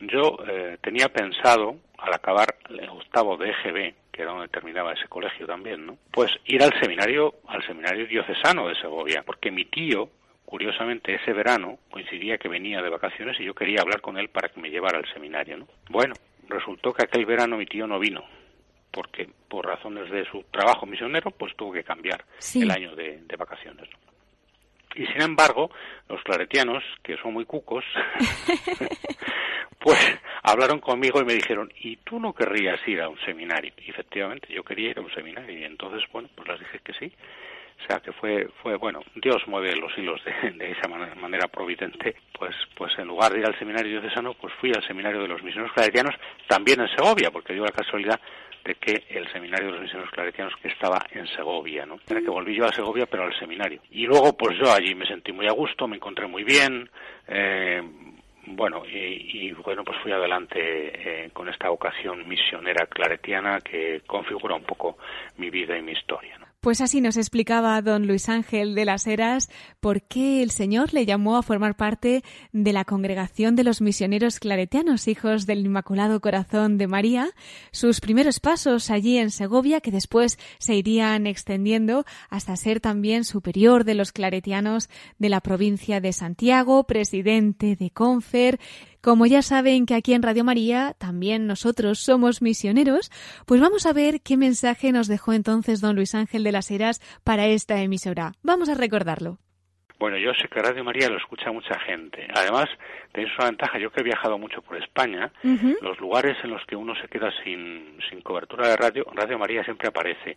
yo 0.00 0.38
eh, 0.46 0.78
tenía 0.80 1.08
pensado, 1.08 1.76
al 1.98 2.14
acabar 2.14 2.56
el 2.68 2.88
octavo 2.88 3.36
de 3.36 3.50
EGB, 3.50 3.94
que 4.12 4.22
era 4.22 4.32
donde 4.32 4.48
terminaba 4.48 4.92
ese 4.92 5.08
colegio 5.08 5.46
también, 5.46 5.86
¿no? 5.86 5.96
Pues 6.10 6.30
ir 6.46 6.62
al 6.62 6.72
seminario, 6.80 7.34
al 7.48 7.64
seminario 7.66 8.06
diocesano 8.06 8.68
de 8.68 8.74
Segovia, 8.76 9.22
porque 9.24 9.50
mi 9.50 9.64
tío, 9.64 10.08
curiosamente, 10.44 11.14
ese 11.14 11.32
verano 11.32 11.78
coincidía 11.90 12.38
que 12.38 12.48
venía 12.48 12.82
de 12.82 12.90
vacaciones 12.90 13.38
y 13.40 13.44
yo 13.44 13.54
quería 13.54 13.80
hablar 13.80 14.00
con 14.00 14.18
él 14.18 14.28
para 14.28 14.48
que 14.48 14.60
me 14.60 14.70
llevara 14.70 14.98
al 14.98 15.12
seminario, 15.12 15.56
¿no? 15.58 15.68
Bueno, 15.88 16.14
resultó 16.48 16.92
que 16.92 17.04
aquel 17.04 17.26
verano 17.26 17.56
mi 17.56 17.66
tío 17.66 17.86
no 17.86 17.98
vino, 17.98 18.24
porque 18.90 19.28
por 19.48 19.66
razones 19.66 20.10
de 20.10 20.24
su 20.26 20.42
trabajo 20.50 20.86
misionero, 20.86 21.30
pues 21.30 21.56
tuvo 21.56 21.72
que 21.72 21.84
cambiar 21.84 22.24
el 22.54 22.70
año 22.70 22.94
de, 22.94 23.22
de 23.22 23.36
vacaciones. 23.36 23.88
¿no? 23.90 24.13
Y 24.94 25.06
sin 25.06 25.22
embargo, 25.22 25.70
los 26.08 26.22
claretianos, 26.22 26.82
que 27.02 27.16
son 27.18 27.32
muy 27.32 27.44
cucos, 27.44 27.84
pues 29.80 29.98
hablaron 30.42 30.80
conmigo 30.80 31.20
y 31.20 31.24
me 31.24 31.34
dijeron, 31.34 31.72
¿y 31.80 31.96
tú 31.96 32.20
no 32.20 32.32
querrías 32.32 32.80
ir 32.86 33.00
a 33.00 33.08
un 33.08 33.18
seminario? 33.24 33.72
Efectivamente, 33.76 34.52
yo 34.52 34.62
quería 34.62 34.90
ir 34.90 34.98
a 34.98 35.02
un 35.02 35.12
seminario 35.12 35.58
y 35.58 35.64
entonces, 35.64 36.02
bueno, 36.12 36.28
pues 36.34 36.48
les 36.48 36.60
dije 36.60 36.80
que 36.84 36.92
sí. 36.94 37.12
O 37.82 37.86
sea, 37.86 38.00
que 38.00 38.12
fue, 38.12 38.48
fue 38.62 38.76
bueno, 38.76 39.00
Dios 39.16 39.42
mueve 39.46 39.74
los 39.76 39.96
hilos 39.98 40.20
de, 40.24 40.70
esa 40.70 40.88
manera, 40.88 41.48
providente, 41.48 42.16
pues, 42.32 42.54
pues 42.76 42.96
en 42.98 43.08
lugar 43.08 43.32
de 43.32 43.40
ir 43.40 43.46
al 43.46 43.58
seminario 43.58 44.00
diocesano, 44.00 44.34
pues 44.34 44.54
fui 44.54 44.70
al 44.70 44.86
seminario 44.86 45.20
de 45.20 45.28
los 45.28 45.42
misioneros 45.42 45.74
claretianos, 45.74 46.14
también 46.46 46.80
en 46.80 46.88
Segovia, 46.88 47.30
porque 47.30 47.52
dio 47.52 47.64
la 47.64 47.72
casualidad 47.72 48.20
de 48.64 48.74
que 48.76 49.04
el 49.10 49.30
seminario 49.30 49.66
de 49.66 49.72
los 49.72 49.82
misioneros 49.82 50.10
claretianos 50.12 50.54
que 50.62 50.68
estaba 50.68 51.04
en 51.10 51.26
Segovia, 51.28 51.84
¿no? 51.84 51.98
Era 52.08 52.20
que 52.20 52.30
volví 52.30 52.56
yo 52.56 52.66
a 52.66 52.72
Segovia, 52.72 53.06
pero 53.06 53.24
al 53.24 53.38
seminario. 53.38 53.80
Y 53.90 54.06
luego, 54.06 54.36
pues 54.36 54.58
yo 54.58 54.72
allí 54.72 54.94
me 54.94 55.06
sentí 55.06 55.32
muy 55.32 55.46
a 55.46 55.52
gusto, 55.52 55.86
me 55.86 55.96
encontré 55.96 56.26
muy 56.26 56.44
bien, 56.44 56.88
eh, 57.28 57.82
bueno, 58.46 58.82
y, 58.86 59.52
bueno, 59.52 59.84
pues 59.84 59.98
fui 60.02 60.12
adelante 60.12 60.58
eh, 61.24 61.30
con 61.32 61.48
esta 61.48 61.68
vocación 61.70 62.28
misionera 62.28 62.86
claretiana 62.86 63.60
que 63.60 64.02
configura 64.06 64.54
un 64.54 64.64
poco 64.64 64.98
mi 65.38 65.50
vida 65.50 65.76
y 65.78 65.82
mi 65.82 65.92
historia. 65.92 66.38
¿no? 66.38 66.43
Pues 66.64 66.80
así 66.80 67.02
nos 67.02 67.18
explicaba 67.18 67.82
don 67.82 68.06
Luis 68.06 68.30
Ángel 68.30 68.74
de 68.74 68.86
las 68.86 69.06
Heras 69.06 69.50
por 69.80 70.00
qué 70.00 70.42
el 70.42 70.50
Señor 70.50 70.94
le 70.94 71.04
llamó 71.04 71.36
a 71.36 71.42
formar 71.42 71.76
parte 71.76 72.24
de 72.52 72.72
la 72.72 72.86
congregación 72.86 73.54
de 73.54 73.64
los 73.64 73.82
misioneros 73.82 74.40
claretianos, 74.40 75.06
hijos 75.06 75.44
del 75.44 75.66
Inmaculado 75.66 76.22
Corazón 76.22 76.78
de 76.78 76.86
María, 76.86 77.28
sus 77.70 78.00
primeros 78.00 78.40
pasos 78.40 78.88
allí 78.88 79.18
en 79.18 79.30
Segovia, 79.30 79.82
que 79.82 79.90
después 79.90 80.38
se 80.56 80.74
irían 80.74 81.26
extendiendo 81.26 82.06
hasta 82.30 82.56
ser 82.56 82.80
también 82.80 83.24
superior 83.24 83.84
de 83.84 83.96
los 83.96 84.12
claretianos 84.12 84.88
de 85.18 85.28
la 85.28 85.42
provincia 85.42 86.00
de 86.00 86.14
Santiago, 86.14 86.84
presidente 86.84 87.76
de 87.76 87.90
Confer, 87.90 88.58
como 89.04 89.26
ya 89.26 89.42
saben 89.42 89.84
que 89.84 89.94
aquí 89.94 90.14
en 90.14 90.22
Radio 90.22 90.44
María 90.44 90.96
también 90.96 91.46
nosotros 91.46 91.98
somos 91.98 92.40
misioneros, 92.40 93.10
pues 93.44 93.60
vamos 93.60 93.84
a 93.84 93.92
ver 93.92 94.22
qué 94.22 94.38
mensaje 94.38 94.92
nos 94.92 95.08
dejó 95.08 95.34
entonces 95.34 95.82
don 95.82 95.94
Luis 95.94 96.14
Ángel 96.14 96.42
de 96.42 96.52
las 96.52 96.70
Heras 96.70 97.02
para 97.22 97.46
esta 97.46 97.82
emisora. 97.82 98.32
Vamos 98.42 98.70
a 98.70 98.74
recordarlo. 98.74 99.43
Bueno, 100.04 100.18
yo 100.18 100.34
sé 100.34 100.48
que 100.48 100.60
Radio 100.60 100.84
María 100.84 101.08
lo 101.08 101.16
escucha 101.16 101.50
mucha 101.50 101.78
gente. 101.78 102.28
Además, 102.34 102.66
tenéis 103.10 103.32
una 103.38 103.46
ventaja, 103.46 103.78
yo 103.78 103.90
que 103.90 104.02
he 104.02 104.04
viajado 104.04 104.36
mucho 104.36 104.60
por 104.60 104.76
España, 104.76 105.32
los 105.80 105.98
lugares 105.98 106.36
en 106.44 106.50
los 106.50 106.62
que 106.66 106.76
uno 106.76 106.94
se 106.94 107.08
queda 107.08 107.32
sin, 107.42 107.96
sin 108.10 108.20
cobertura 108.20 108.68
de 108.68 108.76
radio, 108.76 109.06
Radio 109.14 109.38
María 109.38 109.64
siempre 109.64 109.88
aparece, 109.88 110.36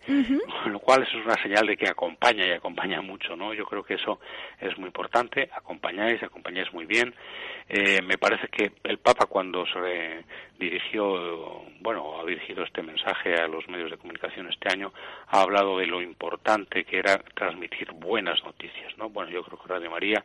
con 0.64 0.72
lo 0.72 0.80
cual 0.80 1.04
eso 1.04 1.18
es 1.20 1.26
una 1.26 1.36
señal 1.44 1.68
de 1.68 1.76
que 1.76 1.90
acompaña 1.90 2.48
y 2.48 2.52
acompaña 2.52 3.02
mucho, 3.02 3.36
¿no? 3.36 3.54
Yo 3.54 3.66
creo 3.66 3.84
que 3.84 3.96
eso 3.96 4.22
es 4.62 4.78
muy 4.78 4.88
importante, 4.88 5.50
acompañáis, 5.54 6.24
acompañáis 6.24 6.72
muy 6.72 6.86
bien. 6.86 7.14
Eh, 7.68 8.02
me 8.04 8.18
parece 8.18 8.48
que 8.48 8.72
el 8.86 9.00
Papa 9.00 9.26
cuando 9.26 9.66
se 9.66 10.24
dirigió, 10.60 11.64
bueno, 11.80 12.20
ha 12.20 12.26
dirigido 12.26 12.64
este 12.64 12.82
mensaje 12.82 13.36
a 13.36 13.48
los 13.48 13.68
medios 13.68 13.92
de 13.92 13.98
comunicación 13.98 14.48
este 14.50 14.70
año, 14.72 14.92
ha 15.28 15.42
hablado 15.42 15.78
de 15.78 15.88
lo 15.88 16.02
importante 16.02 16.84
que 16.84 17.00
era 17.00 17.18
transmitir 17.36 17.92
buenas 17.92 18.44
noticias, 18.44 18.98
¿no? 18.98 19.10
Bueno, 19.10 19.32
yo 19.32 19.44
creo 19.44 19.60
que 19.60 19.68
Radio 19.68 19.92
María 19.92 20.24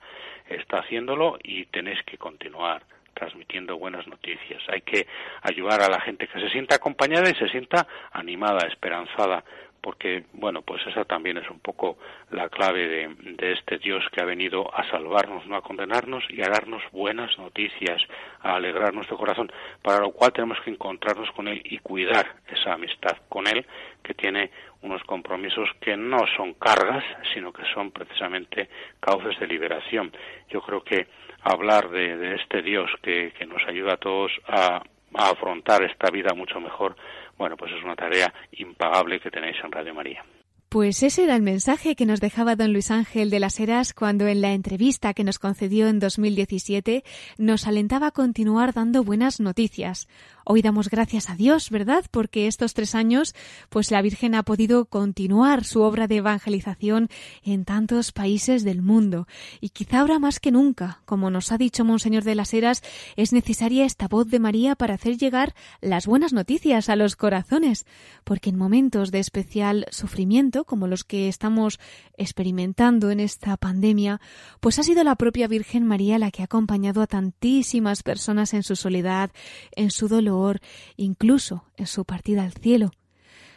está 0.49 0.79
haciéndolo 0.79 1.39
y 1.43 1.67
tenéis 1.67 2.03
que 2.05 2.19
continuar 2.19 2.83
transmitiendo 3.15 3.79
buenas 3.79 4.07
noticias. 4.07 4.63
Hay 4.69 4.81
que 4.81 5.07
ayudar 5.43 5.83
a 5.83 5.89
la 5.89 6.01
gente 6.01 6.27
que 6.27 6.41
se 6.41 6.49
sienta 6.49 6.77
acompañada 6.77 7.31
y 7.31 7.35
se 7.35 7.49
sienta 7.49 7.87
animada, 8.13 8.67
esperanzada 8.67 9.45
porque, 9.83 10.25
bueno, 10.33 10.63
pues 10.63 10.87
esa 10.87 11.05
también 11.05 11.37
es 11.39 11.51
un 11.51 11.59
poco 11.59 11.99
la 12.31 12.49
clave 12.49 12.87
de, 12.87 13.53
este 13.53 13.79
Dios 13.79 14.05
que 14.13 14.23
ha 14.23 14.25
venido 14.25 14.73
a 14.73 14.89
salvarnos, 14.89 15.45
no 15.47 15.57
a 15.57 15.63
condenarnos 15.63 16.25
y 16.31 16.41
a 16.41 16.49
darnos 16.49 16.83
buenas 16.93 17.37
noticias, 17.37 18.01
a 18.41 18.55
alegrar 18.55 18.95
nuestro 18.95 19.19
corazón, 19.19 19.51
para 19.83 19.99
lo 19.99 20.13
cual 20.13 20.33
tenemos 20.33 20.61
que 20.61 20.71
encontrarnos 20.71 21.31
con 21.33 21.49
Él 21.49 21.61
y 21.65 21.79
cuidar 21.79 22.37
esa 22.47 22.75
amistad 22.75 23.17
con 23.29 23.49
Él, 23.49 23.67
que 24.05 24.15
tiene 24.15 24.51
unos 24.83 25.03
compromisos 25.03 25.69
que 25.81 25.97
no 25.97 26.21
son 26.37 26.55
cargas, 26.55 27.05
sino 27.35 27.53
que 27.53 27.65
son 27.75 27.91
precisamente 27.91 28.69
cauces 29.01 29.39
de 29.41 29.49
liberación. 29.49 30.13
Yo 30.49 30.61
creo 30.61 30.85
que 30.85 31.09
hablar 31.43 31.91
de, 31.91 32.37
este 32.37 32.63
Dios 32.63 32.89
que, 33.03 33.33
nos 33.49 33.67
ayuda 33.67 33.95
a 33.95 33.97
todos 33.97 34.31
a 34.47 34.81
afrontar 35.15 35.83
esta 35.83 36.11
vida 36.11 36.35
mucho 36.35 36.61
mejor, 36.61 36.97
bueno, 37.43 37.57
pues 37.57 37.73
es 37.73 37.83
una 37.83 37.97
tarea 37.97 38.33
impagable 38.53 39.19
que 39.19 39.29
tenéis 39.29 39.57
en 39.65 39.73
Radio 39.73 39.93
María. 39.93 40.25
Pues 40.73 41.03
ese 41.03 41.25
era 41.25 41.37
el 41.37 41.43
mensaje 41.43 41.95
que 41.95 42.07
nos 42.07 42.21
dejaba 42.21 42.57
don 42.57 42.73
Luis 42.73 42.91
Ángel 42.91 43.29
de 43.29 43.41
las 43.41 43.61
Heras 43.61 43.93
cuando 43.93 44.27
en 44.27 44.41
la 44.41 44.55
entrevista 44.55 45.13
que 45.13 45.23
nos 45.23 45.39
concedió 45.39 45.87
en 45.87 45.99
2017 45.99 47.05
nos 47.37 47.67
alentaba 47.67 48.07
a 48.07 48.11
continuar 48.13 48.73
dando 48.73 49.05
buenas 49.05 49.39
noticias. 49.39 50.09
Hoy 50.45 50.61
damos 50.61 50.89
gracias 50.89 51.31
a 51.31 51.37
Dios, 51.37 51.71
¿verdad? 51.71 52.05
Porque 52.11 52.49
estos 52.49 52.75
tres 52.75 52.95
años, 52.95 53.35
pues 53.69 53.91
la 53.91 54.03
Virgen 54.03 54.35
ha 54.35 54.43
podido 54.43 54.87
continuar 54.87 55.65
su 55.65 55.83
obra 55.83 56.09
de 56.09 56.17
evangelización 56.17 57.09
en 57.45 57.65
tantos 57.65 58.11
países 58.11 58.65
del 58.65 58.83
mundo. 58.83 59.29
Y 59.61 59.69
quizá 59.69 60.01
ahora 60.01 60.19
más 60.19 60.41
que 60.41 60.51
nunca, 60.51 61.01
como 61.05 61.31
nos 61.31 61.53
ha 61.53 61.59
dicho 61.59 61.85
Monseñor 61.85 62.25
de 62.25 62.35
las 62.35 62.53
Heras, 62.55 62.83
es 63.17 63.33
necesaria 63.33 63.85
esta 63.85 64.09
voz 64.09 64.29
de 64.31 64.41
María 64.41 64.75
para 64.75 64.95
hacer 64.95 65.17
llegar 65.17 65.55
las 65.81 66.07
buenas 66.07 66.33
noticias 66.33 66.89
a 66.89 66.97
los 66.97 67.15
corazones. 67.15 67.87
Porque 68.25 68.51
en 68.51 68.59
momentos 68.59 69.13
de 69.13 69.21
especial 69.21 69.87
sufrimiento, 69.91 70.62
como 70.65 70.87
los 70.87 71.05
que 71.05 71.29
estamos 71.29 71.81
experimentando 72.17 73.11
en 73.11 73.21
esta 73.21 73.57
pandemia, 73.57 74.21
pues 74.61 74.79
ha 74.79 74.83
sido 74.83 75.05
la 75.05 75.17
propia 75.17 75.49
Virgen 75.49 75.85
María 75.85 76.19
la 76.19 76.31
que 76.31 76.43
ha 76.43 76.47
acompañado 76.47 77.03
a 77.03 77.07
tantísimas 77.07 78.03
personas 78.03 78.55
en 78.55 78.63
su 78.63 78.77
soledad, 78.77 79.31
en 79.75 79.91
su 79.91 80.09
dolor, 80.09 80.61
incluso 80.97 81.65
en 81.77 81.87
su 81.87 82.05
partida 82.05 82.45
al 82.45 82.53
cielo. 82.53 82.93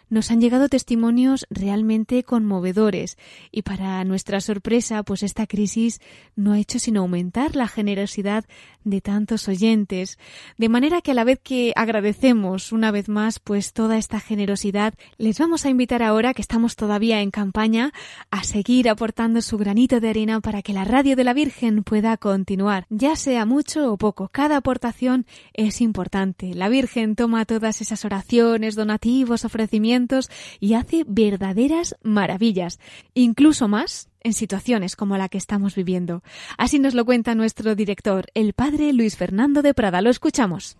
Nos 0.10 0.32
han 0.32 0.42
llegado 0.42 0.70
testimonios 0.70 1.46
realmente 1.50 2.24
conmovedores. 2.24 3.18
Y 3.52 3.64
para 3.64 4.04
nuestra 4.04 4.42
sorpresa, 4.42 5.04
pues 5.04 5.24
esta 5.24 5.48
crisis 5.48 6.00
no 6.36 6.54
ha 6.54 6.60
hecho 6.60 6.80
sino 6.80 7.02
aumentar 7.02 7.56
la 7.56 7.68
generosidad 7.68 8.46
de 8.84 9.02
tantos 9.02 9.48
oyentes, 9.48 10.20
de 10.58 10.70
manera 10.70 11.02
que 11.02 11.12
a 11.12 11.16
la 11.16 11.24
vez 11.24 11.40
que 11.42 11.74
agradecemos 11.76 12.72
una 12.72 12.92
vez 12.92 13.10
más 13.10 13.40
pues 13.40 13.74
toda 13.74 13.98
esta 13.98 14.20
generosidad, 14.20 14.94
les 15.18 15.40
vamos 15.40 15.66
a 15.66 15.70
invitar 15.70 16.04
ahora 16.04 16.36
que 16.36 16.44
estamos 16.44 16.76
todavía 16.76 17.22
en 17.22 17.32
campaña 17.32 17.94
a 18.30 18.44
seguir 18.44 18.88
aportando 18.88 19.42
su 19.42 19.58
granito 19.58 20.00
de 20.00 20.10
arena 20.10 20.40
para 20.40 20.62
que 20.62 20.74
la 20.74 20.86
radio 20.86 21.16
de 21.16 21.24
la 21.24 21.34
Virgen 21.34 21.84
pueda 21.84 22.16
continuar, 22.18 22.86
ya 22.90 23.16
sea 23.16 23.46
mucho 23.46 23.92
o 23.92 23.98
poco, 23.98 24.30
cada 24.32 24.58
aportación 24.58 25.26
es 25.54 25.82
importante. 25.82 26.54
La 26.54 26.70
Virgen 26.70 27.16
toma 27.16 27.46
todas 27.46 27.82
esas 27.82 28.06
oraciones, 28.06 28.76
donativos, 28.76 29.46
ofrecimientos 29.46 29.95
y 30.60 30.74
hace 30.74 31.04
verdaderas 31.08 31.96
maravillas, 32.04 32.80
incluso 33.14 33.68
más 33.68 34.10
en 34.22 34.34
situaciones 34.34 34.96
como 34.96 35.18
la 35.18 35.30
que 35.30 35.38
estamos 35.38 35.76
viviendo. 35.76 36.24
Así 36.58 36.80
nos 36.80 36.94
lo 36.94 37.06
cuenta 37.06 37.36
nuestro 37.36 37.76
director, 37.76 38.26
el 38.34 38.54
padre 38.54 38.92
Luis 38.94 39.16
Fernando 39.16 39.62
de 39.62 39.74
Prada. 39.74 40.02
Lo 40.02 40.10
escuchamos. 40.10 40.78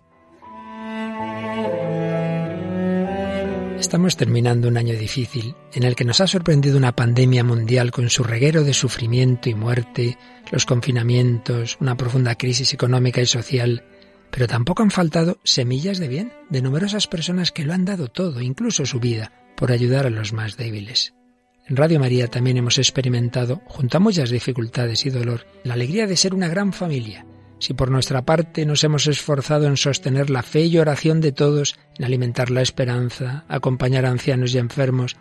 Estamos 3.78 4.16
terminando 4.16 4.68
un 4.68 4.78
año 4.78 4.94
difícil 4.94 5.54
en 5.74 5.84
el 5.84 5.94
que 5.94 6.04
nos 6.04 6.20
ha 6.20 6.26
sorprendido 6.26 6.76
una 6.76 6.96
pandemia 6.96 7.44
mundial 7.44 7.90
con 7.90 8.08
su 8.08 8.24
reguero 8.24 8.64
de 8.64 8.72
sufrimiento 8.72 9.48
y 9.48 9.54
muerte, 9.54 10.18
los 10.50 10.64
confinamientos, 10.64 11.76
una 11.80 11.96
profunda 11.96 12.34
crisis 12.36 12.72
económica 12.72 13.20
y 13.20 13.26
social, 13.26 13.84
pero 14.30 14.46
tampoco 14.46 14.82
han 14.82 14.90
faltado 14.90 15.38
semillas 15.44 15.98
de 15.98 16.08
bien 16.08 16.32
de 16.50 16.62
numerosas 16.62 17.06
personas 17.06 17.52
que 17.52 17.64
lo 17.64 17.72
han 17.72 17.84
dado 17.84 18.08
todo, 18.08 18.40
incluso 18.40 18.86
su 18.86 19.00
vida, 19.00 19.32
por 19.56 19.72
ayudar 19.72 20.06
a 20.06 20.10
los 20.10 20.32
más 20.32 20.56
débiles. 20.56 21.14
En 21.68 21.76
Radio 21.76 21.98
María 21.98 22.28
también 22.28 22.58
hemos 22.58 22.78
experimentado, 22.78 23.60
junto 23.66 23.96
a 23.96 24.00
muchas 24.00 24.30
dificultades 24.30 25.04
y 25.04 25.10
dolor, 25.10 25.46
la 25.64 25.74
alegría 25.74 26.06
de 26.06 26.16
ser 26.16 26.32
una 26.32 26.48
gran 26.48 26.72
familia. 26.72 27.26
Si 27.58 27.74
por 27.74 27.90
nuestra 27.90 28.24
parte 28.24 28.66
nos 28.66 28.84
hemos 28.84 29.06
esforzado 29.06 29.66
en 29.66 29.76
sostener 29.76 30.30
la 30.30 30.42
fe 30.42 30.66
y 30.66 30.78
oración 30.78 31.20
de 31.20 31.32
todos, 31.32 31.78
en 31.98 32.04
alimentar 32.04 32.50
la 32.50 32.62
esperanza, 32.62 33.44
acompañar 33.48 34.06
a 34.06 34.10
ancianos 34.10 34.54
y 34.54 34.58
enfermos, 34.58 35.16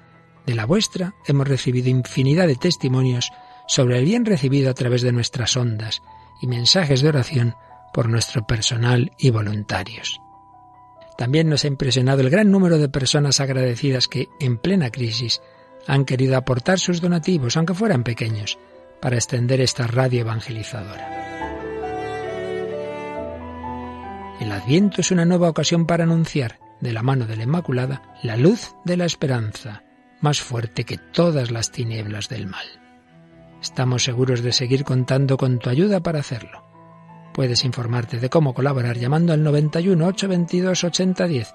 de 0.46 0.54
la 0.54 0.66
vuestra 0.66 1.16
hemos 1.28 1.48
recibido 1.48 1.90
infinidad 1.90 2.48
de 2.48 2.56
testimonios 2.56 3.32
sobre 3.68 3.98
el 3.98 4.06
bien 4.06 4.26
recibido 4.26 4.70
a 4.70 4.76
través 4.76 5.02
de 5.02 5.12
nuestras 5.12 5.58
ondas 5.58 6.02
y 6.42 6.48
mensajes 6.48 7.02
de 7.02 7.10
oración 7.10 7.56
por 7.96 8.10
nuestro 8.10 8.46
personal 8.46 9.14
y 9.18 9.30
voluntarios. 9.30 10.20
También 11.18 11.48
nos 11.48 11.64
ha 11.64 11.68
impresionado 11.68 12.20
el 12.20 12.30
gran 12.30 12.52
número 12.52 12.78
de 12.78 12.90
personas 12.90 13.40
agradecidas 13.40 14.10
que, 14.10 14.28
en 14.42 14.58
plena 14.58 14.92
crisis, 14.92 15.42
han 15.88 16.04
querido 16.04 16.36
aportar 16.36 16.78
sus 16.78 17.00
donativos, 17.00 17.56
aunque 17.56 17.74
fueran 17.74 18.04
pequeños, 18.04 18.60
para 19.02 19.16
extender 19.16 19.62
esta 19.62 19.88
radio 19.88 20.20
evangelizadora. 20.20 21.10
El 24.42 24.52
Adviento 24.52 25.00
es 25.00 25.12
una 25.12 25.24
nueva 25.24 25.48
ocasión 25.48 25.86
para 25.86 26.04
anunciar, 26.04 26.60
de 26.82 26.92
la 26.92 27.02
mano 27.02 27.26
de 27.26 27.38
la 27.38 27.44
Inmaculada, 27.44 28.02
la 28.24 28.36
luz 28.36 28.76
de 28.84 28.98
la 28.98 29.06
esperanza, 29.06 29.84
más 30.20 30.42
fuerte 30.42 30.84
que 30.84 30.98
todas 30.98 31.50
las 31.50 31.72
tinieblas 31.72 32.28
del 32.28 32.48
mal. 32.48 32.66
Estamos 33.62 34.04
seguros 34.04 34.44
de 34.44 34.52
seguir 34.52 34.84
contando 34.84 35.38
con 35.38 35.60
tu 35.60 35.70
ayuda 35.70 36.02
para 36.02 36.20
hacerlo. 36.20 36.65
Puedes 37.36 37.66
informarte 37.66 38.18
de 38.18 38.30
cómo 38.30 38.54
colaborar 38.54 38.98
llamando 38.98 39.34
al 39.34 39.44
91 39.44 40.08
822 40.08 40.86
8010 40.86 41.54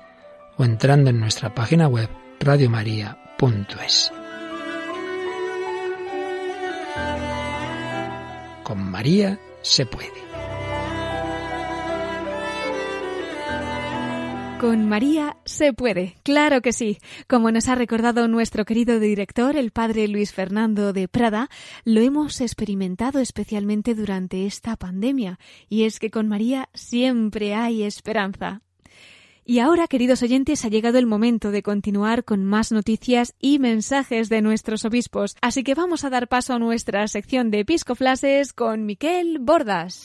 o 0.58 0.64
entrando 0.64 1.08
en 1.08 1.18
nuestra 1.18 1.54
página 1.54 1.88
web 1.88 2.10
radiomaria.es. 2.38 4.12
Con 8.62 8.90
María 8.90 9.40
se 9.62 9.86
puede. 9.86 10.29
Con 14.60 14.90
María 14.90 15.38
se 15.46 15.72
puede, 15.72 16.16
claro 16.22 16.60
que 16.60 16.74
sí. 16.74 16.98
Como 17.26 17.50
nos 17.50 17.68
ha 17.68 17.76
recordado 17.76 18.28
nuestro 18.28 18.66
querido 18.66 19.00
director, 19.00 19.56
el 19.56 19.70
padre 19.70 20.06
Luis 20.06 20.34
Fernando 20.34 20.92
de 20.92 21.08
Prada, 21.08 21.48
lo 21.86 22.02
hemos 22.02 22.42
experimentado 22.42 23.20
especialmente 23.20 23.94
durante 23.94 24.44
esta 24.44 24.76
pandemia, 24.76 25.38
y 25.70 25.84
es 25.84 25.98
que 25.98 26.10
con 26.10 26.28
María 26.28 26.68
siempre 26.74 27.54
hay 27.54 27.84
esperanza. 27.84 28.60
Y 29.46 29.60
ahora, 29.60 29.88
queridos 29.88 30.22
oyentes, 30.22 30.62
ha 30.66 30.68
llegado 30.68 30.98
el 30.98 31.06
momento 31.06 31.52
de 31.52 31.62
continuar 31.62 32.24
con 32.24 32.44
más 32.44 32.70
noticias 32.70 33.34
y 33.40 33.60
mensajes 33.60 34.28
de 34.28 34.42
nuestros 34.42 34.84
obispos. 34.84 35.36
Así 35.40 35.64
que 35.64 35.74
vamos 35.74 36.04
a 36.04 36.10
dar 36.10 36.28
paso 36.28 36.52
a 36.52 36.58
nuestra 36.58 37.08
sección 37.08 37.50
de 37.50 37.60
episcoflases 37.60 38.52
con 38.52 38.84
Miquel 38.84 39.38
Bordas. 39.40 40.04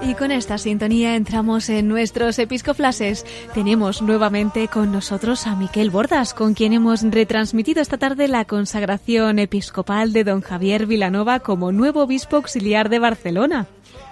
Y 0.00 0.14
con 0.14 0.30
esta 0.30 0.58
sintonía 0.58 1.16
entramos 1.16 1.68
en 1.68 1.88
nuestros 1.88 2.38
episcoflases. 2.38 3.24
Tenemos 3.54 4.02
nuevamente 4.02 4.68
con 4.68 4.92
nosotros 4.92 5.46
a 5.46 5.56
Miquel 5.56 5.90
Bordas, 5.90 6.34
con 6.34 6.54
quien 6.54 6.72
hemos 6.72 7.02
retransmitido 7.02 7.80
esta 7.80 7.98
tarde 7.98 8.28
la 8.28 8.44
consagración 8.44 9.38
episcopal 9.38 10.12
de 10.12 10.24
don 10.24 10.40
Javier 10.40 10.86
Vilanova 10.86 11.40
como 11.40 11.72
nuevo 11.72 12.02
obispo 12.02 12.36
auxiliar 12.36 12.88
de 12.88 12.98
Barcelona. 12.98 13.66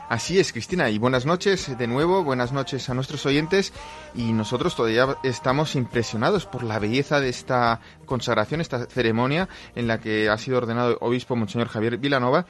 Así 0.09 0.39
es, 0.39 0.53
Cristina, 0.53 0.91
y 0.91 0.99
buenas 0.99 1.25
noches 1.25 1.79
de 1.79 1.87
nuevo, 1.87 2.23
buenas 2.23 2.53
noches 2.53 2.91
a 2.91 2.95
nuestros 2.95 3.25
oyentes 3.25 3.73
y 4.15 4.35
nosotros 4.35 4.77
todavía 4.77 5.17
estamos 5.23 5.75
impresionados 5.75 6.45
por 6.45 6.65
la 6.65 6.79
belleza 6.79 7.19
de 7.19 7.31
esta 7.31 7.81
consagración, 8.05 8.61
esta 8.61 8.85
ceremonia 8.87 9.49
en 9.75 9.87
la 9.87 10.01
que 10.01 10.29
ha 10.29 10.37
sido 10.37 10.59
ordenado 10.59 10.99
obispo 11.01 11.35
Monseñor 11.35 11.69
Javier 11.69 11.97
Vilanova 11.97 12.45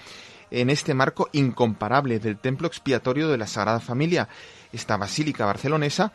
en 0.52 0.70
este 0.70 0.94
marco 0.94 1.28
incomparable 1.32 2.18
del 2.18 2.38
templo 2.38 2.68
expiatorio 2.68 3.28
de 3.28 3.38
la 3.38 3.46
Sagrada 3.46 3.80
Familia, 3.80 4.28
esta 4.72 4.96
basílica 4.96 5.46
barcelonesa 5.46 6.12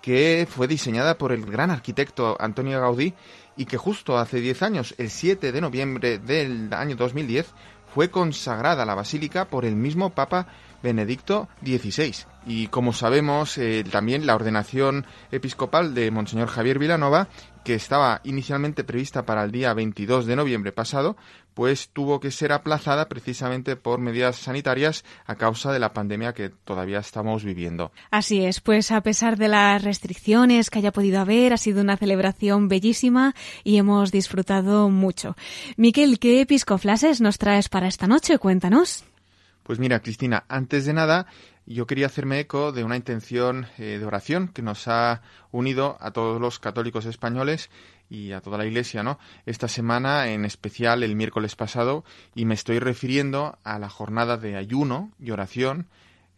que 0.00 0.46
fue 0.48 0.68
diseñada 0.68 1.18
por 1.18 1.32
el 1.32 1.44
gran 1.44 1.70
arquitecto 1.70 2.36
Antonio 2.40 2.80
Gaudí 2.80 3.14
y 3.56 3.66
que 3.66 3.76
justo 3.76 4.16
hace 4.16 4.40
10 4.40 4.62
años, 4.62 4.94
el 4.96 5.10
7 5.10 5.52
de 5.52 5.60
noviembre 5.60 6.18
del 6.18 6.72
año 6.72 6.96
2010, 6.96 7.52
fue 7.92 8.10
consagrada 8.10 8.86
la 8.86 8.94
basílica 8.94 9.46
por 9.46 9.64
el 9.64 9.74
mismo 9.74 10.10
Papa 10.10 10.46
Benedicto 10.82 11.48
XVI. 11.64 12.14
Y 12.46 12.68
como 12.68 12.92
sabemos, 12.92 13.58
eh, 13.58 13.84
también 13.90 14.26
la 14.26 14.34
ordenación 14.34 15.06
episcopal 15.30 15.94
de 15.94 16.10
Monseñor 16.10 16.48
Javier 16.48 16.78
Vilanova, 16.78 17.28
que 17.64 17.74
estaba 17.74 18.20
inicialmente 18.24 18.84
prevista 18.84 19.26
para 19.26 19.44
el 19.44 19.52
día 19.52 19.74
22 19.74 20.24
de 20.24 20.36
noviembre 20.36 20.72
pasado, 20.72 21.16
pues 21.52 21.90
tuvo 21.92 22.20
que 22.20 22.30
ser 22.30 22.52
aplazada 22.52 23.08
precisamente 23.08 23.76
por 23.76 24.00
medidas 24.00 24.36
sanitarias 24.36 25.04
a 25.26 25.34
causa 25.34 25.72
de 25.72 25.78
la 25.78 25.92
pandemia 25.92 26.32
que 26.32 26.48
todavía 26.48 27.00
estamos 27.00 27.44
viviendo. 27.44 27.92
Así 28.10 28.44
es, 28.44 28.60
pues 28.60 28.90
a 28.92 29.02
pesar 29.02 29.36
de 29.36 29.48
las 29.48 29.82
restricciones 29.82 30.70
que 30.70 30.78
haya 30.78 30.92
podido 30.92 31.20
haber, 31.20 31.52
ha 31.52 31.58
sido 31.58 31.82
una 31.82 31.98
celebración 31.98 32.68
bellísima 32.68 33.34
y 33.64 33.76
hemos 33.76 34.10
disfrutado 34.10 34.88
mucho. 34.88 35.36
Miquel, 35.76 36.18
¿qué 36.18 36.40
episcoflases 36.40 37.20
nos 37.20 37.36
traes 37.36 37.68
para 37.68 37.88
esta 37.88 38.06
noche? 38.06 38.38
Cuéntanos. 38.38 39.04
Pues 39.62 39.78
mira, 39.78 40.00
Cristina, 40.00 40.44
antes 40.48 40.84
de 40.84 40.92
nada, 40.92 41.26
yo 41.66 41.86
quería 41.86 42.06
hacerme 42.06 42.40
eco 42.40 42.72
de 42.72 42.84
una 42.84 42.96
intención 42.96 43.66
eh, 43.78 43.98
de 43.98 44.04
oración 44.04 44.48
que 44.48 44.62
nos 44.62 44.88
ha 44.88 45.22
unido 45.52 45.96
a 46.00 46.10
todos 46.10 46.40
los 46.40 46.58
católicos 46.58 47.06
españoles 47.06 47.70
y 48.08 48.32
a 48.32 48.40
toda 48.40 48.58
la 48.58 48.66
Iglesia, 48.66 49.02
¿no? 49.02 49.18
Esta 49.46 49.68
semana, 49.68 50.28
en 50.28 50.44
especial 50.44 51.02
el 51.02 51.14
miércoles 51.14 51.54
pasado, 51.54 52.04
y 52.34 52.44
me 52.44 52.54
estoy 52.54 52.80
refiriendo 52.80 53.58
a 53.62 53.78
la 53.78 53.88
jornada 53.88 54.36
de 54.36 54.56
ayuno 54.56 55.12
y 55.20 55.30
oración 55.30 55.86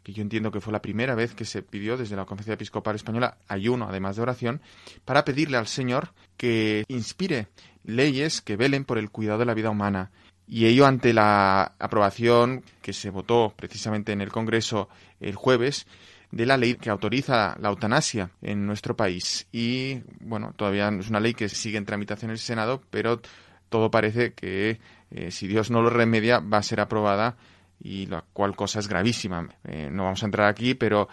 que 0.02 0.12
yo 0.12 0.22
entiendo 0.22 0.50
que 0.50 0.60
fue 0.60 0.72
la 0.72 0.82
primera 0.82 1.14
vez 1.14 1.34
que 1.34 1.44
se 1.44 1.62
pidió 1.62 1.96
desde 1.96 2.16
la 2.16 2.24
Conferencia 2.24 2.54
Episcopal 2.54 2.96
Española 2.96 3.38
ayuno, 3.48 3.86
además 3.88 4.16
de 4.16 4.22
oración, 4.22 4.60
para 5.04 5.24
pedirle 5.24 5.56
al 5.56 5.68
Señor 5.68 6.12
que 6.36 6.84
inspire 6.88 7.48
leyes 7.84 8.40
que 8.40 8.56
velen 8.56 8.84
por 8.84 8.98
el 8.98 9.10
cuidado 9.10 9.38
de 9.38 9.46
la 9.46 9.54
vida 9.54 9.70
humana. 9.70 10.10
Y 10.46 10.66
ello 10.66 10.86
ante 10.86 11.12
la 11.12 11.72
aprobación 11.78 12.62
que 12.82 12.92
se 12.92 13.10
votó 13.10 13.54
precisamente 13.56 14.12
en 14.12 14.20
el 14.20 14.30
Congreso 14.30 14.88
el 15.20 15.34
jueves 15.34 15.86
de 16.30 16.46
la 16.46 16.56
ley 16.56 16.74
que 16.74 16.90
autoriza 16.90 17.56
la 17.60 17.68
eutanasia 17.68 18.30
en 18.40 18.66
nuestro 18.66 18.96
país. 18.96 19.46
Y 19.52 20.00
bueno, 20.20 20.52
todavía 20.56 20.88
es 20.88 21.08
una 21.08 21.20
ley 21.20 21.34
que 21.34 21.48
sigue 21.48 21.78
en 21.78 21.84
tramitación 21.84 22.30
en 22.30 22.34
el 22.34 22.38
Senado, 22.38 22.82
pero 22.90 23.20
todo 23.68 23.90
parece 23.90 24.32
que 24.32 24.80
eh, 25.10 25.30
si 25.30 25.46
Dios 25.46 25.70
no 25.70 25.82
lo 25.82 25.90
remedia 25.90 26.40
va 26.40 26.58
a 26.58 26.62
ser 26.62 26.80
aprobada 26.80 27.36
y 27.82 28.06
la 28.06 28.24
cual 28.32 28.56
cosa 28.56 28.78
es 28.78 28.88
gravísima. 28.88 29.48
Eh, 29.64 29.88
no 29.90 30.04
vamos 30.04 30.22
a 30.22 30.26
entrar 30.26 30.48
aquí, 30.48 30.74
pero 30.74 31.08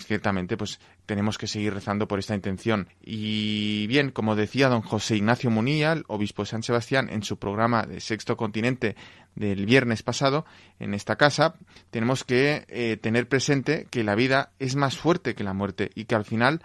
ciertamente 0.00 0.56
pues 0.56 0.80
tenemos 1.06 1.38
que 1.38 1.46
seguir 1.46 1.74
rezando 1.74 2.08
por 2.08 2.18
esta 2.18 2.34
intención. 2.34 2.88
Y 3.02 3.86
bien, 3.86 4.10
como 4.10 4.36
decía 4.36 4.68
don 4.68 4.82
José 4.82 5.16
Ignacio 5.16 5.50
Munilla, 5.50 5.92
el 5.92 6.04
obispo 6.08 6.42
de 6.42 6.50
San 6.50 6.62
Sebastián, 6.62 7.08
en 7.10 7.22
su 7.22 7.38
programa 7.38 7.84
de 7.84 8.00
Sexto 8.00 8.36
Continente 8.36 8.96
del 9.34 9.66
viernes 9.66 10.02
pasado, 10.02 10.44
en 10.78 10.94
esta 10.94 11.16
casa, 11.16 11.54
tenemos 11.90 12.24
que 12.24 12.64
eh, 12.68 12.96
tener 12.96 13.28
presente 13.28 13.86
que 13.90 14.04
la 14.04 14.14
vida 14.14 14.52
es 14.58 14.76
más 14.76 14.96
fuerte 14.96 15.34
que 15.34 15.44
la 15.44 15.54
muerte 15.54 15.90
y 15.94 16.04
que 16.04 16.14
al 16.14 16.24
final 16.24 16.62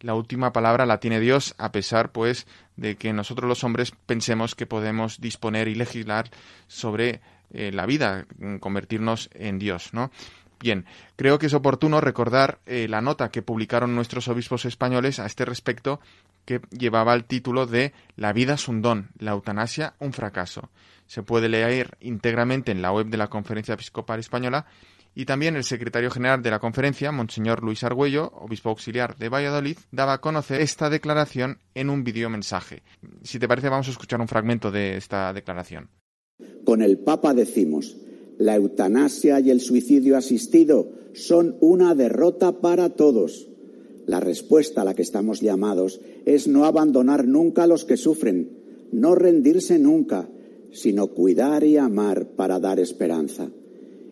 la 0.00 0.14
última 0.14 0.52
palabra 0.52 0.84
la 0.84 1.00
tiene 1.00 1.18
Dios, 1.18 1.54
a 1.56 1.72
pesar, 1.72 2.12
pues, 2.12 2.46
de 2.76 2.96
que 2.96 3.12
nosotros 3.12 3.48
los 3.48 3.64
hombres 3.64 3.92
pensemos 4.04 4.54
que 4.54 4.66
podemos 4.66 5.20
disponer 5.20 5.66
y 5.68 5.74
legislar 5.74 6.30
sobre 6.66 7.20
eh, 7.52 7.70
la 7.72 7.86
vida, 7.86 8.26
convertirnos 8.60 9.30
en 9.32 9.58
Dios, 9.58 9.94
¿no? 9.94 10.10
Bien, 10.60 10.86
creo 11.16 11.38
que 11.38 11.46
es 11.46 11.54
oportuno 11.54 12.00
recordar 12.00 12.60
eh, 12.66 12.86
la 12.88 13.00
nota 13.00 13.30
que 13.30 13.42
publicaron 13.42 13.94
nuestros 13.94 14.28
obispos 14.28 14.64
españoles 14.64 15.18
a 15.18 15.26
este 15.26 15.44
respecto, 15.44 16.00
que 16.44 16.60
llevaba 16.70 17.14
el 17.14 17.24
título 17.24 17.66
de 17.66 17.92
La 18.16 18.32
vida 18.32 18.54
es 18.54 18.68
un 18.68 18.82
don, 18.82 19.10
la 19.18 19.32
eutanasia 19.32 19.94
un 19.98 20.12
fracaso. 20.12 20.70
Se 21.06 21.22
puede 21.22 21.48
leer 21.48 21.96
íntegramente 22.00 22.72
en 22.72 22.82
la 22.82 22.92
web 22.92 23.06
de 23.06 23.16
la 23.16 23.28
Conferencia 23.28 23.74
Episcopal 23.74 24.20
Española 24.20 24.66
y 25.14 25.26
también 25.26 25.54
el 25.56 25.64
secretario 25.64 26.10
general 26.10 26.42
de 26.42 26.50
la 26.50 26.58
conferencia, 26.58 27.12
Monseñor 27.12 27.62
Luis 27.62 27.84
Argüello, 27.84 28.32
obispo 28.34 28.70
auxiliar 28.70 29.16
de 29.16 29.28
Valladolid, 29.28 29.78
daba 29.92 30.14
a 30.14 30.20
conocer 30.20 30.60
esta 30.60 30.90
declaración 30.90 31.58
en 31.74 31.88
un 31.88 32.02
videomensaje. 32.02 32.82
Si 33.22 33.38
te 33.38 33.46
parece, 33.46 33.68
vamos 33.68 33.86
a 33.88 33.92
escuchar 33.92 34.20
un 34.20 34.28
fragmento 34.28 34.70
de 34.70 34.96
esta 34.96 35.32
declaración. 35.32 35.88
Con 36.64 36.82
el 36.82 36.98
Papa 36.98 37.32
decimos, 37.32 37.96
la 38.38 38.56
eutanasia 38.56 39.40
y 39.40 39.50
el 39.50 39.60
suicidio 39.60 40.16
asistido 40.16 40.88
son 41.12 41.56
una 41.60 41.94
derrota 41.94 42.60
para 42.60 42.90
todos. 42.90 43.48
La 44.06 44.20
respuesta 44.20 44.82
a 44.82 44.84
la 44.84 44.94
que 44.94 45.02
estamos 45.02 45.40
llamados 45.40 46.00
es 46.26 46.48
no 46.48 46.64
abandonar 46.64 47.26
nunca 47.26 47.62
a 47.62 47.66
los 47.66 47.84
que 47.84 47.96
sufren, 47.96 48.50
no 48.92 49.14
rendirse 49.14 49.78
nunca, 49.78 50.28
sino 50.72 51.08
cuidar 51.08 51.64
y 51.64 51.76
amar 51.76 52.28
para 52.36 52.58
dar 52.58 52.80
esperanza. 52.80 53.50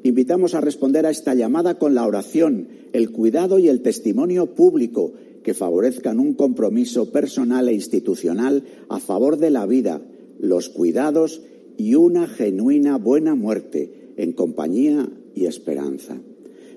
Invitamos 0.05 0.55
a 0.55 0.61
responder 0.61 1.07
a 1.07 1.11
esta 1.11 1.35
llamada 1.35 1.79
con 1.79 1.95
la 1.95 2.07
oración, 2.07 2.69
el 2.93 3.11
cuidado 3.11 3.59
y 3.59 3.69
el 3.69 3.83
testimonio 3.83 4.55
público 4.55 5.13
que 5.43 5.55
favorezcan 5.55 6.21
un 6.21 6.35
compromiso 6.35 7.11
personal 7.11 7.69
e 7.69 7.75
institucional 7.75 8.65
a 8.89 9.01
favor 9.01 9.37
de 9.39 9.51
la 9.51 9.67
vida, 9.67 10.01
los 10.39 10.69
cuidados 10.69 11.43
y 11.77 11.95
una 11.95 12.27
genuina 12.27 12.97
buena 12.97 13.35
muerte 13.35 14.02
en 14.17 14.33
compañía 14.33 15.09
y 15.35 15.47
esperanza. 15.47 16.21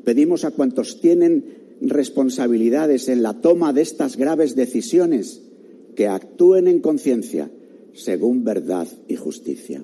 Pedimos 0.04 0.46
a 0.46 0.52
cuantos 0.52 1.02
tienen 1.02 1.78
responsabilidades 1.82 3.10
en 3.10 3.24
la 3.24 3.42
toma 3.42 3.74
de 3.74 3.82
estas 3.82 4.18
graves 4.18 4.56
decisiones 4.56 5.42
que 5.96 6.08
actúen 6.08 6.68
en 6.68 6.80
conciencia 6.80 7.50
según 7.94 8.44
verdad 8.44 8.88
y 9.08 9.16
justicia. 9.16 9.84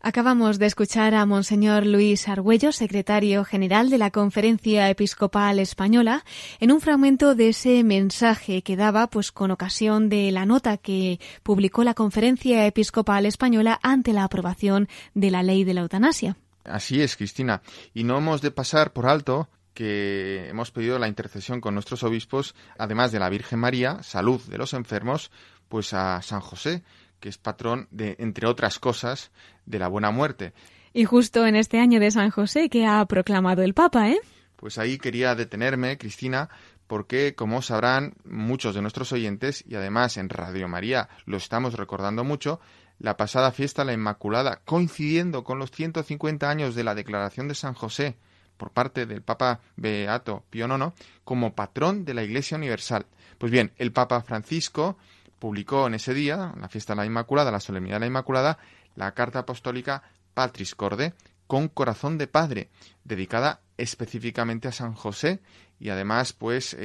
Acabamos 0.00 0.60
de 0.60 0.66
escuchar 0.66 1.14
a 1.14 1.26
Monseñor 1.26 1.84
Luis 1.84 2.28
Argüello, 2.28 2.70
secretario 2.70 3.44
general 3.44 3.90
de 3.90 3.98
la 3.98 4.12
Conferencia 4.12 4.88
Episcopal 4.88 5.58
Española, 5.58 6.24
en 6.60 6.70
un 6.70 6.80
fragmento 6.80 7.34
de 7.34 7.48
ese 7.48 7.82
mensaje 7.82 8.62
que 8.62 8.76
daba 8.76 9.08
pues 9.08 9.32
con 9.32 9.50
ocasión 9.50 10.08
de 10.08 10.30
la 10.30 10.46
nota 10.46 10.76
que 10.76 11.18
publicó 11.42 11.82
la 11.82 11.94
Conferencia 11.94 12.66
Episcopal 12.66 13.26
Española 13.26 13.80
ante 13.82 14.12
la 14.12 14.22
aprobación 14.22 14.86
de 15.14 15.30
la 15.32 15.42
ley 15.42 15.64
de 15.64 15.74
la 15.74 15.80
eutanasia. 15.80 16.36
Así 16.68 17.00
es, 17.02 17.16
Cristina, 17.16 17.62
y 17.94 18.04
no 18.04 18.18
hemos 18.18 18.42
de 18.42 18.50
pasar 18.50 18.92
por 18.92 19.06
alto 19.06 19.48
que 19.74 20.48
hemos 20.48 20.70
pedido 20.70 20.98
la 20.98 21.06
intercesión 21.06 21.60
con 21.60 21.74
nuestros 21.74 22.02
obispos, 22.02 22.54
además 22.78 23.12
de 23.12 23.18
la 23.18 23.28
Virgen 23.28 23.58
María, 23.58 24.02
salud 24.02 24.40
de 24.48 24.56
los 24.56 24.72
enfermos, 24.72 25.30
pues 25.68 25.92
a 25.92 26.22
San 26.22 26.40
José, 26.40 26.82
que 27.20 27.28
es 27.28 27.36
patrón 27.36 27.86
de, 27.90 28.16
entre 28.18 28.48
otras 28.48 28.78
cosas, 28.78 29.30
de 29.66 29.78
la 29.78 29.88
buena 29.88 30.10
muerte. 30.10 30.54
Y 30.94 31.04
justo 31.04 31.46
en 31.46 31.56
este 31.56 31.78
año 31.78 32.00
de 32.00 32.10
San 32.10 32.30
José 32.30 32.70
que 32.70 32.86
ha 32.86 33.04
proclamado 33.04 33.62
el 33.62 33.74
Papa, 33.74 34.08
¿eh? 34.08 34.18
Pues 34.56 34.78
ahí 34.78 34.96
quería 34.96 35.34
detenerme, 35.34 35.98
Cristina, 35.98 36.48
porque, 36.86 37.34
como 37.34 37.60
sabrán 37.60 38.14
muchos 38.24 38.74
de 38.74 38.80
nuestros 38.80 39.12
oyentes, 39.12 39.62
y 39.68 39.74
además 39.74 40.16
en 40.16 40.30
Radio 40.30 40.68
María 40.68 41.10
lo 41.26 41.36
estamos 41.36 41.74
recordando 41.74 42.24
mucho, 42.24 42.60
la 42.98 43.16
pasada 43.16 43.52
fiesta 43.52 43.84
la 43.84 43.92
Inmaculada, 43.92 44.60
coincidiendo 44.64 45.44
con 45.44 45.58
los 45.58 45.70
150 45.70 46.48
años 46.48 46.74
de 46.74 46.84
la 46.84 46.94
declaración 46.94 47.48
de 47.48 47.54
San 47.54 47.74
José 47.74 48.16
por 48.56 48.70
parte 48.70 49.06
del 49.06 49.22
Papa 49.22 49.60
Beato 49.76 50.44
Pío 50.50 50.66
IX 50.66 50.92
como 51.24 51.54
patrón 51.54 52.04
de 52.04 52.14
la 52.14 52.22
Iglesia 52.22 52.56
Universal. 52.56 53.06
Pues 53.38 53.52
bien, 53.52 53.72
el 53.76 53.92
Papa 53.92 54.22
Francisco 54.22 54.96
publicó 55.38 55.86
en 55.86 55.94
ese 55.94 56.14
día, 56.14 56.54
la 56.58 56.68
fiesta 56.68 56.94
de 56.94 56.98
la 56.98 57.06
Inmaculada, 57.06 57.50
la 57.50 57.60
solemnidad 57.60 57.96
de 57.96 58.00
la 58.00 58.06
Inmaculada, 58.06 58.58
la 58.94 59.12
carta 59.12 59.40
apostólica 59.40 60.02
Patris 60.32 60.74
Corde, 60.74 61.12
con 61.46 61.68
corazón 61.68 62.18
de 62.18 62.26
padre, 62.26 62.70
dedicada 63.04 63.60
específicamente 63.76 64.68
a 64.68 64.72
San 64.72 64.94
José 64.94 65.40
y 65.78 65.90
además 65.90 66.32
pues 66.32 66.76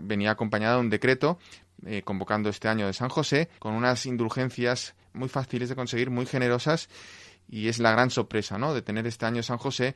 venía 0.00 0.30
acompañada 0.30 0.76
de 0.76 0.80
un 0.80 0.90
decreto 0.90 1.38
eh, 1.84 2.02
convocando 2.02 2.48
este 2.48 2.68
año 2.68 2.86
de 2.86 2.92
San 2.92 3.08
José 3.08 3.48
con 3.58 3.74
unas 3.74 4.06
indulgencias 4.06 4.94
muy 5.14 5.28
fáciles 5.28 5.68
de 5.68 5.76
conseguir, 5.76 6.10
muy 6.10 6.26
generosas 6.26 6.88
y 7.48 7.68
es 7.68 7.78
la 7.78 7.92
gran 7.92 8.10
sorpresa, 8.10 8.58
¿no? 8.58 8.74
De 8.74 8.82
tener 8.82 9.06
este 9.06 9.26
año 9.26 9.42
San 9.42 9.58
José 9.58 9.94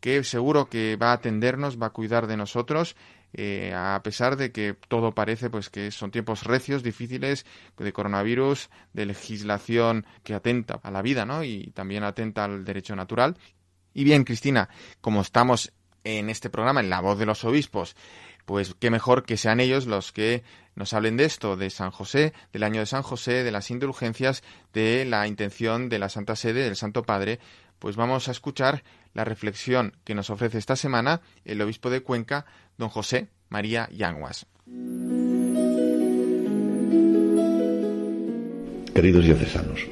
que 0.00 0.24
seguro 0.24 0.68
que 0.68 0.96
va 0.96 1.10
a 1.10 1.14
atendernos, 1.14 1.80
va 1.80 1.86
a 1.86 1.90
cuidar 1.90 2.26
de 2.26 2.36
nosotros 2.36 2.96
eh, 3.34 3.72
a 3.74 3.98
pesar 4.02 4.36
de 4.36 4.52
que 4.52 4.74
todo 4.88 5.14
parece 5.14 5.48
pues 5.48 5.70
que 5.70 5.90
son 5.90 6.10
tiempos 6.10 6.44
recios, 6.44 6.82
difíciles, 6.82 7.46
de 7.78 7.92
coronavirus, 7.92 8.68
de 8.92 9.06
legislación 9.06 10.06
que 10.22 10.34
atenta 10.34 10.80
a 10.82 10.90
la 10.90 11.02
vida, 11.02 11.24
¿no? 11.24 11.42
Y 11.42 11.70
también 11.74 12.04
atenta 12.04 12.44
al 12.44 12.64
derecho 12.64 12.94
natural. 12.94 13.36
Y 13.94 14.04
bien, 14.04 14.24
Cristina, 14.24 14.68
como 15.00 15.22
estamos 15.22 15.72
en 16.04 16.28
este 16.28 16.50
programa, 16.50 16.80
en 16.80 16.90
la 16.90 17.00
voz 17.00 17.18
de 17.18 17.26
los 17.26 17.44
obispos, 17.44 17.96
pues 18.44 18.74
qué 18.78 18.90
mejor 18.90 19.24
que 19.24 19.36
sean 19.36 19.60
ellos 19.60 19.86
los 19.86 20.12
que 20.12 20.42
nos 20.74 20.92
hablen 20.94 21.16
de 21.16 21.24
esto, 21.24 21.56
de 21.56 21.70
San 21.70 21.90
José, 21.90 22.32
del 22.52 22.62
año 22.62 22.80
de 22.80 22.86
San 22.86 23.02
José, 23.02 23.44
de 23.44 23.52
las 23.52 23.70
indulgencias, 23.70 24.42
de 24.72 25.04
la 25.04 25.26
intención 25.26 25.88
de 25.88 25.98
la 25.98 26.08
Santa 26.08 26.36
Sede, 26.36 26.64
del 26.64 26.76
Santo 26.76 27.02
Padre, 27.02 27.38
pues 27.78 27.96
vamos 27.96 28.28
a 28.28 28.30
escuchar 28.30 28.84
la 29.12 29.24
reflexión 29.24 29.96
que 30.04 30.14
nos 30.14 30.30
ofrece 30.30 30.58
esta 30.58 30.76
semana 30.76 31.20
el 31.44 31.60
obispo 31.60 31.90
de 31.90 32.02
Cuenca, 32.02 32.46
don 32.78 32.88
José 32.88 33.28
María 33.48 33.88
Yanguas. 33.92 34.46
Queridos 38.94 39.24
diocesanos, 39.24 39.86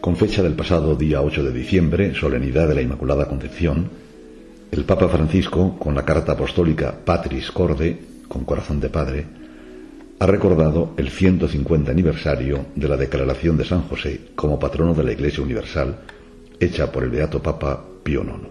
con 0.00 0.16
fecha 0.16 0.42
del 0.42 0.54
pasado 0.54 0.94
día 0.96 1.20
8 1.20 1.42
de 1.44 1.52
diciembre, 1.52 2.14
solemnidad 2.14 2.68
de 2.68 2.74
la 2.76 2.82
Inmaculada 2.82 3.28
Concepción, 3.28 3.90
el 4.74 4.84
Papa 4.84 5.08
Francisco, 5.08 5.78
con 5.78 5.94
la 5.94 6.04
carta 6.04 6.32
apostólica 6.32 6.92
Patris 7.04 7.52
Corde, 7.52 7.96
con 8.26 8.44
corazón 8.44 8.80
de 8.80 8.88
padre, 8.88 9.24
ha 10.18 10.26
recordado 10.26 10.94
el 10.96 11.10
150 11.10 11.92
aniversario 11.92 12.66
de 12.74 12.88
la 12.88 12.96
declaración 12.96 13.56
de 13.56 13.64
San 13.64 13.82
José 13.82 14.32
como 14.34 14.58
patrono 14.58 14.92
de 14.92 15.04
la 15.04 15.12
Iglesia 15.12 15.44
Universal, 15.44 16.00
hecha 16.58 16.90
por 16.90 17.04
el 17.04 17.10
Beato 17.10 17.40
Papa 17.40 17.84
Pío 18.02 18.22
IX. 18.22 18.48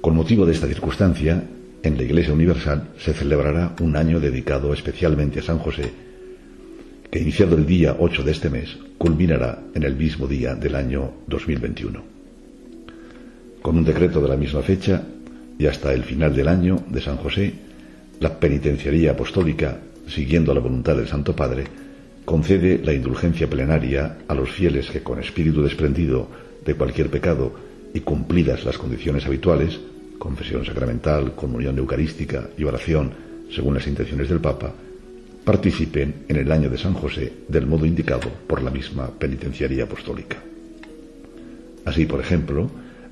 Con 0.00 0.16
motivo 0.16 0.46
de 0.46 0.52
esta 0.52 0.66
circunstancia, 0.66 1.44
en 1.82 1.96
la 1.98 2.02
Iglesia 2.02 2.32
Universal 2.32 2.88
se 2.98 3.12
celebrará 3.12 3.74
un 3.82 3.94
año 3.94 4.20
dedicado 4.20 4.72
especialmente 4.72 5.40
a 5.40 5.42
San 5.42 5.58
José, 5.58 5.92
que 7.10 7.20
iniciado 7.20 7.56
el 7.56 7.66
día 7.66 7.94
8 7.98 8.22
de 8.22 8.32
este 8.32 8.48
mes, 8.48 8.78
culminará 8.96 9.64
en 9.74 9.82
el 9.82 9.96
mismo 9.96 10.26
día 10.26 10.54
del 10.54 10.76
año 10.76 11.12
2021. 11.26 12.17
Con 13.62 13.76
un 13.76 13.84
decreto 13.84 14.20
de 14.20 14.28
la 14.28 14.36
misma 14.36 14.62
fecha 14.62 15.02
y 15.58 15.66
hasta 15.66 15.92
el 15.92 16.04
final 16.04 16.34
del 16.34 16.48
año 16.48 16.84
de 16.88 17.00
San 17.00 17.16
José, 17.16 17.52
la 18.20 18.38
Penitenciaría 18.38 19.12
Apostólica, 19.12 19.78
siguiendo 20.06 20.54
la 20.54 20.60
voluntad 20.60 20.96
del 20.96 21.08
Santo 21.08 21.34
Padre, 21.34 21.64
concede 22.24 22.80
la 22.84 22.92
indulgencia 22.92 23.48
plenaria 23.48 24.18
a 24.28 24.34
los 24.34 24.50
fieles 24.50 24.90
que 24.90 25.02
con 25.02 25.18
espíritu 25.18 25.62
desprendido 25.62 26.28
de 26.64 26.74
cualquier 26.74 27.10
pecado 27.10 27.52
y 27.94 28.00
cumplidas 28.00 28.64
las 28.64 28.78
condiciones 28.78 29.26
habituales, 29.26 29.80
confesión 30.18 30.64
sacramental, 30.64 31.34
comunión 31.34 31.78
eucarística 31.78 32.48
y 32.56 32.64
oración, 32.64 33.12
según 33.50 33.74
las 33.74 33.86
intenciones 33.86 34.28
del 34.28 34.40
Papa, 34.40 34.74
participen 35.44 36.26
en 36.28 36.36
el 36.36 36.52
año 36.52 36.68
de 36.68 36.76
San 36.76 36.92
José 36.92 37.32
del 37.48 37.66
modo 37.66 37.86
indicado 37.86 38.28
por 38.46 38.62
la 38.62 38.70
misma 38.70 39.08
penitenciaría 39.08 39.84
apostólica. 39.84 40.36
Así, 41.86 42.04
por 42.04 42.20
ejemplo, 42.20 42.70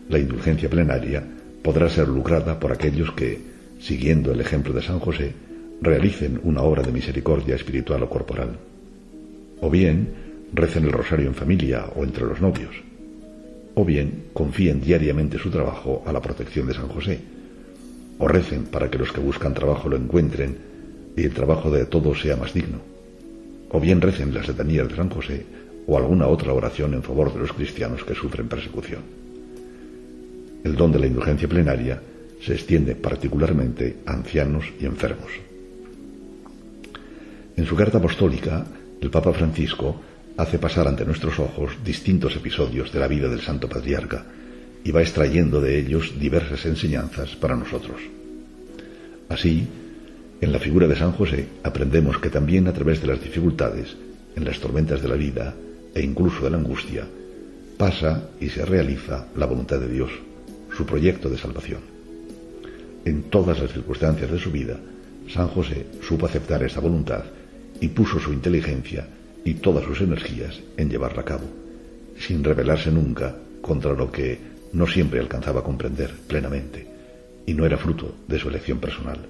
la 0.09 0.19
indulgencia 0.19 0.69
plenaria 0.69 1.23
podrá 1.63 1.89
ser 1.89 2.09
lucrada 2.09 2.61
por 2.61 2.73
aquellos 2.73 3.13
que, 3.13 3.41
siguiendo 3.81 4.33
el 4.33 4.41
ejemplo 4.41 4.73
de 4.73 4.83
San 4.83 5.01
José, 5.01 5.33
realicen 5.81 6.41
una 6.45 6.63
obra 6.63 6.83
de 6.83 6.93
misericordia 6.93 7.57
espiritual 7.57 8.03
o 8.03 8.09
corporal. 8.09 8.57
O 9.61 9.71
bien, 9.71 10.09
recen 10.53 10.85
el 10.85 10.93
rosario 10.93 11.27
en 11.27 11.35
familia 11.35 11.87
o 11.97 12.05
entre 12.05 12.25
los 12.25 12.41
novios. 12.41 12.71
O 13.75 13.85
bien, 13.85 14.27
confíen 14.33 14.81
diariamente 14.81 15.39
su 15.39 15.51
trabajo 15.51 16.03
a 16.07 16.13
la 16.13 16.23
protección 16.23 16.67
de 16.67 16.75
San 16.75 16.89
José. 16.89 17.21
O 18.19 18.29
recen 18.29 18.65
para 18.65 18.91
que 18.91 18.99
los 18.99 19.13
que 19.13 19.21
buscan 19.21 19.53
trabajo 19.53 19.89
lo 19.89 19.97
encuentren 19.97 20.57
y 21.17 21.25
el 21.25 21.35
trabajo 21.35 21.71
de 21.71 21.85
todos 21.87 22.21
sea 22.21 22.37
más 22.37 22.55
digno. 22.55 22.79
O 23.71 23.81
bien 23.81 24.01
recen 24.01 24.33
las 24.33 24.49
letanías 24.49 24.89
de 24.89 24.97
San 24.97 25.11
José 25.11 25.45
o 25.87 25.99
alguna 25.99 26.27
otra 26.29 26.53
oración 26.53 26.95
en 26.95 27.03
favor 27.03 27.33
de 27.33 27.41
los 27.41 27.53
cristianos 27.53 28.05
que 28.05 28.15
sufren 28.15 28.49
persecución. 28.49 29.26
El 30.65 30.75
don 30.75 30.93
de 30.93 30.99
la 30.99 31.07
indulgencia 31.07 31.49
plenaria 31.49 32.01
se 32.41 32.55
extiende 32.55 32.95
particularmente 32.95 33.99
a 34.07 34.13
ancianos 34.13 34.65
y 34.81 34.87
enfermos. 34.87 35.31
En 37.57 37.65
su 37.65 37.75
carta 37.75 37.99
apostólica, 37.99 38.67
el 39.01 39.11
Papa 39.11 39.33
Francisco 39.33 40.01
hace 40.37 40.59
pasar 40.59 40.87
ante 40.87 41.05
nuestros 41.05 41.39
ojos 41.39 41.73
distintos 41.85 42.37
episodios 42.37 42.93
de 42.93 43.01
la 43.01 43.09
vida 43.09 43.29
del 43.29 43.41
Santo 43.41 43.69
Patriarca 43.69 44.25
y 44.85 44.91
va 44.91 45.01
extrayendo 45.01 45.61
de 45.61 45.79
ellos 45.79 46.15
diversas 46.21 46.65
enseñanzas 46.67 47.35
para 47.37 47.57
nosotros. 47.57 48.01
Así, 49.29 49.67
en 50.41 50.53
la 50.53 50.59
figura 50.59 50.87
de 50.87 50.97
San 50.97 51.13
José 51.13 51.49
aprendemos 51.63 52.19
que 52.19 52.31
también 52.31 52.69
a 52.69 52.73
través 52.73 53.01
de 53.01 53.09
las 53.09 53.23
dificultades, 53.23 53.97
en 54.37 54.45
las 54.45 54.61
tormentas 54.61 55.01
de 55.01 55.09
la 55.09 55.17
vida 55.17 55.55
e 55.95 56.03
incluso 56.03 56.45
de 56.45 56.51
la 56.51 56.59
angustia, 56.59 57.07
pasa 57.79 58.29
y 58.39 58.51
se 58.51 58.65
realiza 58.65 59.29
la 59.35 59.47
voluntad 59.47 59.81
de 59.81 59.89
Dios, 59.89 60.11
su 60.77 60.85
proyecto 60.85 61.29
de 61.29 61.39
salvación. 61.39 61.81
En 63.05 63.25
todas 63.25 63.61
las 63.61 63.73
circunstancias 63.73 64.31
de 64.31 64.39
su 64.39 64.51
vida, 64.51 64.79
San 65.33 65.49
José 65.49 65.87
supo 66.03 66.27
aceptar 66.27 66.63
esa 66.63 66.81
voluntad 66.81 67.25
y 67.81 67.89
puso 67.89 68.19
su 68.21 68.33
inteligencia 68.33 69.09
y 69.45 69.55
todas 69.55 69.85
sus 69.85 70.01
energías 70.01 70.61
en 70.77 70.91
llevarla 70.91 71.23
a 71.23 71.25
cabo, 71.25 71.45
sin 72.19 72.43
rebelarse 72.43 72.91
nunca 72.91 73.37
contra 73.61 73.93
lo 73.93 74.11
que 74.11 74.39
no 74.73 74.87
siempre 74.87 75.21
alcanzaba 75.21 75.61
a 75.61 75.65
comprender 75.65 76.13
plenamente 76.27 76.87
y 77.47 77.55
no 77.55 77.65
era 77.65 77.79
fruto 77.79 78.17
de 78.27 78.39
su 78.39 78.49
elección 78.49 78.79
personal, 78.79 79.21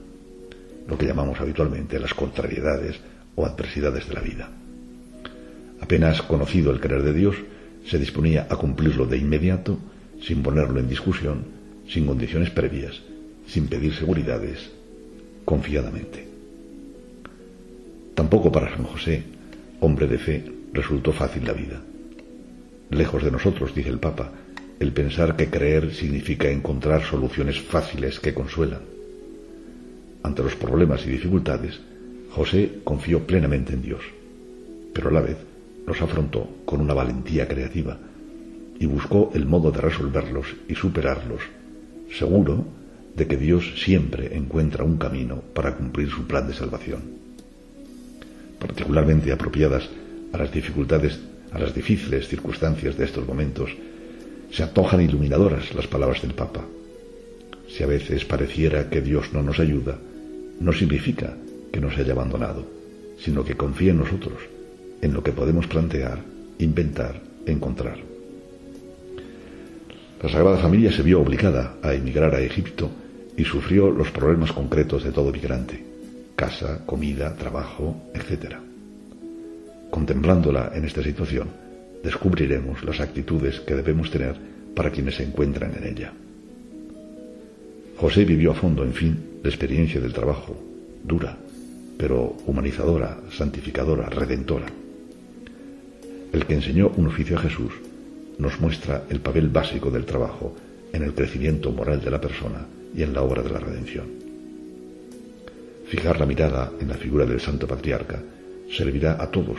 lo 0.88 0.98
que 0.98 1.06
llamamos 1.06 1.40
habitualmente 1.40 2.00
las 2.00 2.14
contrariedades 2.14 2.96
o 3.34 3.44
adversidades 3.44 4.08
de 4.08 4.14
la 4.14 4.20
vida. 4.20 4.50
Apenas 5.80 6.22
conocido 6.22 6.72
el 6.72 6.80
querer 6.80 7.02
de 7.02 7.12
Dios, 7.12 7.36
se 7.84 7.98
disponía 7.98 8.46
a 8.50 8.56
cumplirlo 8.56 9.06
de 9.06 9.18
inmediato, 9.18 9.78
sin 10.26 10.42
ponerlo 10.42 10.80
en 10.80 10.88
discusión, 10.88 11.44
sin 11.88 12.04
condiciones 12.04 12.50
previas, 12.50 13.00
sin 13.46 13.68
pedir 13.68 13.94
seguridades, 13.94 14.70
confiadamente. 15.44 16.26
Tampoco 18.16 18.50
para 18.50 18.74
San 18.74 18.84
José, 18.84 19.22
hombre 19.78 20.08
de 20.08 20.18
fe, 20.18 20.44
resultó 20.72 21.12
fácil 21.12 21.44
la 21.44 21.52
vida. 21.52 21.80
Lejos 22.90 23.22
de 23.22 23.30
nosotros, 23.30 23.72
dice 23.72 23.88
el 23.88 24.00
Papa, 24.00 24.32
el 24.80 24.92
pensar 24.92 25.36
que 25.36 25.48
creer 25.48 25.94
significa 25.94 26.50
encontrar 26.50 27.04
soluciones 27.04 27.60
fáciles 27.60 28.18
que 28.18 28.34
consuelan. 28.34 28.80
Ante 30.24 30.42
los 30.42 30.56
problemas 30.56 31.06
y 31.06 31.10
dificultades, 31.10 31.80
José 32.30 32.80
confió 32.82 33.24
plenamente 33.24 33.74
en 33.74 33.82
Dios, 33.82 34.02
pero 34.92 35.10
a 35.10 35.12
la 35.12 35.20
vez 35.20 35.36
los 35.86 36.02
afrontó 36.02 36.48
con 36.64 36.80
una 36.80 36.94
valentía 36.94 37.46
creativa 37.46 37.96
y 38.78 38.86
buscó 38.86 39.30
el 39.34 39.46
modo 39.46 39.70
de 39.70 39.80
resolverlos 39.80 40.46
y 40.68 40.74
superarlos, 40.74 41.42
seguro 42.12 42.64
de 43.14 43.26
que 43.26 43.36
Dios 43.36 43.82
siempre 43.82 44.36
encuentra 44.36 44.84
un 44.84 44.98
camino 44.98 45.42
para 45.54 45.76
cumplir 45.76 46.10
su 46.10 46.26
plan 46.26 46.46
de 46.46 46.54
salvación 46.54 47.26
particularmente 48.58 49.32
apropiadas 49.32 49.88
a 50.32 50.38
las 50.38 50.52
dificultades, 50.52 51.18
a 51.52 51.58
las 51.58 51.74
difíciles 51.74 52.28
circunstancias 52.28 52.96
de 52.96 53.04
estos 53.04 53.26
momentos, 53.26 53.70
se 54.50 54.62
antojan 54.62 55.00
iluminadoras 55.00 55.74
las 55.74 55.86
palabras 55.86 56.22
del 56.22 56.34
Papa. 56.34 56.64
Si 57.68 57.82
a 57.82 57.86
veces 57.86 58.24
pareciera 58.24 58.88
que 58.88 59.00
Dios 59.00 59.32
no 59.32 59.42
nos 59.42 59.58
ayuda, 59.58 59.98
no 60.60 60.72
significa 60.72 61.36
que 61.72 61.80
nos 61.80 61.96
haya 61.98 62.12
abandonado, 62.12 62.66
sino 63.18 63.44
que 63.44 63.56
confía 63.56 63.90
en 63.90 63.98
nosotros, 63.98 64.38
en 65.02 65.12
lo 65.12 65.22
que 65.22 65.32
podemos 65.32 65.66
plantear, 65.66 66.22
inventar, 66.58 67.20
encontrar. 67.46 68.05
La 70.26 70.32
Sagrada 70.32 70.56
Familia 70.56 70.90
se 70.90 71.04
vio 71.04 71.20
obligada 71.20 71.76
a 71.80 71.94
emigrar 71.94 72.34
a 72.34 72.40
Egipto 72.40 72.90
y 73.36 73.44
sufrió 73.44 73.92
los 73.92 74.10
problemas 74.10 74.50
concretos 74.50 75.04
de 75.04 75.12
todo 75.12 75.30
migrante 75.30 75.84
casa, 76.34 76.84
comida, 76.84 77.36
trabajo, 77.36 78.10
etc. 78.12 78.56
Contemplándola 79.88 80.72
en 80.74 80.84
esta 80.84 81.00
situación, 81.00 81.48
descubriremos 82.02 82.82
las 82.82 82.98
actitudes 82.98 83.60
que 83.60 83.76
debemos 83.76 84.10
tener 84.10 84.34
para 84.74 84.90
quienes 84.90 85.14
se 85.14 85.22
encuentran 85.22 85.72
en 85.76 85.86
ella. 85.86 86.12
José 87.96 88.24
vivió 88.24 88.50
a 88.50 88.54
fondo, 88.54 88.82
en 88.82 88.94
fin, 88.94 89.16
la 89.44 89.48
experiencia 89.48 90.00
del 90.00 90.12
trabajo, 90.12 90.60
dura, 91.04 91.38
pero 91.96 92.36
humanizadora, 92.46 93.20
santificadora, 93.30 94.08
redentora. 94.08 94.66
El 96.32 96.44
que 96.44 96.54
enseñó 96.54 96.90
un 96.96 97.06
oficio 97.06 97.38
a 97.38 97.42
Jesús 97.42 97.72
nos 98.38 98.60
muestra 98.60 99.04
el 99.08 99.20
papel 99.20 99.48
básico 99.48 99.90
del 99.90 100.04
trabajo 100.04 100.54
en 100.92 101.02
el 101.02 101.14
crecimiento 101.14 101.72
moral 101.72 102.00
de 102.00 102.10
la 102.10 102.20
persona 102.20 102.66
y 102.94 103.02
en 103.02 103.12
la 103.12 103.22
obra 103.22 103.42
de 103.42 103.50
la 103.50 103.58
redención. 103.58 104.06
Fijar 105.86 106.18
la 106.18 106.26
mirada 106.26 106.72
en 106.80 106.88
la 106.88 106.94
figura 106.94 107.26
del 107.26 107.40
Santo 107.40 107.66
Patriarca 107.66 108.20
servirá 108.70 109.22
a 109.22 109.30
todos 109.30 109.58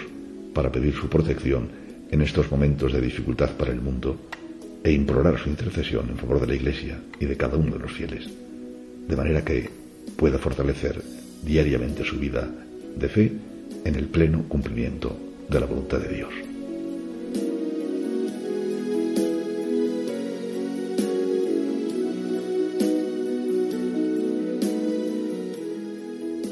para 0.53 0.71
pedir 0.71 0.93
su 0.93 1.07
protección 1.07 1.69
en 2.11 2.21
estos 2.21 2.51
momentos 2.51 2.91
de 2.93 3.01
dificultad 3.01 3.51
para 3.51 3.71
el 3.71 3.81
mundo 3.81 4.17
e 4.83 4.91
implorar 4.91 5.37
su 5.37 5.49
intercesión 5.49 6.09
en 6.09 6.17
favor 6.17 6.39
de 6.41 6.47
la 6.47 6.55
Iglesia 6.55 6.99
y 7.19 7.25
de 7.25 7.37
cada 7.37 7.57
uno 7.57 7.73
de 7.73 7.79
los 7.79 7.91
fieles, 7.91 8.27
de 9.07 9.15
manera 9.15 9.43
que 9.43 9.69
pueda 10.15 10.37
fortalecer 10.37 11.01
diariamente 11.43 12.03
su 12.03 12.17
vida 12.17 12.49
de 12.95 13.09
fe 13.09 13.31
en 13.85 13.95
el 13.95 14.05
pleno 14.05 14.43
cumplimiento 14.47 15.15
de 15.49 15.59
la 15.59 15.65
voluntad 15.65 15.99
de 15.99 16.15
Dios. 16.15 16.56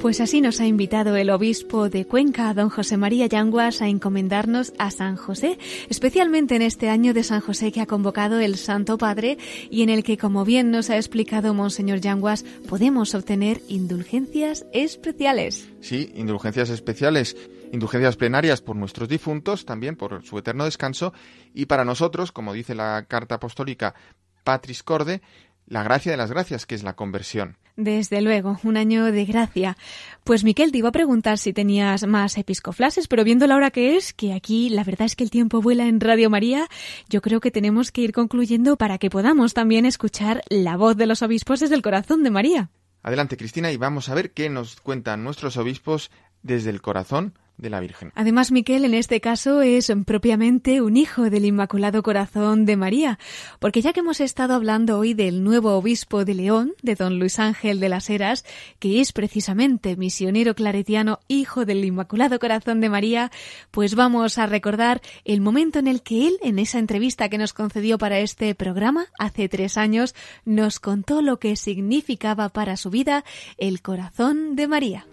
Pues 0.06 0.22
así 0.22 0.40
nos 0.40 0.62
ha 0.62 0.68
invitado 0.68 1.16
el 1.16 1.32
obispo 1.32 1.90
de 1.90 2.06
Cuenca, 2.06 2.54
don 2.54 2.70
José 2.70 2.96
María 2.96 3.26
Yanguas, 3.26 3.82
a 3.82 3.88
encomendarnos 3.88 4.72
a 4.78 4.92
San 4.92 5.16
José, 5.16 5.58
especialmente 5.90 6.56
en 6.56 6.62
este 6.62 6.90
año 6.90 7.12
de 7.16 7.24
San 7.24 7.42
José 7.42 7.72
que 7.72 7.82
ha 7.82 7.88
convocado 7.88 8.40
el 8.40 8.58
Santo 8.58 9.00
Padre 9.00 9.40
y 9.72 9.82
en 9.82 9.90
el 9.90 10.04
que, 10.04 10.20
como 10.20 10.46
bien 10.46 10.70
nos 10.70 10.92
ha 10.92 10.98
explicado 10.98 11.56
Monseñor 11.56 12.02
Yanguas, 12.02 12.46
podemos 12.70 13.16
obtener 13.16 13.62
indulgencias 13.68 14.68
especiales. 14.74 15.68
Sí, 15.82 16.14
indulgencias 16.14 16.70
especiales 16.70 17.36
indulgencias 17.72 18.16
plenarias 18.16 18.62
por 18.62 18.76
nuestros 18.76 19.10
difuntos, 19.10 19.66
también 19.66 19.96
por 19.96 20.24
su 20.24 20.38
eterno 20.38 20.66
descanso, 20.66 21.14
y 21.52 21.66
para 21.66 21.84
nosotros, 21.84 22.32
como 22.32 22.54
dice 22.54 22.76
la 22.76 23.06
carta 23.08 23.36
apostólica 23.36 23.96
Patris 24.46 24.84
Corde, 24.84 25.22
la 25.68 25.84
gracia 25.84 26.12
de 26.12 26.18
las 26.18 26.32
gracias, 26.32 26.66
que 26.66 26.76
es 26.76 26.84
la 26.84 26.96
conversión. 26.96 27.58
Desde 27.78 28.22
luego, 28.22 28.58
un 28.64 28.78
año 28.78 29.06
de 29.06 29.26
gracia. 29.26 29.78
Pues 30.24 30.44
Miquel, 30.44 30.72
te 30.72 30.78
iba 30.78 30.90
a 30.90 30.94
preguntar 30.94 31.38
si 31.38 31.52
tenías 31.52 32.08
más 32.08 32.38
episcoflases, 32.38 33.08
pero 33.08 33.24
viendo 33.24 33.48
la 33.48 33.56
hora 33.56 33.72
que 33.72 33.98
es, 33.98 34.14
que 34.14 34.34
aquí 34.34 34.70
la 34.70 34.84
verdad 34.84 35.06
es 35.06 35.16
que 35.16 35.26
el 35.26 35.30
tiempo 35.30 35.62
vuela 35.62 35.88
en 35.88 36.00
Radio 36.00 36.30
María, 36.30 36.68
yo 37.10 37.22
creo 37.22 37.42
que 37.42 37.52
tenemos 37.52 37.92
que 37.92 38.02
ir 38.02 38.14
concluyendo 38.14 38.78
para 38.78 38.98
que 38.98 39.10
podamos 39.10 39.54
también 39.54 39.86
escuchar 39.86 40.42
la 40.50 40.78
voz 40.78 40.96
de 40.96 41.06
los 41.06 41.22
obispos 41.22 41.60
desde 41.60 41.76
el 41.76 41.82
corazón 41.82 42.24
de 42.24 42.32
María. 42.32 42.70
Adelante, 43.04 43.38
Cristina, 43.38 43.72
y 43.72 43.78
vamos 43.78 44.10
a 44.10 44.16
ver 44.16 44.32
qué 44.32 44.50
nos 44.50 44.80
cuentan 44.80 45.24
nuestros 45.24 45.58
obispos 45.58 46.12
desde 46.44 46.70
el 46.70 46.82
corazón 46.82 47.34
Además, 48.16 48.52
Miquel, 48.52 48.84
en 48.84 48.94
este 48.94 49.22
caso 49.22 49.62
es 49.62 49.92
propiamente 50.06 50.82
un 50.82 50.98
hijo 50.98 51.30
del 51.30 51.46
Inmaculado 51.46 52.04
Corazón 52.04 52.66
de 52.66 52.76
María, 52.76 53.18
porque 53.60 53.82
ya 53.82 53.94
que 53.94 54.02
hemos 54.02 54.20
estado 54.20 54.56
hablando 54.56 55.00
hoy 55.00 55.14
del 55.14 55.44
nuevo 55.44 55.76
obispo 55.76 56.26
de 56.26 56.34
León, 56.34 56.74
de 56.82 56.96
don 56.96 57.18
Luis 57.18 57.40
Ángel 57.40 57.80
de 57.80 57.90
las 57.90 58.10
Heras, 58.10 58.44
que 58.80 59.00
es 59.00 59.14
precisamente 59.14 59.96
misionero 59.96 60.54
claretiano, 60.54 61.20
hijo 61.30 61.66
del 61.66 61.86
Inmaculado 61.86 62.40
Corazón 62.40 62.82
de 62.82 62.90
María, 62.90 63.32
pues 63.72 63.96
vamos 63.96 64.38
a 64.38 64.48
recordar 64.48 65.02
el 65.24 65.40
momento 65.40 65.80
en 65.80 65.88
el 65.88 66.02
que 66.02 66.28
él, 66.28 66.38
en 66.42 66.60
esa 66.60 66.80
entrevista 66.80 67.30
que 67.30 67.38
nos 67.38 67.54
concedió 67.54 67.98
para 67.98 68.20
este 68.20 68.54
programa 68.54 69.08
hace 69.18 69.48
tres 69.48 69.78
años, 69.78 70.14
nos 70.44 70.80
contó 70.80 71.22
lo 71.22 71.40
que 71.40 71.56
significaba 71.56 72.50
para 72.50 72.76
su 72.76 72.90
vida 72.90 73.24
el 73.58 73.82
corazón 73.82 74.56
de 74.56 74.68
María. 74.68 75.06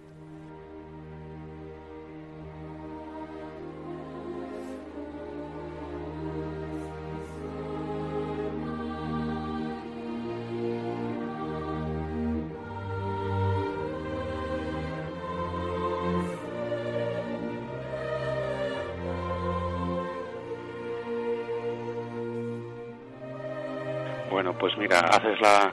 Pues 24.72 24.88
mira, 24.88 25.00
haces 25.00 25.38
la, 25.40 25.72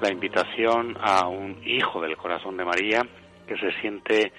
la 0.00 0.10
invitación 0.10 0.96
a 1.00 1.28
un 1.28 1.60
hijo 1.64 2.00
del 2.00 2.16
corazón 2.16 2.56
de 2.56 2.64
María 2.64 3.06
que 3.46 3.56
se 3.56 3.72
siente 3.80 4.32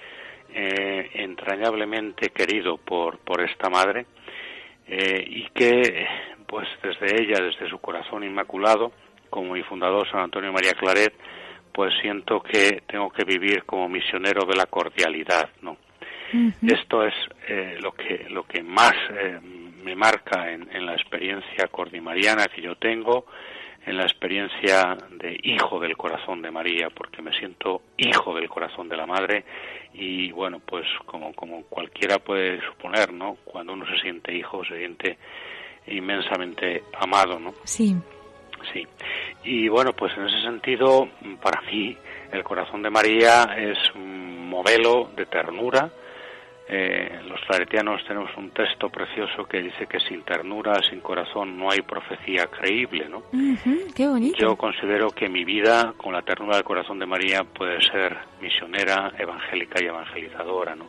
eh, 0.52 1.10
entrañablemente 1.14 2.28
querido 2.28 2.76
por, 2.76 3.18
por 3.20 3.40
esta 3.40 3.70
madre 3.70 4.06
eh, 4.86 5.24
y 5.26 5.48
que, 5.54 6.06
pues 6.46 6.68
desde 6.82 7.22
ella, 7.22 7.42
desde 7.42 7.70
su 7.70 7.78
corazón 7.78 8.24
inmaculado, 8.24 8.92
como 9.30 9.54
mi 9.54 9.62
fundador 9.62 10.06
San 10.10 10.20
Antonio 10.20 10.52
María 10.52 10.72
Claret, 10.72 11.14
pues 11.72 11.94
siento 12.02 12.42
que 12.42 12.82
tengo 12.86 13.08
que 13.08 13.24
vivir 13.24 13.64
como 13.64 13.88
misionero 13.88 14.44
de 14.44 14.56
la 14.56 14.66
cordialidad, 14.66 15.48
¿no? 15.62 15.78
Esto 16.66 17.04
es 17.04 17.14
eh, 17.46 17.76
lo 17.80 17.92
que 17.92 18.26
lo 18.30 18.44
que 18.44 18.62
más 18.62 18.94
me 19.84 19.94
marca 19.94 20.50
en, 20.50 20.66
en 20.74 20.86
la 20.86 20.94
experiencia 20.94 21.68
cordimariana 21.70 22.46
que 22.46 22.62
yo 22.62 22.74
tengo 22.76 23.26
en 23.86 23.96
la 23.96 24.04
experiencia 24.04 24.96
de 25.10 25.38
hijo 25.42 25.80
del 25.80 25.96
corazón 25.96 26.42
de 26.42 26.50
María, 26.50 26.88
porque 26.90 27.22
me 27.22 27.36
siento 27.36 27.82
hijo 27.96 28.34
del 28.34 28.48
corazón 28.48 28.88
de 28.88 28.96
la 28.96 29.06
Madre 29.06 29.44
y 29.94 30.30
bueno, 30.32 30.60
pues 30.64 30.84
como, 31.04 31.32
como 31.34 31.64
cualquiera 31.64 32.18
puede 32.18 32.60
suponer, 32.62 33.12
¿no? 33.12 33.36
Cuando 33.44 33.72
uno 33.72 33.84
se 33.86 34.00
siente 34.00 34.34
hijo, 34.34 34.64
se 34.64 34.78
siente 34.78 35.18
inmensamente 35.86 36.84
amado, 36.98 37.38
¿no? 37.38 37.54
Sí. 37.64 37.96
Sí. 38.72 38.86
Y 39.44 39.68
bueno, 39.68 39.92
pues 39.92 40.16
en 40.16 40.26
ese 40.26 40.40
sentido, 40.42 41.08
para 41.42 41.60
mí, 41.62 41.96
el 42.30 42.44
corazón 42.44 42.82
de 42.82 42.90
María 42.90 43.54
es 43.56 43.76
un 43.94 44.48
modelo 44.48 45.10
de 45.16 45.26
ternura, 45.26 45.90
eh, 46.74 47.20
los 47.28 47.38
claretianos 47.42 48.02
tenemos 48.06 48.34
un 48.38 48.50
texto 48.50 48.88
precioso 48.88 49.44
que 49.44 49.60
dice 49.60 49.86
que 49.86 50.00
sin 50.00 50.22
ternura, 50.22 50.80
sin 50.88 51.00
corazón, 51.00 51.58
no 51.58 51.70
hay 51.70 51.82
profecía 51.82 52.46
creíble, 52.46 53.10
¿no? 53.10 53.24
qué 53.94 54.08
bonito. 54.08 54.38
Yo 54.38 54.56
considero 54.56 55.10
que 55.10 55.28
mi 55.28 55.44
vida, 55.44 55.92
con 55.98 56.14
la 56.14 56.22
ternura 56.22 56.56
del 56.56 56.64
corazón 56.64 56.98
de 56.98 57.04
María, 57.04 57.44
puede 57.44 57.78
ser 57.82 58.16
misionera, 58.40 59.12
evangélica 59.18 59.82
y 59.82 59.88
evangelizadora, 59.88 60.74
¿no? 60.74 60.86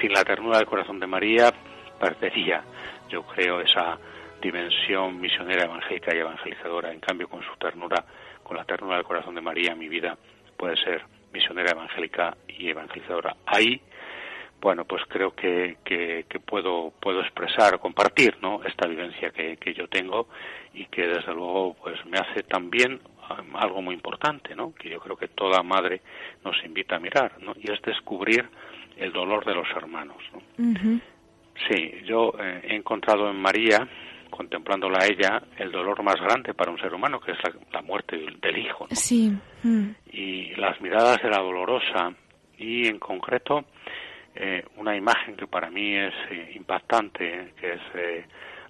Sin 0.00 0.10
la 0.10 0.24
ternura 0.24 0.56
del 0.56 0.66
corazón 0.66 0.98
de 0.98 1.06
María, 1.06 1.52
perdería, 2.00 2.64
yo 3.10 3.22
creo, 3.24 3.60
esa 3.60 3.98
dimensión 4.40 5.20
misionera, 5.20 5.64
evangélica 5.64 6.16
y 6.16 6.20
evangelizadora. 6.20 6.94
En 6.94 7.00
cambio, 7.00 7.28
con 7.28 7.42
su 7.42 7.54
ternura, 7.58 8.02
con 8.42 8.56
la 8.56 8.64
ternura 8.64 8.96
del 8.96 9.04
corazón 9.04 9.34
de 9.34 9.42
María, 9.42 9.74
mi 9.74 9.90
vida 9.90 10.16
puede 10.56 10.78
ser 10.78 11.02
misionera, 11.30 11.72
evangélica 11.72 12.34
y 12.48 12.70
evangelizadora. 12.70 13.36
Ahí 13.44 13.82
bueno, 14.60 14.84
pues 14.84 15.02
creo 15.08 15.34
que, 15.34 15.78
que, 15.84 16.24
puedo, 16.44 16.92
puedo 17.00 17.20
expresar, 17.20 17.78
compartir, 17.78 18.36
¿no? 18.42 18.62
Esta 18.64 18.86
vivencia 18.86 19.30
que, 19.30 19.56
que 19.56 19.72
yo 19.72 19.88
tengo 19.88 20.28
y 20.74 20.86
que 20.86 21.06
desde 21.06 21.32
luego, 21.32 21.74
pues 21.82 22.04
me 22.06 22.18
hace 22.18 22.42
también 22.42 23.00
um, 23.30 23.56
algo 23.56 23.80
muy 23.80 23.94
importante, 23.94 24.54
¿no? 24.54 24.74
Que 24.74 24.90
yo 24.90 25.00
creo 25.00 25.16
que 25.16 25.28
toda 25.28 25.62
madre 25.62 26.02
nos 26.44 26.56
invita 26.64 26.96
a 26.96 27.00
mirar, 27.00 27.40
¿no? 27.40 27.54
Y 27.56 27.72
es 27.72 27.80
descubrir 27.82 28.48
el 28.96 29.12
dolor 29.12 29.44
de 29.46 29.54
los 29.54 29.68
hermanos, 29.74 30.18
¿no? 30.32 31.00
Sí, 31.68 31.92
yo 32.04 32.32
eh, 32.38 32.60
he 32.64 32.74
encontrado 32.74 33.30
en 33.30 33.36
María, 33.36 33.86
contemplándola 34.30 34.98
a 35.00 35.06
ella, 35.06 35.42
el 35.58 35.72
dolor 35.72 36.02
más 36.02 36.16
grande 36.16 36.54
para 36.54 36.70
un 36.70 36.78
ser 36.78 36.92
humano, 36.94 37.20
que 37.20 37.32
es 37.32 37.38
la, 37.72 37.82
muerte 37.82 38.16
del, 38.16 38.58
hijo. 38.58 38.86
¿no? 38.88 38.96
Sí. 38.96 39.32
Mm. 39.62 39.90
Y 40.12 40.54
las 40.56 40.80
miradas 40.80 41.18
de 41.22 41.30
la 41.30 41.38
dolorosa 41.38 42.14
y 42.56 42.86
en 42.86 42.98
concreto 42.98 43.64
eh, 44.34 44.64
una 44.76 44.96
imagen 44.96 45.36
que 45.36 45.46
para 45.46 45.70
mí 45.70 45.96
es 45.96 46.14
eh, 46.30 46.52
impactante, 46.54 47.52
que 47.60 47.72
es 47.74 47.80
eh, 47.94 48.24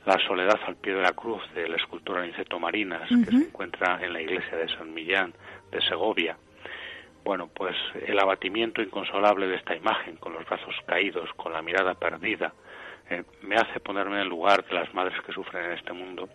la 0.07 0.17
soledad 0.27 0.59
al 0.67 0.77
pie 0.77 0.95
de 0.95 1.03
la 1.03 1.13
cruz 1.13 1.43
del 1.55 1.75
escultor 1.75 2.19
Aniceto 2.19 2.59
Marinas, 2.59 3.09
que 3.09 3.31
se 3.31 3.45
encuentra 3.49 3.99
en 4.03 4.13
la 4.13 4.23
iglesia 4.23 4.57
de 4.57 4.69
San 4.69 4.93
Millán 4.95 5.35
de 5.71 5.81
Segovia. 5.83 6.37
Bueno, 7.23 7.51
pues 7.55 7.77
el 8.07 8.19
abatimiento 8.19 8.81
inconsolable 8.81 9.47
de 9.47 9.57
esta 9.57 9.77
imagen, 9.77 10.17
con 10.17 10.33
los 10.33 10.47
brazos 10.47 10.75
caídos, 10.87 11.29
con 11.37 11.53
la 11.53 11.61
mirada 11.61 11.95
perdida, 11.95 12.55
me 13.43 13.57
hace 13.57 13.81
ponerme 13.81 14.17
en 14.17 14.23
el 14.23 14.29
lugar 14.29 14.65
de 14.65 14.75
las 14.75 14.95
madres 14.95 15.21
que 15.27 15.33
sufren 15.33 15.67
en 15.67 15.73
este 15.73 15.93
mundo 15.93 16.29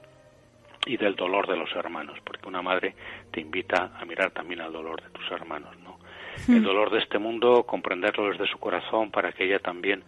y 0.86 0.97
del 0.97 1.15
dolor 1.15 1.47
de 1.47 1.57
los 1.57 1.71
hermanos, 1.76 2.19
porque 2.23 2.47
una 2.47 2.61
madre 2.61 2.95
te 3.32 3.41
invita 3.41 3.91
a 3.99 4.05
mirar 4.05 4.32
también 4.32 4.61
al 4.61 4.71
dolor 4.71 5.01
de 5.01 5.09
tus 5.09 5.32
hermanos, 5.32 5.76
¿no? 5.80 5.84
El 6.47 6.63
dolor 6.63 6.91
de 6.91 6.99
este 6.99 7.19
mundo, 7.19 7.63
comprenderlo 7.63 8.29
desde 8.29 8.47
su 8.47 8.57
corazón 8.57 9.11
para 9.11 9.31
que 9.31 9.45
ella 9.45 9.59
también 9.59 10.03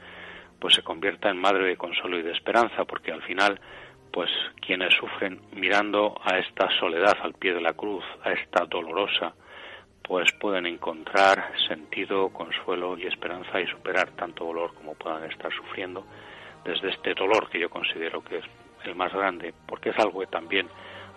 pues 0.60 0.74
se 0.74 0.84
convierta 0.84 1.30
en 1.30 1.38
madre 1.38 1.66
de 1.66 1.78
consuelo 1.78 2.18
y 2.18 2.24
de 2.24 2.32
esperanza, 2.32 2.86
porque 2.86 3.12
al 3.12 3.22
final 3.22 3.60
pues 4.12 4.30
quienes 4.62 4.94
sufren 4.96 5.40
mirando 5.54 6.20
a 6.24 6.40
esta 6.40 6.70
soledad 6.80 7.18
al 7.22 7.34
pie 7.34 7.54
de 7.54 7.62
la 7.62 7.74
cruz, 7.74 8.04
a 8.24 8.32
esta 8.32 8.66
dolorosa, 8.66 9.34
pues 10.02 10.32
pueden 10.40 10.66
encontrar 10.66 11.52
sentido, 11.68 12.30
consuelo 12.30 12.98
y 12.98 13.06
esperanza 13.06 13.60
y 13.60 13.68
superar 13.68 14.12
tanto 14.12 14.46
dolor 14.46 14.74
como 14.74 14.96
puedan 14.96 15.24
estar 15.26 15.52
sufriendo 15.54 16.06
desde 16.64 16.90
este 16.90 17.14
dolor 17.14 17.50
que 17.50 17.60
yo 17.60 17.70
considero 17.70 18.24
que 18.24 18.38
es 18.38 18.46
el 18.86 18.96
más 18.96 19.14
grande, 19.14 19.54
porque 19.68 19.90
es 19.90 20.00
algo 20.00 20.22
que 20.22 20.28
también 20.28 20.68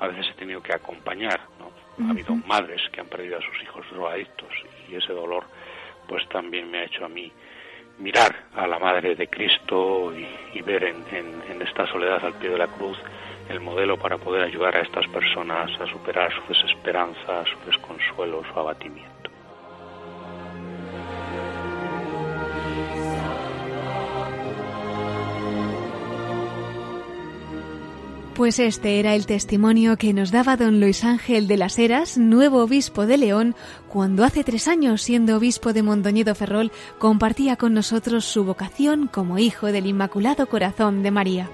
a 0.01 0.09
veces 0.09 0.27
he 0.31 0.39
tenido 0.39 0.63
que 0.63 0.75
acompañar, 0.75 1.41
¿no? 1.59 1.71
Ha 2.07 2.11
habido 2.11 2.35
madres 2.35 2.83
que 2.93 3.01
han 3.01 3.09
perdido 3.09 3.39
a 3.39 3.43
sus 3.43 3.63
hijos 3.63 3.85
drogadictos 3.91 4.51
y 4.91 4.97
ese 4.97 5.13
dolor 5.13 5.45
pues 6.09 6.29
también 6.29 6.71
me 6.71 6.79
ha 6.79 6.85
hecho 6.85 7.05
a 7.05 7.09
mí 7.09 7.33
mirar 8.01 8.35
a 8.57 8.67
la 8.67 8.79
Madre 8.79 9.15
de 9.15 9.29
Cristo 9.29 10.13
y, 10.13 10.63
ver 10.63 10.85
en, 10.85 11.63
esta 11.63 11.87
soledad 11.87 12.25
al 12.25 12.35
pie 12.35 12.51
de 12.51 12.59
la 12.59 12.67
cruz 12.67 12.99
el 13.49 13.61
modelo 13.61 13.99
para 13.99 14.17
poder 14.17 14.43
ayudar 14.43 14.77
a 14.77 14.81
estas 14.81 15.07
personas 15.09 15.71
a 15.81 15.87
superar 15.87 16.33
su 16.33 16.41
desesperanza, 16.53 17.45
su 17.45 17.71
desconsuelo, 17.71 18.43
su 18.53 18.59
abatimiento. 18.59 19.20
Pues 28.41 28.59
este 28.59 28.99
era 28.99 29.15
el 29.15 29.27
testimonio 29.27 29.99
que 29.99 30.15
nos 30.15 30.31
daba 30.31 30.57
don 30.57 30.81
Luis 30.81 31.05
Ángel 31.05 31.47
de 31.47 31.59
las 31.59 31.79
Heras, 31.79 32.17
nuevo 32.17 32.63
obispo 32.63 33.05
de 33.05 33.19
León, 33.19 33.55
cuando 33.87 34.25
hace 34.25 34.45
tres 34.45 34.67
años, 34.67 35.03
siendo 35.03 35.37
obispo 35.37 35.75
de 35.75 35.83
Mondoñedo 35.83 36.35
Ferrol, 36.35 36.73
compartía 36.99 37.57
con 37.57 37.75
nosotros 37.75 38.25
su 38.25 38.43
vocación 38.45 39.09
como 39.09 39.39
hijo 39.39 39.67
del 39.67 39.85
Inmaculado 39.85 40.47
Corazón 40.47 41.03
de 41.03 41.11
María. 41.11 41.51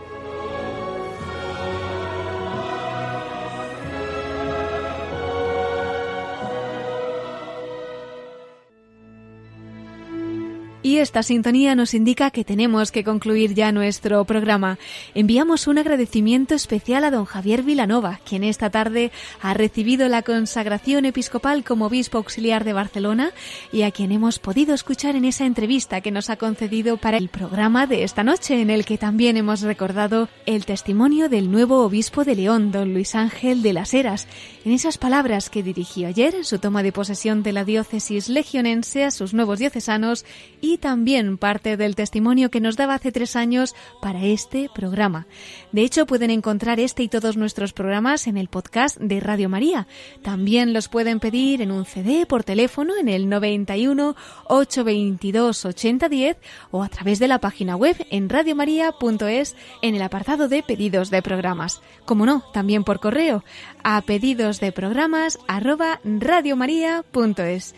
Esta 10.96 11.22
sintonía 11.22 11.74
nos 11.74 11.92
indica 11.92 12.30
que 12.30 12.42
tenemos 12.42 12.90
que 12.90 13.04
concluir 13.04 13.52
ya 13.52 13.70
nuestro 13.70 14.24
programa. 14.24 14.78
Enviamos 15.14 15.66
un 15.66 15.76
agradecimiento 15.76 16.54
especial 16.54 17.04
a 17.04 17.10
don 17.10 17.26
Javier 17.26 17.62
Vilanova, 17.62 18.18
quien 18.24 18.42
esta 18.42 18.70
tarde 18.70 19.12
ha 19.42 19.52
recibido 19.52 20.08
la 20.08 20.22
consagración 20.22 21.04
episcopal 21.04 21.64
como 21.64 21.86
obispo 21.86 22.16
auxiliar 22.16 22.64
de 22.64 22.72
Barcelona 22.72 23.32
y 23.72 23.82
a 23.82 23.90
quien 23.90 24.10
hemos 24.10 24.38
podido 24.38 24.74
escuchar 24.74 25.16
en 25.16 25.26
esa 25.26 25.44
entrevista 25.44 26.00
que 26.00 26.10
nos 26.10 26.30
ha 26.30 26.36
concedido 26.36 26.96
para 26.96 27.18
el 27.18 27.28
programa 27.28 27.86
de 27.86 28.02
esta 28.02 28.24
noche, 28.24 28.62
en 28.62 28.70
el 28.70 28.86
que 28.86 28.96
también 28.96 29.36
hemos 29.36 29.60
recordado 29.60 30.30
el 30.46 30.64
testimonio 30.64 31.28
del 31.28 31.50
nuevo 31.50 31.84
obispo 31.84 32.24
de 32.24 32.36
León, 32.36 32.72
don 32.72 32.94
Luis 32.94 33.14
Ángel 33.14 33.60
de 33.60 33.74
las 33.74 33.92
Heras, 33.92 34.28
en 34.64 34.72
esas 34.72 34.96
palabras 34.96 35.50
que 35.50 35.62
dirigió 35.62 36.08
ayer 36.08 36.34
en 36.34 36.44
su 36.44 36.58
toma 36.58 36.82
de 36.82 36.92
posesión 36.92 37.42
de 37.42 37.52
la 37.52 37.64
diócesis 37.64 38.28
legionense 38.28 39.04
a 39.04 39.10
sus 39.10 39.34
nuevos 39.34 39.58
diocesanos 39.58 40.24
y 40.60 40.78
también 40.86 41.36
parte 41.36 41.76
del 41.76 41.96
testimonio 41.96 42.48
que 42.48 42.60
nos 42.60 42.76
daba 42.76 42.94
hace 42.94 43.10
tres 43.10 43.34
años 43.34 43.74
para 44.00 44.22
este 44.22 44.70
programa. 44.72 45.26
De 45.72 45.82
hecho, 45.82 46.06
pueden 46.06 46.30
encontrar 46.30 46.78
este 46.78 47.02
y 47.02 47.08
todos 47.08 47.36
nuestros 47.36 47.72
programas 47.72 48.28
en 48.28 48.36
el 48.36 48.46
podcast 48.46 48.96
de 48.98 49.18
Radio 49.18 49.48
María. 49.48 49.88
También 50.22 50.72
los 50.72 50.86
pueden 50.86 51.18
pedir 51.18 51.60
en 51.60 51.72
un 51.72 51.86
CD 51.86 52.24
por 52.24 52.44
teléfono 52.44 52.96
en 52.96 53.08
el 53.08 53.28
91 53.28 54.14
822 54.44 55.64
8010 55.64 56.36
o 56.70 56.84
a 56.84 56.88
través 56.88 57.18
de 57.18 57.26
la 57.26 57.40
página 57.40 57.74
web 57.74 57.96
en 58.12 58.28
radiomaria.es 58.28 59.56
en 59.82 59.96
el 59.96 60.02
apartado 60.02 60.46
de 60.46 60.62
pedidos 60.62 61.10
de 61.10 61.20
programas. 61.20 61.80
Como 62.04 62.26
no, 62.26 62.44
también 62.52 62.84
por 62.84 63.00
correo 63.00 63.42
a 63.82 64.00
pedidos 64.02 64.60
de 64.60 64.70
programas 64.70 65.36
arroba 65.48 65.98
radiomaria.es. 66.04 67.74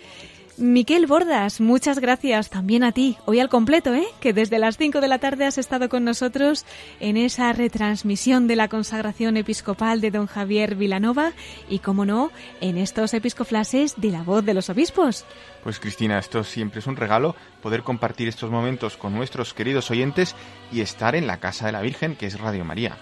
Miquel 0.59 1.07
Bordas, 1.07 1.61
muchas 1.61 2.01
gracias 2.01 2.51
también 2.51 2.83
a 2.83 2.91
ti, 2.91 3.17
hoy 3.27 3.39
al 3.39 3.49
completo, 3.49 3.95
¿eh? 3.95 4.07
que 4.19 4.33
desde 4.33 4.59
las 4.59 4.77
5 4.77 5.01
de 5.01 5.07
la 5.07 5.21
tarde 5.21 5.45
has 5.45 5.57
estado 5.57 5.89
con 5.89 6.03
nosotros 6.03 6.65
en 6.99 7.17
esa 7.17 7.53
retransmisión 7.53 8.49
de 8.49 8.57
la 8.57 8.67
consagración 8.67 9.37
episcopal 9.37 10.01
de 10.01 10.11
don 10.11 10.27
Javier 10.27 10.75
Vilanova 10.75 11.31
y, 11.69 11.79
como 11.79 12.05
no, 12.05 12.33
en 12.61 12.77
estos 12.77 13.15
episcoflases 13.15 14.01
de 14.01 14.11
la 14.11 14.25
voz 14.25 14.45
de 14.45 14.55
los 14.55 14.69
obispos. 14.69 15.25
Pues 15.63 15.79
Cristina, 15.79 16.19
esto 16.19 16.43
siempre 16.43 16.81
es 16.81 16.89
un 16.89 16.97
regalo, 16.97 17.37
poder 17.63 17.85
compartir 17.85 18.27
estos 18.27 18.51
momentos 18.51 18.97
con 18.97 19.15
nuestros 19.15 19.55
queridos 19.55 19.93
oyentes 19.93 20.35
y 20.73 20.81
estar 20.81 21.15
en 21.15 21.29
la 21.29 21.39
Casa 21.39 21.67
de 21.67 21.73
la 21.73 21.83
Virgen, 21.83 22.17
que 22.17 22.27
es 22.27 22.41
Radio 22.41 22.65
María. 22.65 22.97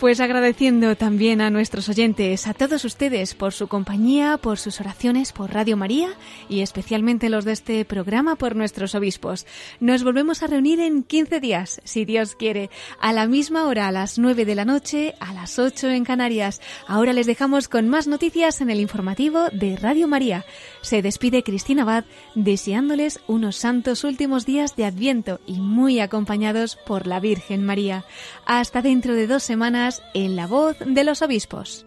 Pues 0.00 0.18
agradeciendo 0.20 0.96
también 0.96 1.42
a 1.42 1.50
nuestros 1.50 1.90
oyentes, 1.90 2.46
a 2.46 2.54
todos 2.54 2.86
ustedes 2.86 3.34
por 3.34 3.52
su 3.52 3.68
compañía, 3.68 4.38
por 4.38 4.58
sus 4.58 4.80
oraciones 4.80 5.30
por 5.30 5.52
Radio 5.52 5.76
María 5.76 6.08
y 6.48 6.62
especialmente 6.62 7.28
los 7.28 7.44
de 7.44 7.52
este 7.52 7.84
programa 7.84 8.36
por 8.36 8.56
nuestros 8.56 8.94
obispos. 8.94 9.44
Nos 9.78 10.02
volvemos 10.02 10.42
a 10.42 10.46
reunir 10.46 10.80
en 10.80 11.02
15 11.02 11.40
días, 11.40 11.82
si 11.84 12.06
Dios 12.06 12.34
quiere, 12.34 12.70
a 12.98 13.12
la 13.12 13.26
misma 13.26 13.66
hora, 13.66 13.88
a 13.88 13.92
las 13.92 14.18
9 14.18 14.46
de 14.46 14.54
la 14.54 14.64
noche, 14.64 15.16
a 15.20 15.34
las 15.34 15.58
8 15.58 15.90
en 15.90 16.06
Canarias. 16.06 16.62
Ahora 16.86 17.12
les 17.12 17.26
dejamos 17.26 17.68
con 17.68 17.90
más 17.90 18.06
noticias 18.06 18.62
en 18.62 18.70
el 18.70 18.80
informativo 18.80 19.50
de 19.52 19.76
Radio 19.76 20.08
María. 20.08 20.46
Se 20.80 21.02
despide 21.02 21.42
Cristina 21.42 21.82
Abad 21.82 22.04
deseándoles 22.34 23.20
unos 23.26 23.56
santos 23.56 24.04
últimos 24.04 24.46
días 24.46 24.76
de 24.76 24.86
Adviento 24.86 25.40
y 25.46 25.60
muy 25.60 26.00
acompañados 26.00 26.76
por 26.86 27.06
la 27.06 27.20
Virgen 27.20 27.66
María. 27.66 28.06
Hasta 28.46 28.80
dentro 28.80 29.14
de 29.14 29.26
dos 29.26 29.42
semanas 29.42 29.89
en 30.14 30.36
la 30.36 30.46
voz 30.46 30.76
de 30.78 31.04
los 31.04 31.22
obispos. 31.22 31.86